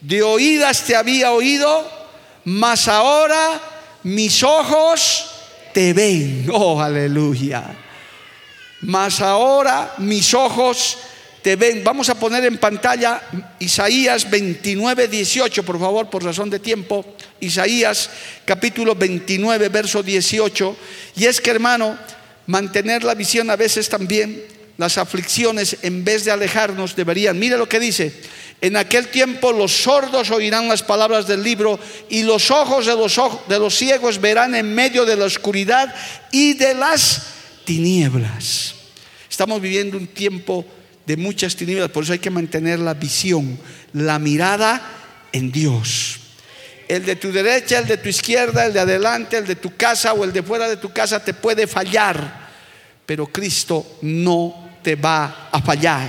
de 0.00 0.22
oídas 0.22 0.82
te 0.84 0.96
había 0.96 1.30
oído, 1.30 1.88
mas 2.44 2.88
ahora 2.88 3.60
mis 4.02 4.42
ojos 4.42 5.30
te 5.72 5.92
ven. 5.92 6.48
Oh, 6.52 6.80
aleluya. 6.80 7.85
Mas 8.82 9.20
ahora 9.20 9.94
mis 9.98 10.34
ojos 10.34 10.98
te 11.46 11.54
ven. 11.54 11.84
Vamos 11.84 12.08
a 12.08 12.16
poner 12.16 12.44
en 12.44 12.58
pantalla 12.58 13.22
Isaías 13.60 14.28
29, 14.28 15.06
18, 15.06 15.62
por 15.62 15.78
favor, 15.78 16.10
por 16.10 16.24
razón 16.24 16.50
de 16.50 16.58
tiempo. 16.58 17.04
Isaías 17.38 18.10
capítulo 18.44 18.96
29, 18.96 19.68
verso 19.68 20.02
18. 20.02 20.76
Y 21.14 21.26
es 21.26 21.40
que, 21.40 21.50
hermano, 21.50 21.96
mantener 22.46 23.04
la 23.04 23.14
visión 23.14 23.48
a 23.48 23.54
veces 23.54 23.88
también, 23.88 24.42
las 24.76 24.98
aflicciones, 24.98 25.76
en 25.82 26.04
vez 26.04 26.24
de 26.24 26.32
alejarnos, 26.32 26.96
deberían. 26.96 27.38
Mire 27.38 27.56
lo 27.56 27.68
que 27.68 27.78
dice. 27.78 28.12
En 28.60 28.76
aquel 28.76 29.08
tiempo 29.08 29.52
los 29.52 29.70
sordos 29.70 30.30
oirán 30.30 30.66
las 30.66 30.82
palabras 30.82 31.28
del 31.28 31.42
libro 31.42 31.78
y 32.08 32.24
los 32.24 32.50
ojos 32.50 32.86
de 32.86 32.96
los, 32.96 33.20
de 33.48 33.58
los 33.58 33.76
ciegos 33.76 34.20
verán 34.20 34.54
en 34.54 34.74
medio 34.74 35.04
de 35.04 35.14
la 35.14 35.26
oscuridad 35.26 35.94
y 36.32 36.54
de 36.54 36.74
las 36.74 37.35
tinieblas. 37.66 38.74
Estamos 39.28 39.60
viviendo 39.60 39.98
un 39.98 40.06
tiempo 40.06 40.64
de 41.04 41.18
muchas 41.18 41.54
tinieblas, 41.54 41.90
por 41.90 42.04
eso 42.04 42.14
hay 42.14 42.18
que 42.18 42.30
mantener 42.30 42.78
la 42.78 42.94
visión, 42.94 43.58
la 43.92 44.18
mirada 44.18 44.80
en 45.32 45.52
Dios. 45.52 46.20
El 46.88 47.04
de 47.04 47.16
tu 47.16 47.30
derecha, 47.30 47.80
el 47.80 47.86
de 47.86 47.98
tu 47.98 48.08
izquierda, 48.08 48.64
el 48.64 48.72
de 48.72 48.80
adelante, 48.80 49.36
el 49.36 49.46
de 49.46 49.56
tu 49.56 49.76
casa 49.76 50.14
o 50.14 50.24
el 50.24 50.32
de 50.32 50.42
fuera 50.42 50.68
de 50.68 50.78
tu 50.78 50.92
casa 50.92 51.22
te 51.22 51.34
puede 51.34 51.66
fallar, 51.66 52.48
pero 53.04 53.26
Cristo 53.26 53.98
no 54.02 54.70
te 54.82 54.94
va 54.96 55.50
a 55.52 55.60
fallar. 55.60 56.08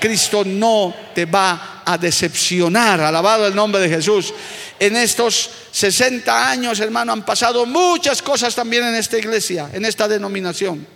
Cristo 0.00 0.44
no 0.44 0.94
te 1.14 1.24
va 1.24 1.75
a 1.86 1.96
decepcionar. 1.96 3.00
Alabado 3.00 3.46
el 3.46 3.54
nombre 3.54 3.80
de 3.80 3.88
Jesús. 3.88 4.34
En 4.78 4.96
estos 4.96 5.50
60 5.70 6.50
años, 6.50 6.80
hermano, 6.80 7.12
han 7.12 7.24
pasado 7.24 7.64
muchas 7.64 8.20
cosas 8.20 8.54
también 8.54 8.84
en 8.84 8.96
esta 8.96 9.16
iglesia, 9.16 9.70
en 9.72 9.84
esta 9.84 10.06
denominación. 10.06 10.86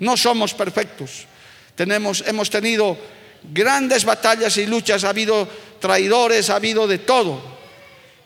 No 0.00 0.16
somos 0.16 0.52
perfectos. 0.52 1.26
Tenemos, 1.74 2.22
hemos 2.26 2.50
tenido 2.50 2.98
grandes 3.42 4.04
batallas 4.04 4.56
y 4.56 4.66
luchas, 4.66 5.04
ha 5.04 5.10
habido 5.10 5.48
traidores, 5.78 6.50
ha 6.50 6.56
habido 6.56 6.86
de 6.86 6.98
todo. 6.98 7.40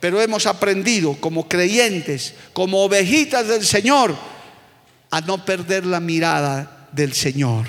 Pero 0.01 0.21
hemos 0.21 0.47
aprendido 0.47 1.17
como 1.21 1.49
creyentes, 1.49 2.35
como 2.53 2.83
ovejitas 2.83 3.47
del 3.47 3.65
Señor, 3.65 4.17
a 5.11 5.21
no 5.21 5.45
perder 5.45 5.87
la 5.87 6.01
mirada 6.01 6.89
del 6.93 7.13
Señor. 7.13 7.67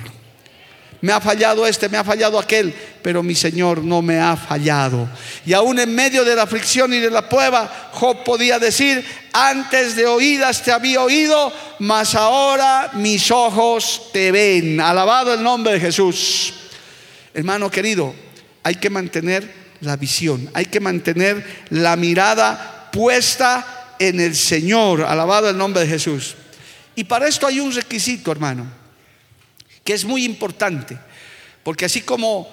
Me 1.06 1.14
ha 1.14 1.22
fallado 1.22 1.68
este, 1.68 1.88
me 1.88 2.00
ha 2.00 2.04
fallado 2.04 2.40
aquel, 2.40 2.74
pero 3.04 3.22
mi 3.22 3.36
Señor 3.36 3.84
no 3.84 4.02
me 4.02 4.20
ha 4.20 4.36
fallado. 4.36 5.08
Y 5.46 5.54
aún 5.54 5.78
en 5.78 5.94
medio 5.94 6.26
de 6.26 6.36
la 6.36 6.42
aflicción 6.42 6.92
y 6.96 6.98
de 6.98 7.12
la 7.12 7.30
prueba, 7.30 7.92
Job 7.92 8.24
podía 8.24 8.58
decir, 8.58 9.06
antes 9.32 9.96
de 9.96 10.08
oídas 10.08 10.64
te 10.64 10.72
había 10.72 11.04
oído, 11.04 11.54
mas 11.78 12.16
ahora 12.16 12.90
mis 12.96 13.30
ojos 13.30 14.10
te 14.14 14.32
ven. 14.32 14.82
Alabado 14.82 15.36
el 15.36 15.44
nombre 15.44 15.74
de 15.74 15.80
Jesús. 15.80 16.56
Hermano 17.36 17.70
querido, 17.70 18.16
hay 18.64 18.74
que 18.74 18.90
mantener 18.90 19.48
la 19.82 19.98
visión, 19.98 20.50
hay 20.56 20.66
que 20.66 20.80
mantener 20.80 21.66
la 21.70 21.96
mirada 21.98 22.90
puesta 22.92 23.94
en 24.00 24.20
el 24.20 24.36
Señor. 24.36 25.04
Alabado 25.04 25.52
el 25.52 25.58
nombre 25.60 25.84
de 25.84 25.88
Jesús. 25.88 26.34
Y 26.96 27.04
para 27.04 27.28
esto 27.28 27.46
hay 27.46 27.60
un 27.60 27.72
requisito, 27.72 28.32
hermano 28.32 28.85
que 29.86 29.94
es 29.94 30.04
muy 30.04 30.26
importante, 30.26 30.98
porque 31.64 31.86
así 31.86 32.02
como 32.02 32.50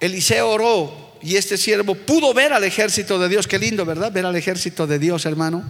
Eliseo 0.00 0.50
oró 0.50 1.16
y 1.22 1.36
este 1.36 1.56
siervo 1.56 1.94
pudo 1.94 2.34
ver 2.34 2.52
al 2.52 2.64
ejército 2.64 3.18
de 3.18 3.28
Dios, 3.28 3.46
qué 3.46 3.58
lindo, 3.58 3.86
¿verdad? 3.86 4.12
Ver 4.12 4.26
al 4.26 4.36
ejército 4.36 4.86
de 4.86 4.98
Dios, 4.98 5.24
hermano. 5.24 5.64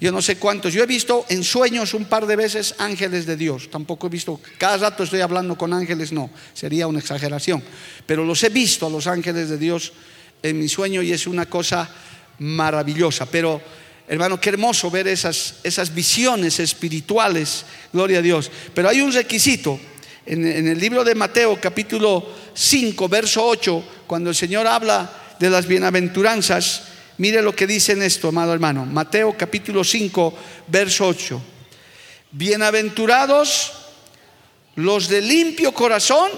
Yo 0.00 0.10
no 0.10 0.20
sé 0.20 0.36
cuántos, 0.36 0.72
yo 0.72 0.82
he 0.82 0.86
visto 0.86 1.26
en 1.28 1.44
sueños 1.44 1.94
un 1.94 2.06
par 2.06 2.26
de 2.26 2.34
veces 2.34 2.74
ángeles 2.78 3.24
de 3.24 3.36
Dios, 3.36 3.70
tampoco 3.70 4.08
he 4.08 4.10
visto, 4.10 4.40
cada 4.58 4.76
rato 4.78 5.04
estoy 5.04 5.20
hablando 5.20 5.56
con 5.56 5.72
ángeles, 5.72 6.10
no, 6.10 6.28
sería 6.54 6.88
una 6.88 6.98
exageración, 6.98 7.62
pero 8.04 8.24
los 8.24 8.42
he 8.42 8.48
visto 8.48 8.86
a 8.86 8.90
los 8.90 9.06
ángeles 9.06 9.48
de 9.48 9.58
Dios 9.58 9.92
en 10.42 10.58
mi 10.58 10.68
sueño 10.68 11.02
y 11.02 11.12
es 11.12 11.28
una 11.28 11.46
cosa 11.46 11.88
maravillosa, 12.40 13.26
pero 13.26 13.62
hermano, 14.08 14.40
qué 14.40 14.48
hermoso 14.48 14.90
ver 14.90 15.06
esas, 15.06 15.60
esas 15.62 15.94
visiones 15.94 16.58
espirituales, 16.58 17.64
gloria 17.92 18.18
a 18.18 18.22
Dios, 18.22 18.50
pero 18.74 18.88
hay 18.88 19.02
un 19.02 19.12
requisito, 19.12 19.78
en, 20.26 20.68
el 20.68 20.78
libro 20.78 21.04
de 21.04 21.14
Mateo 21.14 21.58
capítulo 21.60 22.26
5, 22.54 23.08
verso 23.08 23.44
8, 23.44 23.84
cuando 24.06 24.30
el 24.30 24.36
Señor 24.36 24.66
habla 24.66 25.10
de 25.38 25.50
las 25.50 25.66
bienaventuranzas, 25.66 26.84
mire 27.18 27.42
lo 27.42 27.54
que 27.54 27.66
dice 27.66 27.92
en 27.92 28.02
esto, 28.02 28.28
amado 28.28 28.52
hermano. 28.52 28.86
Mateo 28.86 29.36
capítulo 29.36 29.82
5, 29.82 30.34
verso 30.68 31.08
8. 31.08 31.42
Bienaventurados 32.30 33.72
los 34.76 35.08
de 35.08 35.20
limpio 35.20 35.72
corazón, 35.74 36.30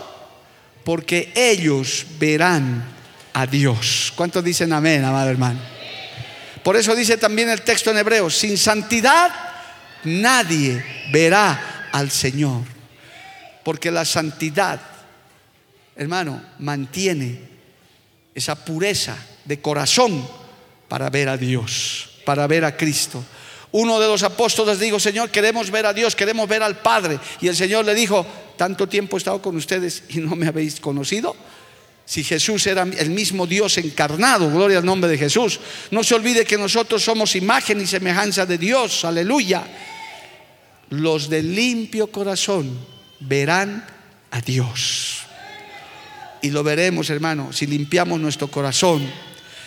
porque 0.82 1.32
ellos 1.34 2.06
verán 2.18 2.84
a 3.32 3.46
Dios. 3.46 4.12
¿Cuántos 4.16 4.42
dicen 4.42 4.72
amén, 4.72 5.04
amado 5.04 5.30
hermano? 5.30 5.60
Por 6.62 6.76
eso 6.76 6.94
dice 6.94 7.18
también 7.18 7.50
el 7.50 7.62
texto 7.62 7.90
en 7.90 7.98
hebreo, 7.98 8.30
sin 8.30 8.56
santidad 8.56 9.30
nadie 10.04 10.82
verá 11.12 11.88
al 11.92 12.10
Señor. 12.10 12.73
Porque 13.64 13.90
la 13.90 14.04
santidad, 14.04 14.80
hermano, 15.96 16.42
mantiene 16.58 17.40
esa 18.34 18.64
pureza 18.64 19.16
de 19.44 19.60
corazón 19.60 20.26
para 20.88 21.10
ver 21.10 21.28
a 21.28 21.36
Dios, 21.36 22.10
para 22.24 22.46
ver 22.46 22.64
a 22.64 22.76
Cristo. 22.76 23.24
Uno 23.72 23.98
de 23.98 24.06
los 24.06 24.22
apóstoles 24.22 24.78
dijo, 24.78 25.00
Señor, 25.00 25.30
queremos 25.30 25.70
ver 25.70 25.86
a 25.86 25.92
Dios, 25.92 26.14
queremos 26.14 26.48
ver 26.48 26.62
al 26.62 26.78
Padre. 26.78 27.18
Y 27.40 27.48
el 27.48 27.56
Señor 27.56 27.84
le 27.84 27.94
dijo, 27.94 28.24
tanto 28.56 28.88
tiempo 28.88 29.16
he 29.16 29.18
estado 29.18 29.42
con 29.42 29.56
ustedes 29.56 30.04
y 30.10 30.18
no 30.18 30.36
me 30.36 30.46
habéis 30.46 30.78
conocido. 30.78 31.34
Si 32.04 32.22
Jesús 32.22 32.66
era 32.66 32.82
el 32.82 33.10
mismo 33.10 33.46
Dios 33.46 33.78
encarnado, 33.78 34.50
gloria 34.50 34.78
al 34.78 34.84
nombre 34.84 35.10
de 35.10 35.18
Jesús. 35.18 35.58
No 35.90 36.04
se 36.04 36.14
olvide 36.14 36.44
que 36.44 36.58
nosotros 36.58 37.02
somos 37.02 37.34
imagen 37.34 37.80
y 37.80 37.86
semejanza 37.86 38.44
de 38.46 38.58
Dios, 38.58 39.04
aleluya. 39.04 39.64
Los 40.90 41.28
de 41.30 41.42
limpio 41.42 42.08
corazón 42.08 42.93
verán 43.20 43.86
a 44.30 44.40
Dios. 44.40 45.20
Y 46.42 46.50
lo 46.50 46.62
veremos, 46.62 47.08
hermano, 47.10 47.52
si 47.52 47.66
limpiamos 47.66 48.20
nuestro 48.20 48.48
corazón. 48.48 49.10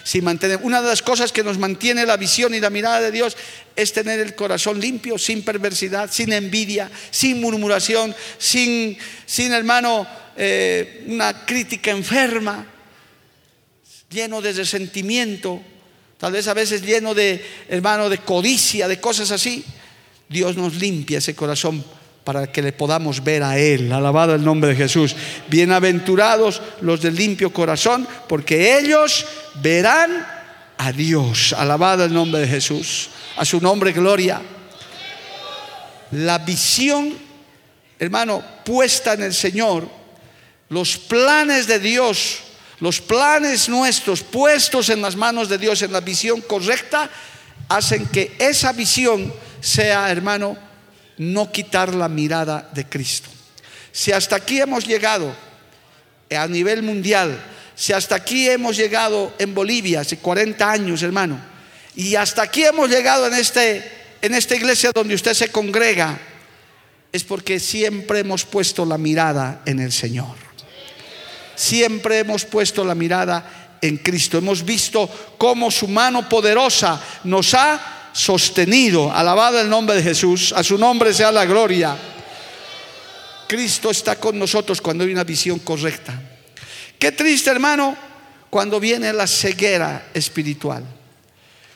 Si 0.03 0.21
mantenemos, 0.21 0.63
una 0.63 0.81
de 0.81 0.87
las 0.87 1.01
cosas 1.01 1.31
que 1.31 1.43
nos 1.43 1.57
mantiene 1.57 2.05
la 2.05 2.17
visión 2.17 2.53
y 2.53 2.59
la 2.59 2.69
mirada 2.69 3.01
de 3.01 3.11
Dios 3.11 3.35
es 3.75 3.93
tener 3.93 4.19
el 4.19 4.35
corazón 4.35 4.79
limpio, 4.79 5.17
sin 5.17 5.41
perversidad, 5.41 6.11
sin 6.11 6.31
envidia, 6.31 6.89
sin 7.11 7.41
murmuración, 7.41 8.15
sin, 8.37 8.97
sin 9.25 9.53
hermano, 9.53 10.07
eh, 10.37 11.03
una 11.07 11.45
crítica 11.45 11.91
enferma, 11.91 12.65
lleno 14.09 14.41
de 14.41 14.53
resentimiento, 14.53 15.61
tal 16.17 16.31
vez 16.31 16.47
a 16.47 16.53
veces 16.53 16.83
lleno 16.83 17.13
de, 17.13 17.43
hermano, 17.67 18.07
de 18.07 18.19
codicia, 18.19 18.87
de 18.87 19.01
cosas 19.01 19.31
así. 19.31 19.65
Dios 20.29 20.55
nos 20.55 20.75
limpia 20.75 21.17
ese 21.17 21.35
corazón 21.35 21.83
para 22.27 22.45
que 22.45 22.61
le 22.61 22.73
podamos 22.73 23.23
ver 23.23 23.41
a 23.41 23.57
Él. 23.57 23.89
Alabado 23.89 24.35
el 24.35 24.43
nombre 24.43 24.71
de 24.71 24.75
Jesús. 24.75 25.15
Bienaventurados 25.47 26.61
los 26.81 27.01
de 27.01 27.09
limpio 27.09 27.53
corazón, 27.53 28.05
porque 28.27 28.77
ellos 28.77 29.25
verán 29.61 30.27
a 30.77 30.91
Dios. 30.91 31.55
Alabado 31.57 32.03
el 32.03 32.13
nombre 32.13 32.41
de 32.41 32.47
Jesús. 32.49 33.11
A 33.37 33.45
su 33.45 33.61
nombre, 33.61 33.93
gloria. 33.93 34.41
la 36.11 36.39
visión, 36.39 37.17
hermano, 37.97 38.43
puesta 38.65 39.13
en 39.13 39.23
el 39.23 39.33
Señor, 39.33 39.87
los 40.67 40.97
planes 40.97 41.65
de 41.65 41.79
Dios, 41.79 42.39
los 42.81 42.99
planes 42.99 43.69
nuestros 43.69 44.21
puestos 44.21 44.89
en 44.89 45.01
las 45.01 45.15
manos 45.15 45.47
de 45.47 45.57
Dios, 45.57 45.81
en 45.81 45.93
la 45.93 46.01
visión 46.01 46.41
correcta, 46.41 47.09
hacen 47.69 48.05
que 48.07 48.35
esa 48.37 48.73
visión 48.73 49.33
sea, 49.61 50.11
hermano, 50.11 50.66
no 51.17 51.51
quitar 51.51 51.93
la 51.93 52.07
mirada 52.09 52.69
de 52.73 52.87
Cristo. 52.87 53.29
Si 53.91 54.11
hasta 54.11 54.35
aquí 54.35 54.59
hemos 54.59 54.85
llegado 54.85 55.35
a 56.29 56.47
nivel 56.47 56.83
mundial, 56.83 57.37
si 57.75 57.93
hasta 57.93 58.15
aquí 58.15 58.49
hemos 58.49 58.75
llegado 58.77 59.33
en 59.39 59.53
Bolivia 59.53 60.01
hace 60.01 60.17
40 60.17 60.69
años, 60.69 61.01
hermano, 61.03 61.39
y 61.95 62.15
hasta 62.15 62.43
aquí 62.43 62.63
hemos 62.63 62.89
llegado 62.89 63.27
en, 63.27 63.33
este, 63.33 63.91
en 64.21 64.33
esta 64.33 64.55
iglesia 64.55 64.91
donde 64.93 65.15
usted 65.15 65.33
se 65.33 65.51
congrega, 65.51 66.19
es 67.11 67.23
porque 67.23 67.59
siempre 67.59 68.19
hemos 68.19 68.45
puesto 68.45 68.85
la 68.85 68.97
mirada 68.97 69.61
en 69.65 69.79
el 69.79 69.91
Señor. 69.91 70.35
Siempre 71.55 72.19
hemos 72.19 72.45
puesto 72.45 72.85
la 72.85 72.93
mirada 72.93 73.79
en 73.81 73.97
Cristo. 73.97 74.37
Hemos 74.37 74.63
visto 74.63 75.09
cómo 75.37 75.71
su 75.71 75.87
mano 75.87 76.29
poderosa 76.29 77.01
nos 77.23 77.53
ha 77.55 77.96
sostenido. 78.17 79.11
Alabado 79.11 79.61
el 79.61 79.69
nombre 79.69 79.95
de 79.95 80.03
Jesús. 80.03 80.51
A 80.53 80.63
su 80.63 80.77
nombre 80.77 81.13
sea 81.13 81.31
la 81.31 81.45
gloria. 81.45 81.95
Cristo 83.47 83.91
está 83.91 84.15
con 84.17 84.37
nosotros 84.37 84.81
cuando 84.81 85.03
hay 85.03 85.11
una 85.11 85.23
visión 85.23 85.59
correcta. 85.59 86.19
Qué 86.97 87.11
triste, 87.11 87.51
hermano, 87.51 87.95
cuando 88.49 88.79
viene 88.79 89.13
la 89.13 89.27
ceguera 89.27 90.09
espiritual. 90.13 90.83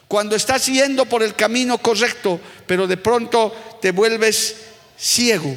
Cuando 0.08 0.36
estás 0.36 0.66
yendo 0.66 1.06
por 1.06 1.24
el 1.24 1.36
camino 1.36 1.78
correcto, 1.78 2.40
pero 2.66 2.88
de 2.88 2.98
pronto 2.98 3.78
te 3.82 3.92
vuelves 3.92 4.56
ciego. 4.98 5.56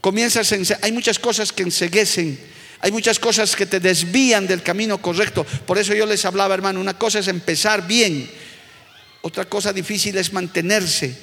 Comienzas 0.00 0.52
a 0.52 0.56
hay 0.82 0.92
muchas 0.92 1.18
cosas 1.18 1.52
que 1.52 1.62
enseguecen, 1.62 2.38
hay 2.80 2.90
muchas 2.90 3.18
cosas 3.18 3.54
que 3.54 3.64
te 3.64 3.80
desvían 3.80 4.46
del 4.46 4.62
camino 4.62 5.00
correcto. 5.00 5.46
Por 5.64 5.78
eso 5.78 5.94
yo 5.94 6.04
les 6.04 6.24
hablaba, 6.24 6.54
hermano, 6.54 6.80
una 6.80 6.98
cosa 6.98 7.20
es 7.20 7.28
empezar 7.28 7.86
bien, 7.86 8.28
otra 9.22 9.46
cosa 9.46 9.72
difícil 9.72 10.16
es 10.18 10.32
mantenerse, 10.32 11.16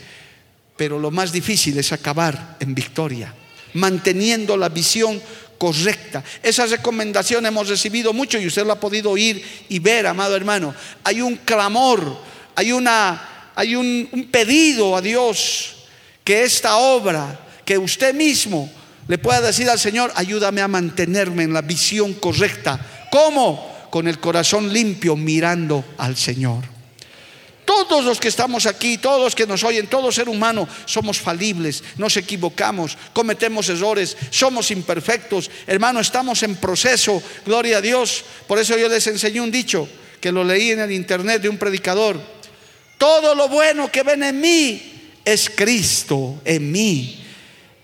pero 0.75 0.97
lo 0.99 1.12
más 1.12 1.31
difícil 1.31 1.77
es 1.77 1.91
acabar 1.91 2.57
en 2.59 2.73
victoria, 2.73 3.33
manteniendo 3.73 4.57
la 4.57 4.69
visión 4.69 5.21
correcta. 5.57 6.23
Esa 6.41 6.65
recomendación 6.65 7.45
hemos 7.45 7.67
recibido 7.67 8.13
mucho 8.13 8.39
y 8.39 8.47
usted 8.47 8.65
lo 8.65 8.71
ha 8.73 8.79
podido 8.79 9.12
oír 9.12 9.43
y 9.69 9.79
ver, 9.79 10.07
amado 10.07 10.35
hermano. 10.35 10.73
Hay 11.03 11.21
un 11.21 11.35
clamor 11.35 12.29
hay, 12.59 12.73
una, 12.73 13.51
hay 13.55 13.73
un, 13.73 14.09
un 14.12 14.25
pedido 14.25 14.97
a 14.97 15.01
Dios 15.01 15.77
que 16.25 16.43
esta 16.43 16.75
obra, 16.75 17.39
que 17.63 17.77
usted 17.77 18.13
mismo 18.13 18.69
le 19.07 19.17
pueda 19.17 19.39
decir 19.39 19.69
al 19.69 19.79
Señor, 19.79 20.12
ayúdame 20.15 20.59
a 20.59 20.67
mantenerme 20.67 21.43
en 21.43 21.53
la 21.53 21.62
visión 21.62 22.15
correcta. 22.15 23.07
¿Cómo? 23.13 23.88
Con 23.89 24.09
el 24.09 24.19
corazón 24.19 24.73
limpio 24.73 25.15
mirando 25.15 25.85
al 25.97 26.17
Señor. 26.17 26.65
Todos 27.69 28.03
los 28.03 28.19
que 28.19 28.29
estamos 28.29 28.65
aquí, 28.65 28.97
todos 28.97 29.21
los 29.21 29.36
que 29.36 29.45
nos 29.45 29.63
oyen, 29.63 29.86
todo 29.86 30.12
ser 30.12 30.27
humano, 30.27 30.67
somos 30.86 31.19
falibles, 31.19 31.84
nos 31.97 32.17
equivocamos, 32.17 32.97
cometemos 33.13 33.69
errores, 33.69 34.17
somos 34.32 34.71
imperfectos. 34.71 35.51
Hermano, 35.67 35.99
estamos 35.99 36.41
en 36.41 36.55
proceso, 36.55 37.21
gloria 37.45 37.77
a 37.77 37.82
Dios. 37.82 38.23
Por 38.47 38.58
eso 38.58 38.75
yo 38.75 38.89
les 38.89 39.05
enseñé 39.05 39.39
un 39.39 39.51
dicho 39.51 39.88
que 40.19 40.32
lo 40.32 40.43
leí 40.43 40.71
en 40.71 40.79
el 40.79 40.91
internet 40.91 41.43
de 41.43 41.49
un 41.49 41.60
predicador 41.60 42.19
todo 42.99 43.34
lo 43.34 43.47
bueno 43.47 43.89
que 43.89 44.03
ven 44.03 44.21
en 44.23 44.41
mí 44.41 45.13
es 45.23 45.49
Cristo 45.49 46.41
en 46.43 46.69
mí. 46.69 47.25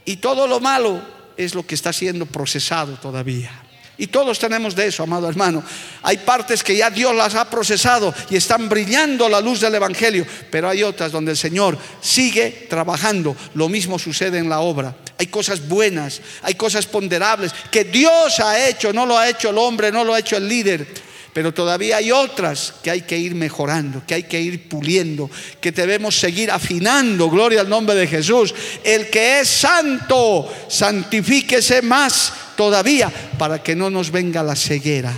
Y 0.04 0.18
todo 0.18 0.46
lo 0.46 0.60
malo 0.60 1.02
es 1.38 1.56
lo 1.56 1.66
que 1.66 1.74
está 1.74 1.94
siendo 1.94 2.26
procesado 2.26 2.98
todavía. 2.98 3.65
Y 3.98 4.08
todos 4.08 4.40
tenemos 4.40 4.76
de 4.76 4.88
eso, 4.88 5.04
amado 5.04 5.30
hermano. 5.30 5.64
Hay 6.02 6.18
partes 6.18 6.64
que 6.64 6.76
ya 6.76 6.90
Dios 6.90 7.16
las 7.16 7.36
ha 7.36 7.50
procesado 7.50 8.14
y 8.30 8.36
están 8.36 8.68
brillando 8.68 9.30
la 9.30 9.40
luz 9.40 9.62
del 9.62 9.76
Evangelio, 9.76 10.26
pero 10.52 10.70
hay 10.70 10.84
otras 10.84 11.12
donde 11.12 11.32
el 11.32 11.38
Señor 11.38 11.78
sigue 12.02 12.68
trabajando. 12.70 13.36
Lo 13.54 13.70
mismo 13.70 13.98
sucede 13.98 14.38
en 14.38 14.50
la 14.50 14.60
obra. 14.60 14.96
Hay 15.18 15.28
cosas 15.28 15.66
buenas, 15.68 16.22
hay 16.42 16.56
cosas 16.56 16.86
ponderables 16.86 17.54
que 17.72 17.86
Dios 17.86 18.40
ha 18.42 18.68
hecho, 18.68 18.92
no 18.92 19.06
lo 19.06 19.18
ha 19.18 19.30
hecho 19.30 19.50
el 19.50 19.58
hombre, 19.58 19.92
no 19.92 20.04
lo 20.04 20.14
ha 20.14 20.20
hecho 20.20 20.36
el 20.36 20.48
líder 20.48 21.06
pero 21.36 21.54
todavía 21.54 21.98
hay 21.98 22.14
otras 22.14 22.76
que 22.82 22.90
hay 22.90 23.02
que 23.02 23.18
ir 23.18 23.36
mejorando, 23.36 24.02
que 24.08 24.14
hay 24.14 24.24
que 24.24 24.40
ir 24.40 24.70
puliendo, 24.70 25.30
que 25.60 25.74
debemos 25.74 26.18
seguir 26.18 26.50
afinando. 26.50 27.30
Gloria 27.30 27.60
al 27.60 27.68
nombre 27.68 27.94
de 27.94 28.08
Jesús. 28.08 28.56
El 28.82 29.10
que 29.10 29.42
es 29.42 29.50
santo, 29.50 30.50
santifíquese 30.70 31.82
más 31.82 32.32
todavía 32.56 33.12
para 33.38 33.62
que 33.62 33.76
no 33.76 33.90
nos 33.90 34.12
venga 34.12 34.44
la 34.44 34.56
ceguera, 34.56 35.14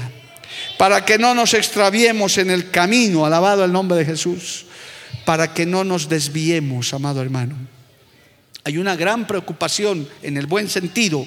para 0.77 1.05
que 1.05 1.17
no 1.17 1.33
nos 1.33 1.53
extraviemos 1.53 2.37
en 2.37 2.49
el 2.49 2.71
camino, 2.71 3.25
alabado 3.25 3.63
el 3.63 3.71
nombre 3.71 3.97
de 3.97 4.05
Jesús, 4.05 4.65
para 5.25 5.53
que 5.53 5.65
no 5.65 5.83
nos 5.83 6.09
desviemos, 6.09 6.93
amado 6.93 7.21
hermano. 7.21 7.55
Hay 8.63 8.77
una 8.77 8.95
gran 8.95 9.27
preocupación 9.27 10.07
en 10.21 10.37
el 10.37 10.45
buen 10.45 10.69
sentido 10.69 11.25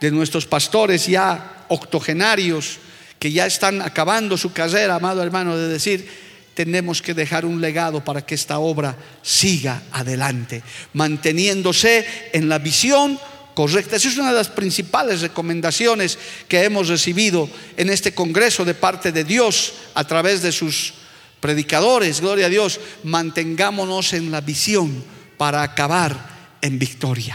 de 0.00 0.10
nuestros 0.10 0.46
pastores 0.46 1.06
ya 1.06 1.64
octogenarios, 1.68 2.78
que 3.18 3.32
ya 3.32 3.46
están 3.46 3.82
acabando 3.82 4.36
su 4.36 4.52
carrera, 4.52 4.94
amado 4.94 5.22
hermano, 5.22 5.56
de 5.56 5.68
decir, 5.68 6.08
tenemos 6.54 7.02
que 7.02 7.14
dejar 7.14 7.44
un 7.44 7.60
legado 7.60 8.04
para 8.04 8.26
que 8.26 8.34
esta 8.34 8.58
obra 8.58 8.96
siga 9.22 9.82
adelante, 9.92 10.62
manteniéndose 10.92 12.04
en 12.32 12.48
la 12.48 12.58
visión 12.58 13.18
correcta. 13.58 13.96
Esa 13.96 14.06
es 14.06 14.16
una 14.16 14.30
de 14.30 14.36
las 14.36 14.50
principales 14.50 15.20
recomendaciones 15.20 16.16
que 16.46 16.62
hemos 16.62 16.86
recibido 16.86 17.50
en 17.76 17.90
este 17.90 18.14
Congreso 18.14 18.64
de 18.64 18.74
parte 18.74 19.10
de 19.10 19.24
Dios 19.24 19.72
a 19.94 20.04
través 20.04 20.42
de 20.42 20.52
sus 20.52 20.94
predicadores. 21.40 22.20
Gloria 22.20 22.46
a 22.46 22.50
Dios, 22.50 22.78
mantengámonos 23.02 24.12
en 24.12 24.30
la 24.30 24.42
visión 24.42 25.02
para 25.36 25.64
acabar 25.64 26.56
en 26.62 26.78
victoria. 26.78 27.34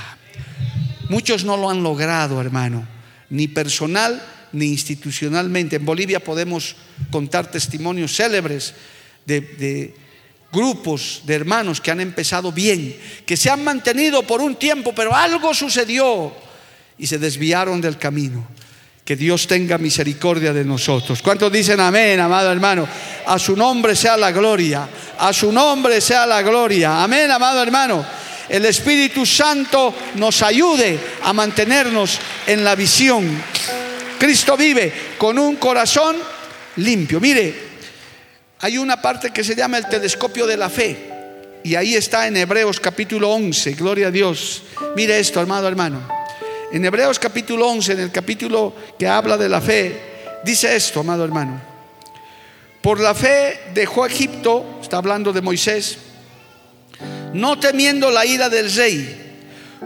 Muchos 1.10 1.44
no 1.44 1.58
lo 1.58 1.70
han 1.70 1.84
logrado, 1.84 2.40
hermano, 2.40 2.88
ni 3.30 3.50
personal 3.50 4.26
ni 4.54 4.68
institucionalmente. 4.68 5.76
En 5.76 5.86
Bolivia 5.86 6.24
podemos 6.24 6.78
contar 7.12 7.52
testimonios 7.52 8.16
célebres 8.16 8.76
de, 9.26 9.94
grupos 10.54 11.22
de 11.26 11.36
hermanos 11.36 11.82
que 11.82 11.92
han 11.92 12.00
empezado 12.00 12.52
bien, 12.52 12.96
que 13.26 13.36
se 13.36 13.50
han 13.50 13.64
mantenido 13.64 14.24
por 14.24 14.42
un 14.42 14.56
tiempo, 14.56 14.94
pero 14.96 15.16
algo 15.16 15.54
sucedió 15.54 16.34
y 16.98 17.08
se 17.08 17.18
desviaron 17.18 17.82
del 17.82 17.98
camino. 17.98 18.48
Que 19.04 19.18
Dios 19.18 19.48
tenga 19.48 19.78
misericordia 19.78 20.54
de 20.54 20.64
nosotros. 20.64 21.22
¿Cuántos 21.22 21.52
dicen 21.52 21.82
amén, 21.82 22.22
amado 22.22 22.50
hermano? 22.50 22.88
A 23.26 23.38
su 23.38 23.58
nombre 23.58 23.98
sea 23.98 24.16
la 24.16 24.32
gloria. 24.32 24.88
A 25.20 25.34
su 25.34 25.52
nombre 25.52 26.00
sea 26.00 26.26
la 26.26 26.42
gloria. 26.42 27.04
Amén, 27.04 27.30
amado 27.30 27.62
hermano. 27.62 28.06
El 28.48 28.66
Espíritu 28.66 29.26
Santo 29.26 29.94
nos 30.16 30.42
ayude 30.42 30.98
a 31.24 31.34
mantenernos 31.34 32.18
en 32.48 32.64
la 32.64 32.76
visión 32.76 33.44
Cristo 34.24 34.56
vive 34.56 34.94
con 35.18 35.38
un 35.38 35.58
corazón 35.58 36.16
limpio. 36.78 37.20
Mire, 37.20 37.73
hay 38.64 38.78
una 38.78 39.02
parte 39.02 39.32
que 39.32 39.44
se 39.44 39.56
llama 39.56 39.78
el 39.78 39.90
telescopio 39.90 40.48
de 40.48 40.56
la 40.56 40.70
fe. 40.70 41.10
Y 41.66 41.76
ahí 41.76 41.96
está 41.96 42.28
en 42.28 42.38
Hebreos 42.38 42.80
capítulo 42.80 43.30
11, 43.34 43.74
gloria 43.74 44.08
a 44.08 44.12
Dios. 44.12 44.64
Mire 44.96 45.20
esto, 45.20 45.42
amado 45.42 45.68
hermano. 45.68 46.00
En 46.72 46.86
Hebreos 46.86 47.20
capítulo 47.20 47.68
11, 47.68 47.92
en 47.92 48.00
el 48.00 48.12
capítulo 48.14 48.74
que 48.98 49.06
habla 49.06 49.36
de 49.36 49.50
la 49.50 49.60
fe, 49.60 50.00
dice 50.46 50.74
esto, 50.78 51.02
amado 51.02 51.26
hermano. 51.26 51.62
Por 52.82 53.02
la 53.02 53.14
fe 53.14 53.60
dejó 53.74 54.06
Egipto, 54.06 54.80
está 54.82 54.96
hablando 54.96 55.34
de 55.34 55.42
Moisés, 55.42 55.98
no 57.34 57.60
temiendo 57.60 58.12
la 58.12 58.26
ira 58.26 58.48
del 58.48 58.74
rey, 58.74 59.42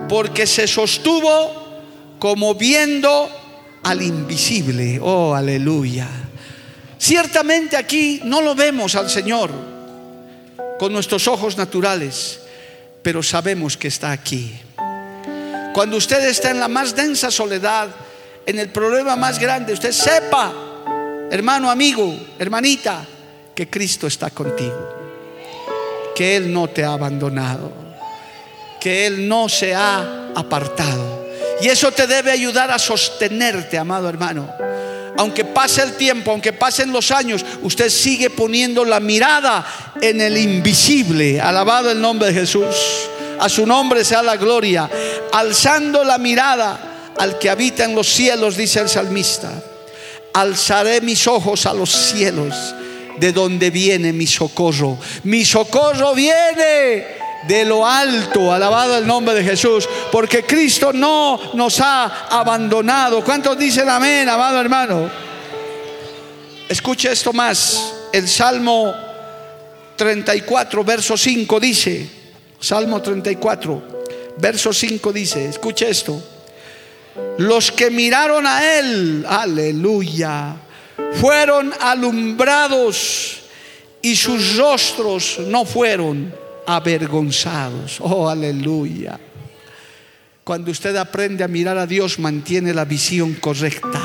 porque 0.08 0.46
se 0.46 0.68
sostuvo 0.68 1.82
como 2.20 2.54
viendo 2.54 3.28
al 3.82 4.04
invisible. 4.04 5.00
Oh, 5.02 5.34
aleluya. 5.34 6.27
Ciertamente 7.00 7.78
aquí 7.78 8.22
no 8.24 8.42
lo 8.42 8.56
vemos 8.56 8.96
al 8.96 9.10
Señor 9.10 9.52
con 10.80 10.92
nuestros 10.94 11.28
ojos 11.28 11.58
naturales, 11.58 12.40
pero 13.02 13.22
sabemos 13.24 13.78
que 13.78 13.88
está 13.88 14.12
aquí. 14.12 14.60
Cuando 15.74 15.98
usted 15.98 16.26
está 16.26 16.52
en 16.52 16.60
la 16.60 16.68
más 16.68 16.96
densa 16.96 17.30
soledad, 17.30 17.90
en 18.46 18.60
el 18.60 18.70
problema 18.70 19.16
más 19.16 19.40
grande, 19.40 19.74
usted 19.74 19.92
sepa, 19.92 20.54
hermano, 21.30 21.70
amigo, 21.70 22.18
hermanita, 22.40 23.06
que 23.54 23.70
Cristo 23.70 24.08
está 24.08 24.30
contigo, 24.32 24.96
que 26.16 26.36
Él 26.36 26.52
no 26.52 26.68
te 26.68 26.84
ha 26.84 26.94
abandonado, 26.94 27.72
que 28.80 29.06
Él 29.06 29.28
no 29.28 29.50
se 29.50 29.76
ha 29.76 30.30
apartado 30.36 31.28
y 31.60 31.70
eso 31.70 31.92
te 31.92 32.06
debe 32.06 32.32
ayudar 32.32 32.72
a 32.72 32.78
sostenerte, 32.78 33.78
amado 33.78 34.08
hermano. 34.10 34.48
Aunque 35.18 35.44
pase 35.44 35.82
el 35.82 35.94
tiempo, 35.94 36.32
aunque 36.32 36.54
pasen 36.54 36.92
los 36.92 37.12
años, 37.12 37.44
usted 37.64 37.90
sigue 37.90 38.30
poniendo 38.30 38.86
la 38.86 39.00
mirada 39.00 39.66
en 40.00 40.22
el 40.22 40.38
invisible. 40.38 41.42
Alabado 41.42 41.92
el 41.92 42.00
nombre 42.00 42.28
de 42.28 42.40
Jesús. 42.42 43.10
A 43.40 43.50
su 43.50 43.66
nombre 43.66 44.06
sea 44.06 44.22
la 44.22 44.38
gloria. 44.38 44.90
Alzando 45.34 46.04
la 46.04 46.18
mirada 46.18 47.14
al 47.18 47.40
que 47.40 47.50
habita 47.50 47.84
en 47.84 47.96
los 47.96 48.08
cielos, 48.08 48.56
dice 48.56 48.80
el 48.80 48.90
salmista. 48.90 49.52
Alzaré 50.34 51.02
mis 51.02 51.28
ojos 51.28 51.66
a 51.66 51.74
los 51.74 51.90
cielos, 51.90 52.54
de 53.20 53.32
donde 53.32 53.72
viene 53.72 54.14
mi 54.14 54.28
socorro. 54.28 55.00
Mi 55.24 55.44
socorro 55.44 56.14
viene 56.14 57.06
de 57.44 57.66
lo 57.66 57.86
alto, 57.86 58.52
alabado 58.52 58.98
el 58.98 59.06
nombre 59.06 59.36
de 59.36 59.44
Jesús, 59.44 59.88
porque 60.12 60.44
Cristo 60.44 60.92
no 60.94 61.40
nos 61.54 61.80
ha 61.80 62.28
abandonado. 62.30 63.24
¿Cuántos 63.24 63.58
dicen 63.58 63.90
amén, 63.90 64.28
amado 64.28 64.60
hermano? 64.60 65.10
Escuche 66.68 67.12
esto 67.12 67.32
más. 67.34 67.94
El 68.12 68.28
Salmo 68.28 68.94
34, 69.96 70.84
verso 70.84 71.18
5 71.18 71.60
dice, 71.60 72.10
Salmo 72.60 73.02
34, 73.02 73.84
verso 74.38 74.74
5 74.74 75.14
dice, 75.14 75.50
escuche 75.50 75.90
esto. 75.90 76.22
Los 77.38 77.72
que 77.72 77.90
miraron 77.90 78.46
a 78.46 78.78
Él, 78.78 79.26
aleluya, 79.28 80.56
fueron 81.20 81.74
alumbrados 81.80 83.40
y 84.02 84.16
sus 84.16 84.56
rostros 84.56 85.40
no 85.40 85.66
fueron 85.66 86.47
avergonzados. 86.68 87.98
Oh, 88.02 88.30
aleluya. 88.30 89.18
Cuando 90.44 90.70
usted 90.70 90.96
aprende 90.98 91.44
a 91.44 91.48
mirar 91.48 91.78
a 91.78 91.88
Dios, 91.88 92.20
mantiene 92.20 92.74
la 92.74 92.86
visión 92.86 93.34
correcta. 93.36 94.02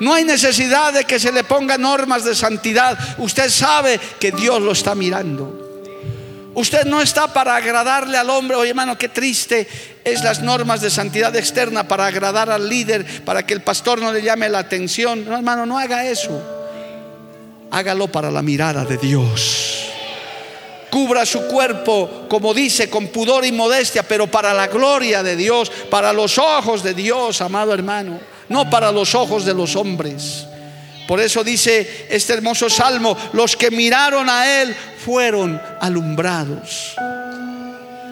No 0.00 0.14
hay 0.14 0.24
necesidad 0.24 0.92
de 0.92 1.04
que 1.04 1.18
se 1.18 1.32
le 1.32 1.44
ponga 1.44 1.76
normas 1.76 2.24
de 2.24 2.34
santidad. 2.34 2.98
Usted 3.18 3.50
sabe 3.50 4.00
que 4.20 4.30
Dios 4.30 4.62
lo 4.62 4.72
está 4.72 4.94
mirando. 4.94 5.64
Usted 6.54 6.84
no 6.86 7.02
está 7.02 7.32
para 7.32 7.56
agradarle 7.56 8.16
al 8.16 8.30
hombre. 8.30 8.56
Oye, 8.56 8.70
hermano, 8.70 8.96
qué 8.96 9.08
triste 9.08 9.66
es 10.04 10.22
las 10.22 10.42
normas 10.42 10.80
de 10.80 10.90
santidad 10.90 11.34
externa 11.34 11.88
para 11.88 12.06
agradar 12.06 12.50
al 12.50 12.68
líder, 12.68 13.24
para 13.24 13.44
que 13.44 13.54
el 13.54 13.62
pastor 13.62 14.00
no 14.00 14.12
le 14.12 14.22
llame 14.22 14.48
la 14.48 14.60
atención. 14.60 15.24
No, 15.24 15.36
hermano, 15.36 15.66
no 15.66 15.78
haga 15.78 16.06
eso. 16.06 16.42
Hágalo 17.70 18.08
para 18.08 18.30
la 18.30 18.42
mirada 18.42 18.84
de 18.84 18.96
Dios 18.96 19.75
cubra 20.96 21.26
su 21.26 21.42
cuerpo, 21.42 22.24
como 22.26 22.54
dice, 22.54 22.88
con 22.88 23.08
pudor 23.08 23.44
y 23.44 23.52
modestia, 23.52 24.02
pero 24.02 24.28
para 24.28 24.54
la 24.54 24.66
gloria 24.66 25.22
de 25.22 25.36
Dios, 25.36 25.70
para 25.90 26.10
los 26.10 26.38
ojos 26.38 26.82
de 26.82 26.94
Dios, 26.94 27.42
amado 27.42 27.74
hermano, 27.74 28.18
no 28.48 28.70
para 28.70 28.90
los 28.90 29.14
ojos 29.14 29.44
de 29.44 29.52
los 29.52 29.76
hombres. 29.76 30.46
Por 31.06 31.20
eso 31.20 31.44
dice 31.44 32.06
este 32.08 32.32
hermoso 32.32 32.70
salmo, 32.70 33.14
los 33.34 33.58
que 33.58 33.70
miraron 33.70 34.30
a 34.30 34.62
Él 34.62 34.74
fueron 35.04 35.60
alumbrados 35.82 36.96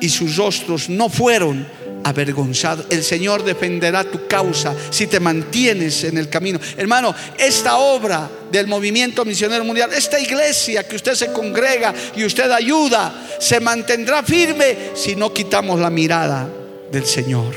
y 0.03 0.11
sus 0.11 0.37
rostros 0.37 0.91
no 0.91 1.09
fueron 1.09 1.67
avergonzado. 2.05 2.85
El 2.91 3.03
Señor 3.03 3.43
defenderá 3.43 4.05
tu 4.05 4.27
causa 4.29 4.75
si 4.91 5.07
te 5.07 5.19
mantienes 5.19 6.05
en 6.05 6.19
el 6.19 6.29
camino. 6.29 6.61
Hermano, 6.77 7.15
esta 7.39 7.79
obra 7.79 8.31
del 8.53 8.67
movimiento 8.69 9.25
misionero 9.25 9.65
mundial, 9.65 9.91
esta 9.93 10.21
iglesia 10.21 10.87
que 10.87 10.97
usted 10.97 11.15
se 11.15 11.33
congrega 11.33 11.93
y 12.15 12.25
usted 12.25 12.51
ayuda, 12.51 13.27
se 13.41 13.59
mantendrá 13.59 14.23
firme 14.23 14.91
si 14.95 15.17
no 15.17 15.33
quitamos 15.33 15.81
la 15.81 15.91
mirada 15.91 16.49
del 16.93 17.07
Señor. 17.07 17.55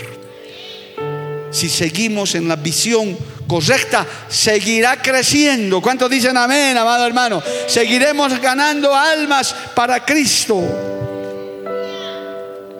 Si 1.51 1.69
seguimos 1.69 2.35
en 2.35 2.47
la 2.47 2.55
visión 2.55 3.17
correcta, 3.47 4.05
seguirá 4.27 5.01
creciendo. 5.01 5.81
¿Cuántos 5.81 6.09
dicen 6.09 6.35
amén, 6.37 6.75
amado 6.77 7.05
hermano? 7.05 7.41
Seguiremos 7.67 8.39
ganando 8.41 8.93
almas 8.95 9.55
para 9.75 10.03
Cristo. 10.03 10.61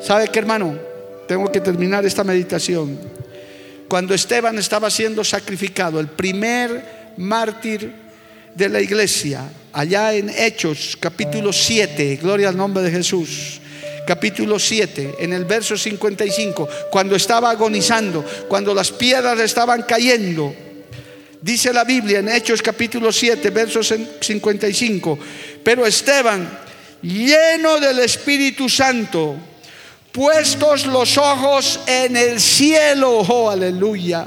¿Sabe 0.02 0.28
qué, 0.30 0.40
hermano? 0.40 0.87
Tengo 1.28 1.52
que 1.52 1.60
terminar 1.60 2.06
esta 2.06 2.24
meditación. 2.24 2.98
Cuando 3.88 4.14
Esteban 4.14 4.58
estaba 4.58 4.90
siendo 4.90 5.24
sacrificado, 5.24 6.00
el 6.00 6.08
primer 6.08 7.14
mártir 7.18 7.92
de 8.56 8.70
la 8.70 8.82
iglesia, 8.82 9.50
allá 9.74 10.14
en 10.14 10.30
Hechos 10.30 10.98
capítulo 11.00 11.54
7, 11.54 12.20
gloria 12.22 12.50
al 12.50 12.58
nombre 12.58 12.84
de 12.84 12.92
Jesús, 12.92 13.60
capítulo 14.08 14.58
7, 14.58 15.16
en 15.20 15.34
el 15.34 15.46
verso 15.46 15.78
55, 15.78 16.68
cuando 16.90 17.16
estaba 17.16 17.50
agonizando, 17.50 18.24
cuando 18.48 18.74
las 18.74 18.92
piedras 18.92 19.40
estaban 19.40 19.84
cayendo, 19.84 20.56
dice 21.42 21.74
la 21.74 21.84
Biblia 21.84 22.20
en 22.20 22.30
Hechos 22.30 22.62
capítulo 22.62 23.12
7, 23.12 23.50
verso 23.50 23.82
55, 23.84 25.20
pero 25.64 25.86
Esteban, 25.86 26.60
lleno 27.02 27.80
del 27.80 28.00
Espíritu 28.00 28.70
Santo, 28.70 29.36
puestos 30.18 30.88
los 30.88 31.16
ojos 31.20 31.80
en 31.86 32.18
el 32.18 32.42
cielo, 32.42 33.20
oh 33.20 33.52
aleluya, 33.52 34.26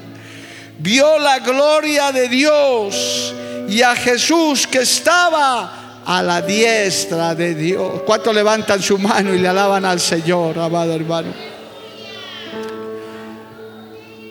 vio 0.79 1.19
la 1.19 1.41
gloria 1.41 2.13
de 2.13 2.29
Dios 2.29 3.35
y 3.69 3.83
a 3.83 3.97
Jesús 3.97 4.69
que 4.69 4.79
estaba 4.79 6.03
a 6.07 6.23
la 6.23 6.43
diestra 6.43 7.35
de 7.35 7.57
Dios. 7.57 8.03
¿Cuántos 8.07 8.33
levantan 8.33 8.81
su 8.81 8.99
mano 8.99 9.35
y 9.35 9.39
le 9.39 9.49
alaban 9.49 9.85
al 9.85 9.99
Señor, 9.99 10.61
amado 10.61 10.95
hermano? 10.95 11.35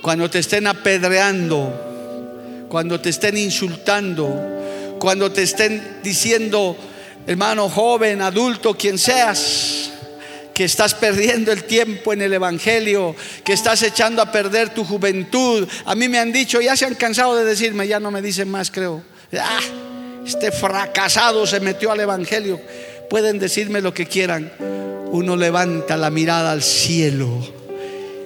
Cuando 0.01 0.29
te 0.29 0.39
estén 0.39 0.65
apedreando, 0.65 2.67
cuando 2.69 3.01
te 3.01 3.09
estén 3.09 3.37
insultando, 3.37 4.95
cuando 4.97 5.29
te 5.29 5.43
estén 5.43 5.99
diciendo, 6.01 6.77
hermano 7.27 7.67
joven, 7.67 8.21
adulto, 8.21 8.75
quien 8.75 8.97
seas, 8.97 9.78
que 10.59 10.65
estás 10.65 10.93
perdiendo 10.93 11.53
el 11.53 11.63
tiempo 11.63 12.11
en 12.11 12.21
el 12.21 12.33
Evangelio, 12.33 13.15
que 13.45 13.53
estás 13.53 13.81
echando 13.81 14.21
a 14.21 14.29
perder 14.29 14.73
tu 14.73 14.83
juventud. 14.83 15.65
A 15.85 15.95
mí 15.95 16.09
me 16.09 16.19
han 16.19 16.33
dicho, 16.33 16.59
ya 16.59 16.75
se 16.75 16.83
han 16.83 16.95
cansado 16.95 17.33
de 17.37 17.45
decirme, 17.45 17.87
ya 17.87 18.01
no 18.01 18.11
me 18.11 18.21
dicen 18.21 18.51
más, 18.51 18.69
creo. 18.69 19.01
Ah, 19.39 19.61
este 20.25 20.51
fracasado 20.51 21.47
se 21.47 21.61
metió 21.61 21.93
al 21.93 22.01
Evangelio. 22.01 22.59
Pueden 23.09 23.39
decirme 23.39 23.79
lo 23.79 23.93
que 23.93 24.05
quieran. 24.05 24.51
Uno 25.11 25.37
levanta 25.37 25.95
la 25.95 26.09
mirada 26.09 26.51
al 26.51 26.61
cielo 26.61 27.29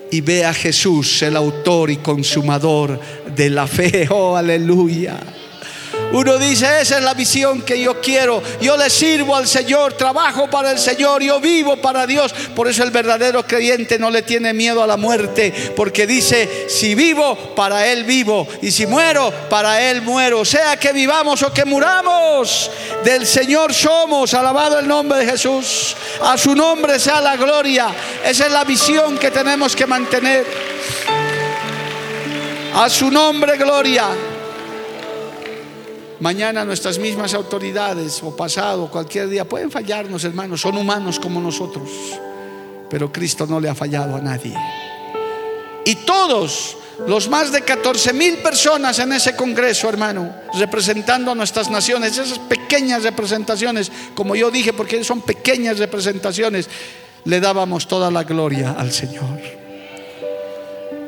y 0.09 0.21
ve 0.21 0.43
a 0.43 0.55
Jesús, 0.55 1.21
el 1.21 1.35
autor 1.35 1.91
y 1.91 1.97
consumador 1.97 2.99
de 3.35 3.51
la 3.51 3.67
fe. 3.67 4.07
Oh, 4.09 4.35
aleluya. 4.35 5.19
Uno 6.13 6.37
dice, 6.37 6.81
esa 6.81 6.99
es 6.99 7.03
la 7.03 7.15
visión 7.15 7.63
que 7.63 7.81
yo 7.81 7.99
quiero. 7.99 8.43
Yo 8.61 8.77
le 8.77 8.91
sirvo 8.91 9.35
al 9.35 9.47
Señor, 9.47 9.93
trabajo 9.93 10.47
para 10.47 10.69
el 10.69 10.77
Señor, 10.77 11.23
yo 11.23 11.39
vivo 11.39 11.77
para 11.77 12.05
Dios. 12.05 12.31
Por 12.55 12.67
eso 12.67 12.83
el 12.83 12.91
verdadero 12.91 13.41
creyente 13.47 13.97
no 13.97 14.11
le 14.11 14.21
tiene 14.21 14.53
miedo 14.53 14.83
a 14.83 14.87
la 14.87 14.95
muerte, 14.95 15.73
porque 15.75 16.05
dice, 16.05 16.69
si 16.69 16.93
vivo, 16.93 17.55
para 17.55 17.87
Él 17.87 18.03
vivo. 18.03 18.47
Y 18.61 18.69
si 18.69 18.85
muero, 18.85 19.33
para 19.49 19.89
Él 19.89 20.03
muero. 20.03 20.45
Sea 20.45 20.77
que 20.77 20.93
vivamos 20.93 21.41
o 21.41 21.51
que 21.51 21.65
muramos, 21.65 22.69
del 23.03 23.25
Señor 23.25 23.73
somos. 23.73 24.35
Alabado 24.35 24.77
el 24.77 24.87
nombre 24.87 25.17
de 25.17 25.31
Jesús. 25.31 25.95
A 26.21 26.37
su 26.37 26.55
nombre 26.55 26.99
sea 26.99 27.21
la 27.21 27.35
gloria. 27.37 27.87
Esa 28.23 28.45
es 28.45 28.51
la 28.51 28.63
visión 28.63 29.17
que 29.17 29.31
tenemos 29.31 29.75
que 29.75 29.87
mantener. 29.87 30.45
A 32.75 32.87
su 32.87 33.09
nombre, 33.09 33.57
gloria. 33.57 34.32
Mañana 36.23 36.63
nuestras 36.63 36.99
mismas 36.99 37.33
autoridades 37.33 38.23
o 38.23 38.33
pasado, 38.33 38.87
cualquier 38.87 39.27
día, 39.27 39.43
pueden 39.43 39.69
fallarnos, 39.69 40.23
hermanos, 40.23 40.61
son 40.61 40.77
humanos 40.77 41.19
como 41.19 41.41
nosotros, 41.41 41.89
pero 42.89 43.11
Cristo 43.11 43.45
no 43.45 43.59
le 43.59 43.67
ha 43.67 43.75
fallado 43.75 44.15
a 44.15 44.21
nadie. 44.21 44.55
Y 45.83 45.95
todos 45.95 46.77
los 47.07 47.27
más 47.27 47.51
de 47.51 47.63
14 47.63 48.13
mil 48.13 48.37
personas 48.37 48.99
en 48.99 49.11
ese 49.11 49.35
congreso, 49.35 49.89
hermano, 49.89 50.33
representando 50.57 51.29
a 51.29 51.35
nuestras 51.35 51.69
naciones, 51.69 52.17
esas 52.17 52.39
pequeñas 52.39 53.03
representaciones, 53.03 53.91
como 54.15 54.33
yo 54.33 54.49
dije, 54.49 54.71
porque 54.71 55.03
son 55.03 55.23
pequeñas 55.23 55.77
representaciones, 55.77 56.69
le 57.25 57.41
dábamos 57.41 57.85
toda 57.85 58.09
la 58.09 58.23
gloria 58.23 58.71
al 58.77 58.93
Señor. 58.93 59.41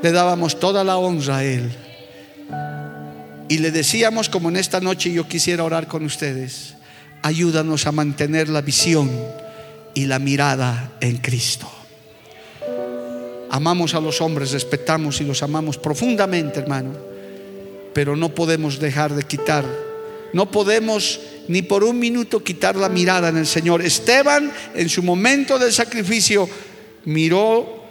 Le 0.01 0.11
dábamos 0.11 0.59
toda 0.59 0.84
la 0.84 0.97
honra 0.97 1.38
a 1.38 1.43
Él. 1.45 1.85
Y 3.48 3.60
le 3.60 3.72
decíamos, 3.72 4.30
como 4.30 4.50
en 4.50 4.58
esta 4.58 4.80
noche 4.80 5.12
yo 5.12 5.28
quisiera 5.28 5.64
orar 5.64 5.88
con 5.88 6.04
ustedes, 6.04 6.76
ayúdanos 7.22 7.86
a 7.86 7.91
mantener 7.91 8.50
la 8.50 8.62
visión 8.62 9.12
y 9.93 10.06
la 10.06 10.20
mirada 10.20 10.91
en 11.00 11.18
Cristo. 11.18 11.70
Amamos 13.52 13.93
a 13.93 14.02
los 14.02 14.20
hombres, 14.20 14.52
respetamos 14.52 15.22
y 15.22 15.24
los 15.24 15.43
amamos 15.43 15.78
profundamente, 15.78 16.60
hermano, 16.60 16.93
pero 17.93 18.16
no 18.16 18.34
podemos 18.34 18.80
dejar 18.80 19.14
de 19.14 19.24
quitar, 19.24 19.64
no 20.34 20.50
podemos 20.50 21.20
ni 21.48 21.62
por 21.62 21.84
un 21.84 22.00
minuto 22.00 22.43
quitar 22.43 22.76
la 22.76 22.89
mirada 22.89 23.30
en 23.30 23.38
el 23.38 23.48
Señor. 23.48 23.82
Esteban 23.84 24.52
en 24.74 24.89
su 24.89 25.04
momento 25.04 25.60
del 25.60 25.72
sacrificio 25.72 26.50
miró 27.06 27.85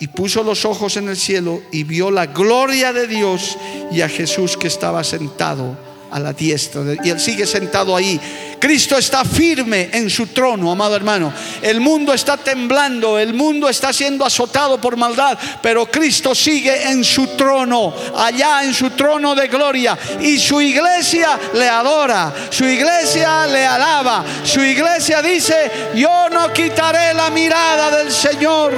y 0.00 0.08
puso 0.08 0.42
los 0.42 0.64
ojos 0.64 0.96
en 0.96 1.08
el 1.08 1.16
cielo 1.16 1.62
y 1.70 1.84
vio 1.84 2.10
la 2.10 2.26
gloria 2.26 2.92
de 2.92 3.06
Dios 3.06 3.56
y 3.92 4.00
a 4.00 4.08
Jesús 4.08 4.56
que 4.56 4.66
estaba 4.66 5.04
sentado 5.04 5.76
a 6.10 6.18
la 6.18 6.32
diestra. 6.32 6.82
y 7.04 7.10
él 7.10 7.20
sigue 7.20 7.46
sentado 7.46 7.94
ahí. 7.94 8.20
Cristo 8.58 8.96
está 8.98 9.24
firme 9.24 9.90
en 9.92 10.10
su 10.10 10.26
trono, 10.28 10.70
amado 10.70 10.96
hermano. 10.96 11.32
El 11.62 11.80
mundo 11.80 12.12
está 12.12 12.36
temblando, 12.36 13.18
el 13.18 13.32
mundo 13.32 13.68
está 13.68 13.92
siendo 13.92 14.24
azotado 14.24 14.80
por 14.80 14.96
maldad, 14.96 15.38
pero 15.62 15.86
Cristo 15.86 16.34
sigue 16.34 16.90
en 16.90 17.04
su 17.04 17.26
trono, 17.28 17.94
allá 18.16 18.64
en 18.64 18.74
su 18.74 18.90
trono 18.90 19.34
de 19.34 19.48
gloria. 19.48 19.96
Y 20.20 20.38
su 20.38 20.60
iglesia 20.60 21.38
le 21.54 21.68
adora, 21.68 22.32
su 22.50 22.64
iglesia 22.64 23.46
le 23.46 23.64
alaba, 23.64 24.24
su 24.44 24.60
iglesia 24.60 25.22
dice, 25.22 25.70
yo 25.94 26.28
no 26.30 26.52
quitaré 26.52 27.14
la 27.14 27.30
mirada 27.30 27.98
del 27.98 28.10
Señor. 28.10 28.72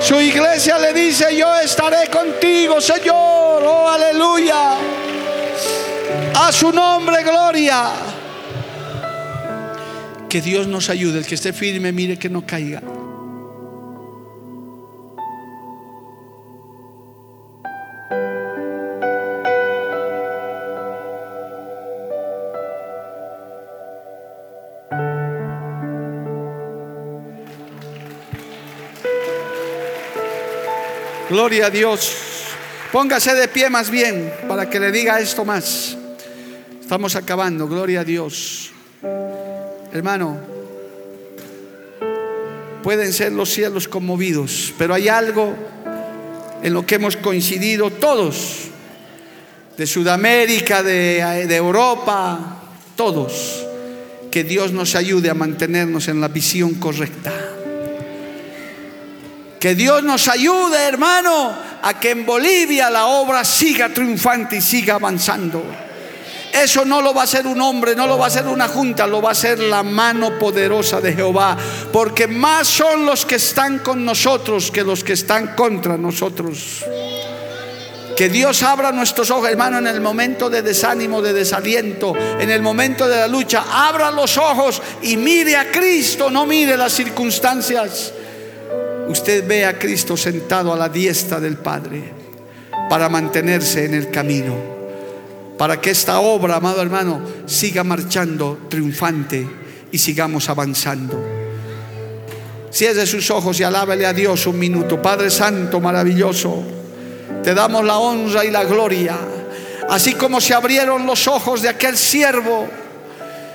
Su 0.00 0.18
iglesia 0.20 0.78
le 0.78 0.92
dice, 0.92 1.36
yo 1.36 1.54
estaré 1.60 2.08
contigo, 2.08 2.80
Señor. 2.80 3.62
Oh, 3.64 3.88
aleluya. 3.88 4.78
A 6.34 6.50
su 6.52 6.72
nombre, 6.72 7.22
gloria. 7.22 7.90
Que 10.28 10.40
Dios 10.40 10.66
nos 10.66 10.88
ayude. 10.88 11.18
El 11.18 11.26
que 11.26 11.34
esté 11.34 11.52
firme, 11.52 11.92
mire 11.92 12.18
que 12.18 12.28
no 12.28 12.46
caiga. 12.46 12.82
Gloria 31.30 31.66
a 31.66 31.70
Dios. 31.70 32.12
Póngase 32.90 33.34
de 33.34 33.46
pie 33.46 33.70
más 33.70 33.88
bien 33.88 34.32
para 34.48 34.68
que 34.68 34.80
le 34.80 34.90
diga 34.90 35.20
esto 35.20 35.44
más. 35.44 35.96
Estamos 36.80 37.14
acabando, 37.14 37.68
gloria 37.68 38.00
a 38.00 38.04
Dios. 38.04 38.72
Hermano, 39.92 40.40
pueden 42.82 43.12
ser 43.12 43.30
los 43.30 43.48
cielos 43.48 43.86
conmovidos, 43.86 44.74
pero 44.76 44.92
hay 44.92 45.06
algo 45.06 45.54
en 46.64 46.74
lo 46.74 46.84
que 46.84 46.96
hemos 46.96 47.16
coincidido 47.16 47.90
todos, 47.90 48.62
de 49.76 49.86
Sudamérica, 49.86 50.82
de, 50.82 51.54
Europa, 51.54 52.60
todos, 52.96 53.64
que 54.32 54.42
Dios 54.42 54.72
nos 54.72 54.96
ayude 54.96 55.30
a 55.30 55.34
mantenernos 55.34 56.08
en 56.08 56.20
la 56.20 56.26
visión 56.26 56.74
correcta. 56.74 57.39
Que 59.60 59.74
Dios 59.74 60.02
nos 60.02 60.26
ayude, 60.26 60.82
hermano, 60.84 61.54
a 61.82 62.00
que 62.00 62.12
en 62.12 62.24
Bolivia 62.24 62.88
la 62.88 63.08
obra 63.08 63.44
siga 63.44 63.90
triunfante 63.90 64.56
y 64.56 64.62
siga 64.62 64.94
avanzando. 64.94 65.62
Eso 66.50 66.86
no 66.86 67.02
lo 67.02 67.12
va 67.12 67.20
a 67.20 67.24
hacer 67.24 67.46
un 67.46 67.60
hombre, 67.60 67.94
no 67.94 68.06
lo 68.06 68.16
va 68.16 68.24
a 68.24 68.28
hacer 68.28 68.46
una 68.46 68.68
junta, 68.68 69.06
lo 69.06 69.20
va 69.20 69.28
a 69.28 69.32
hacer 69.32 69.58
la 69.58 69.82
mano 69.82 70.38
poderosa 70.38 71.02
de 71.02 71.12
Jehová. 71.12 71.58
Porque 71.92 72.26
más 72.26 72.68
son 72.68 73.04
los 73.04 73.26
que 73.26 73.34
están 73.34 73.80
con 73.80 74.02
nosotros 74.02 74.70
que 74.70 74.82
los 74.82 75.04
que 75.04 75.12
están 75.12 75.54
contra 75.54 75.98
nosotros. 75.98 76.82
Que 78.16 78.30
Dios 78.30 78.62
abra 78.62 78.92
nuestros 78.92 79.30
ojos, 79.30 79.50
hermano, 79.50 79.76
en 79.76 79.86
el 79.88 80.00
momento 80.00 80.48
de 80.48 80.62
desánimo, 80.62 81.20
de 81.20 81.34
desaliento, 81.34 82.14
en 82.16 82.50
el 82.50 82.62
momento 82.62 83.06
de 83.06 83.16
la 83.16 83.28
lucha. 83.28 83.64
Abra 83.70 84.10
los 84.10 84.38
ojos 84.38 84.80
y 85.02 85.18
mire 85.18 85.54
a 85.54 85.70
Cristo, 85.70 86.30
no 86.30 86.46
mire 86.46 86.78
las 86.78 86.94
circunstancias 86.94 88.14
usted 89.10 89.46
ve 89.46 89.64
a 89.66 89.78
Cristo 89.78 90.16
sentado 90.16 90.72
a 90.72 90.76
la 90.76 90.88
diestra 90.88 91.40
del 91.40 91.56
Padre 91.56 92.12
para 92.88 93.08
mantenerse 93.08 93.84
en 93.84 93.94
el 93.94 94.10
camino, 94.10 94.54
para 95.58 95.80
que 95.80 95.90
esta 95.90 96.20
obra, 96.20 96.56
amado 96.56 96.80
hermano, 96.80 97.20
siga 97.46 97.84
marchando 97.84 98.66
triunfante 98.68 99.46
y 99.92 99.98
sigamos 99.98 100.48
avanzando. 100.48 101.22
Cierre 102.70 103.04
sus 103.06 103.30
ojos 103.30 103.58
y 103.58 103.64
alábele 103.64 104.06
a 104.06 104.12
Dios 104.12 104.46
un 104.46 104.58
minuto. 104.58 105.02
Padre 105.02 105.28
Santo, 105.28 105.80
maravilloso, 105.80 106.62
te 107.42 107.52
damos 107.52 107.84
la 107.84 107.98
honra 107.98 108.44
y 108.44 108.50
la 108.50 108.64
gloria. 108.64 109.18
Así 109.88 110.14
como 110.14 110.40
se 110.40 110.54
abrieron 110.54 111.04
los 111.04 111.26
ojos 111.26 111.62
de 111.62 111.68
aquel 111.68 111.96
siervo, 111.96 112.68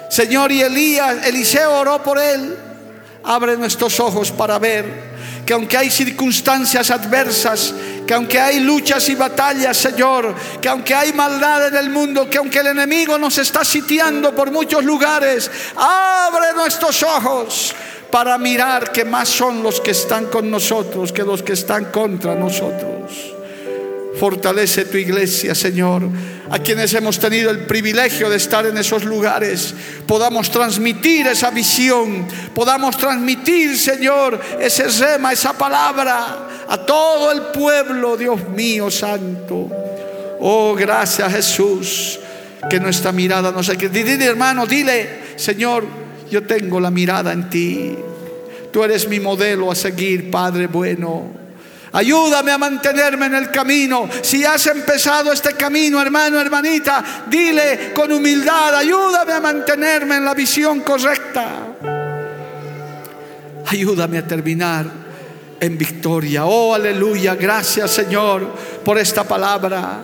Señor, 0.09 0.51
y 0.51 0.61
Elías, 0.61 1.25
Eliseo 1.25 1.79
oró 1.79 2.03
por 2.03 2.19
él. 2.19 2.57
Abre 3.23 3.57
nuestros 3.57 3.99
ojos 3.99 4.31
para 4.31 4.59
ver 4.59 5.14
que 5.45 5.53
aunque 5.53 5.77
hay 5.77 5.91
circunstancias 5.91 6.89
adversas, 6.89 7.73
que 8.07 8.13
aunque 8.13 8.39
hay 8.39 8.59
luchas 8.59 9.07
y 9.09 9.15
batallas, 9.15 9.77
Señor, 9.77 10.33
que 10.61 10.69
aunque 10.69 10.95
hay 10.95 11.13
maldad 11.13 11.67
en 11.67 11.75
el 11.75 11.89
mundo, 11.89 12.29
que 12.29 12.37
aunque 12.37 12.59
el 12.59 12.67
enemigo 12.67 13.17
nos 13.17 13.37
está 13.37 13.63
sitiando 13.63 14.35
por 14.35 14.51
muchos 14.51 14.83
lugares, 14.83 15.51
abre 15.75 16.53
nuestros 16.55 17.03
ojos 17.03 17.75
para 18.11 18.37
mirar 18.37 18.91
que 18.91 19.03
más 19.03 19.27
son 19.27 19.61
los 19.61 19.81
que 19.81 19.91
están 19.91 20.27
con 20.27 20.49
nosotros 20.49 21.11
que 21.11 21.23
los 21.23 21.43
que 21.43 21.53
están 21.53 21.85
contra 21.85 22.33
nosotros. 22.33 23.34
Fortalece 24.19 24.85
tu 24.85 24.97
iglesia, 24.97 25.53
Señor. 25.53 26.03
A 26.49 26.59
quienes 26.59 26.93
hemos 26.93 27.19
tenido 27.19 27.49
el 27.51 27.65
privilegio 27.65 28.29
de 28.29 28.37
estar 28.37 28.65
en 28.65 28.77
esos 28.77 29.03
lugares, 29.03 29.73
podamos 30.05 30.51
transmitir 30.51 31.27
esa 31.27 31.49
visión, 31.49 32.27
podamos 32.53 32.97
transmitir, 32.97 33.77
Señor, 33.77 34.39
ese 34.59 34.87
rema, 34.87 35.33
esa 35.33 35.53
palabra 35.53 36.47
a 36.67 36.77
todo 36.77 37.31
el 37.31 37.41
pueblo, 37.53 38.15
Dios 38.15 38.47
mío 38.49 38.89
santo. 38.91 39.69
Oh, 40.39 40.75
gracias 40.75 41.31
Jesús, 41.33 42.19
que 42.69 42.79
nuestra 42.79 43.11
mirada 43.11 43.51
no 43.51 43.63
se 43.63 43.75
Dile, 43.75 44.25
hermano, 44.25 44.65
dile, 44.65 45.09
Señor, 45.35 45.85
yo 46.29 46.43
tengo 46.43 46.79
la 46.79 46.91
mirada 46.91 47.33
en 47.33 47.49
ti. 47.49 47.95
Tú 48.71 48.83
eres 48.83 49.07
mi 49.07 49.19
modelo 49.19 49.71
a 49.71 49.75
seguir, 49.75 50.29
Padre 50.29 50.67
bueno. 50.67 51.44
Ayúdame 51.95 52.51
a 52.51 52.57
mantenerme 52.57 53.27
en 53.27 53.35
el 53.35 53.51
camino. 53.51 54.09
Si 54.21 54.43
has 54.43 54.67
empezado 54.67 55.31
este 55.31 55.53
camino, 55.53 56.01
hermano, 56.01 56.41
hermanita, 56.41 57.23
dile 57.27 57.93
con 57.93 58.11
humildad, 58.11 58.75
ayúdame 58.75 59.31
a 59.31 59.39
mantenerme 59.39 60.17
en 60.17 60.25
la 60.25 60.33
visión 60.33 60.81
correcta. 60.81 61.67
Ayúdame 63.67 64.17
a 64.17 64.27
terminar 64.27 64.85
en 65.57 65.77
victoria. 65.77 66.45
Oh, 66.45 66.73
aleluya. 66.73 67.35
Gracias, 67.35 67.91
Señor, 67.91 68.45
por 68.83 68.97
esta 68.97 69.23
palabra. 69.23 70.03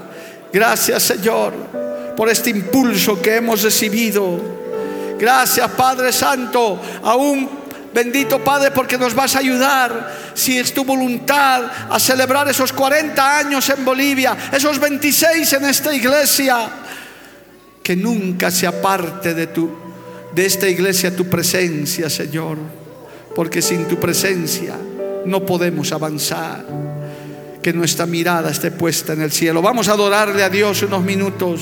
Gracias, 0.54 1.04
Señor, 1.04 1.54
por 2.16 2.30
este 2.30 2.52
impulso 2.52 3.22
que 3.22 3.36
hemos 3.36 3.64
recibido. 3.64 4.40
Gracias, 5.20 5.70
Padre 5.72 6.14
Santo, 6.14 6.80
aún 7.04 7.61
Bendito 7.94 8.40
Padre, 8.40 8.72
porque 8.72 8.98
nos 8.98 9.14
vas 9.14 9.36
a 9.36 9.40
ayudar, 9.40 10.32
si 10.34 10.58
es 10.58 10.74
tu 10.74 10.86
voluntad, 10.86 11.64
a 11.90 12.00
celebrar 12.00 12.48
esos 12.48 12.72
40 12.72 13.38
años 13.38 13.70
en 13.70 13.84
Bolivia, 13.84 14.38
esos 14.52 14.80
26 14.80 15.54
en 15.54 15.66
esta 15.66 15.94
iglesia. 15.94 16.70
Que 17.84 17.96
nunca 17.96 18.50
se 18.50 18.66
aparte 18.66 19.34
de, 19.34 19.48
tu, 19.48 19.70
de 20.34 20.46
esta 20.46 20.70
iglesia 20.70 21.16
tu 21.16 21.28
presencia, 21.28 22.10
Señor, 22.10 22.58
porque 23.36 23.62
sin 23.62 23.86
tu 23.86 24.00
presencia 24.00 24.76
no 25.26 25.46
podemos 25.46 25.92
avanzar. 25.92 26.66
Que 27.62 27.74
nuestra 27.74 28.06
mirada 28.06 28.50
esté 28.50 28.72
puesta 28.72 29.14
en 29.14 29.22
el 29.22 29.32
cielo. 29.32 29.62
Vamos 29.62 29.88
a 29.88 29.94
adorarle 29.94 30.44
a 30.44 30.50
Dios 30.50 30.82
unos 30.84 31.04
minutos. 31.04 31.62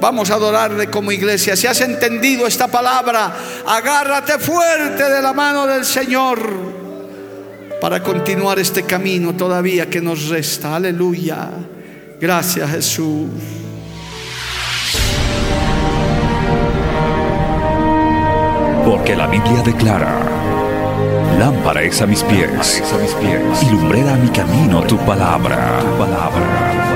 Vamos 0.00 0.30
a 0.30 0.34
adorarle 0.34 0.88
como 0.88 1.12
iglesia. 1.12 1.56
Si 1.56 1.66
has 1.66 1.80
entendido 1.80 2.46
esta 2.46 2.68
palabra, 2.68 3.32
agárrate 3.66 4.38
fuerte 4.38 5.02
de 5.08 5.22
la 5.22 5.32
mano 5.32 5.66
del 5.66 5.84
Señor 5.84 6.38
para 7.80 8.02
continuar 8.02 8.58
este 8.58 8.82
camino 8.82 9.34
todavía 9.34 9.88
que 9.88 10.00
nos 10.00 10.28
resta. 10.28 10.76
Aleluya. 10.76 11.50
Gracias 12.20 12.70
Jesús. 12.70 13.28
Porque 18.84 19.16
la 19.16 19.26
Biblia 19.26 19.62
declara, 19.64 20.20
lámpara 21.38 21.82
es 21.82 22.00
a 22.00 22.06
mis 22.06 22.22
pies, 22.22 22.82
a 22.92 22.98
mis 22.98 23.12
pies 23.14 23.62
y 23.62 23.70
lumbrera 23.70 24.14
a 24.14 24.16
mi 24.16 24.28
camino 24.28 24.82
tu 24.82 24.96
palabra. 24.98 25.80
Tu 25.80 25.98
palabra 25.98 26.95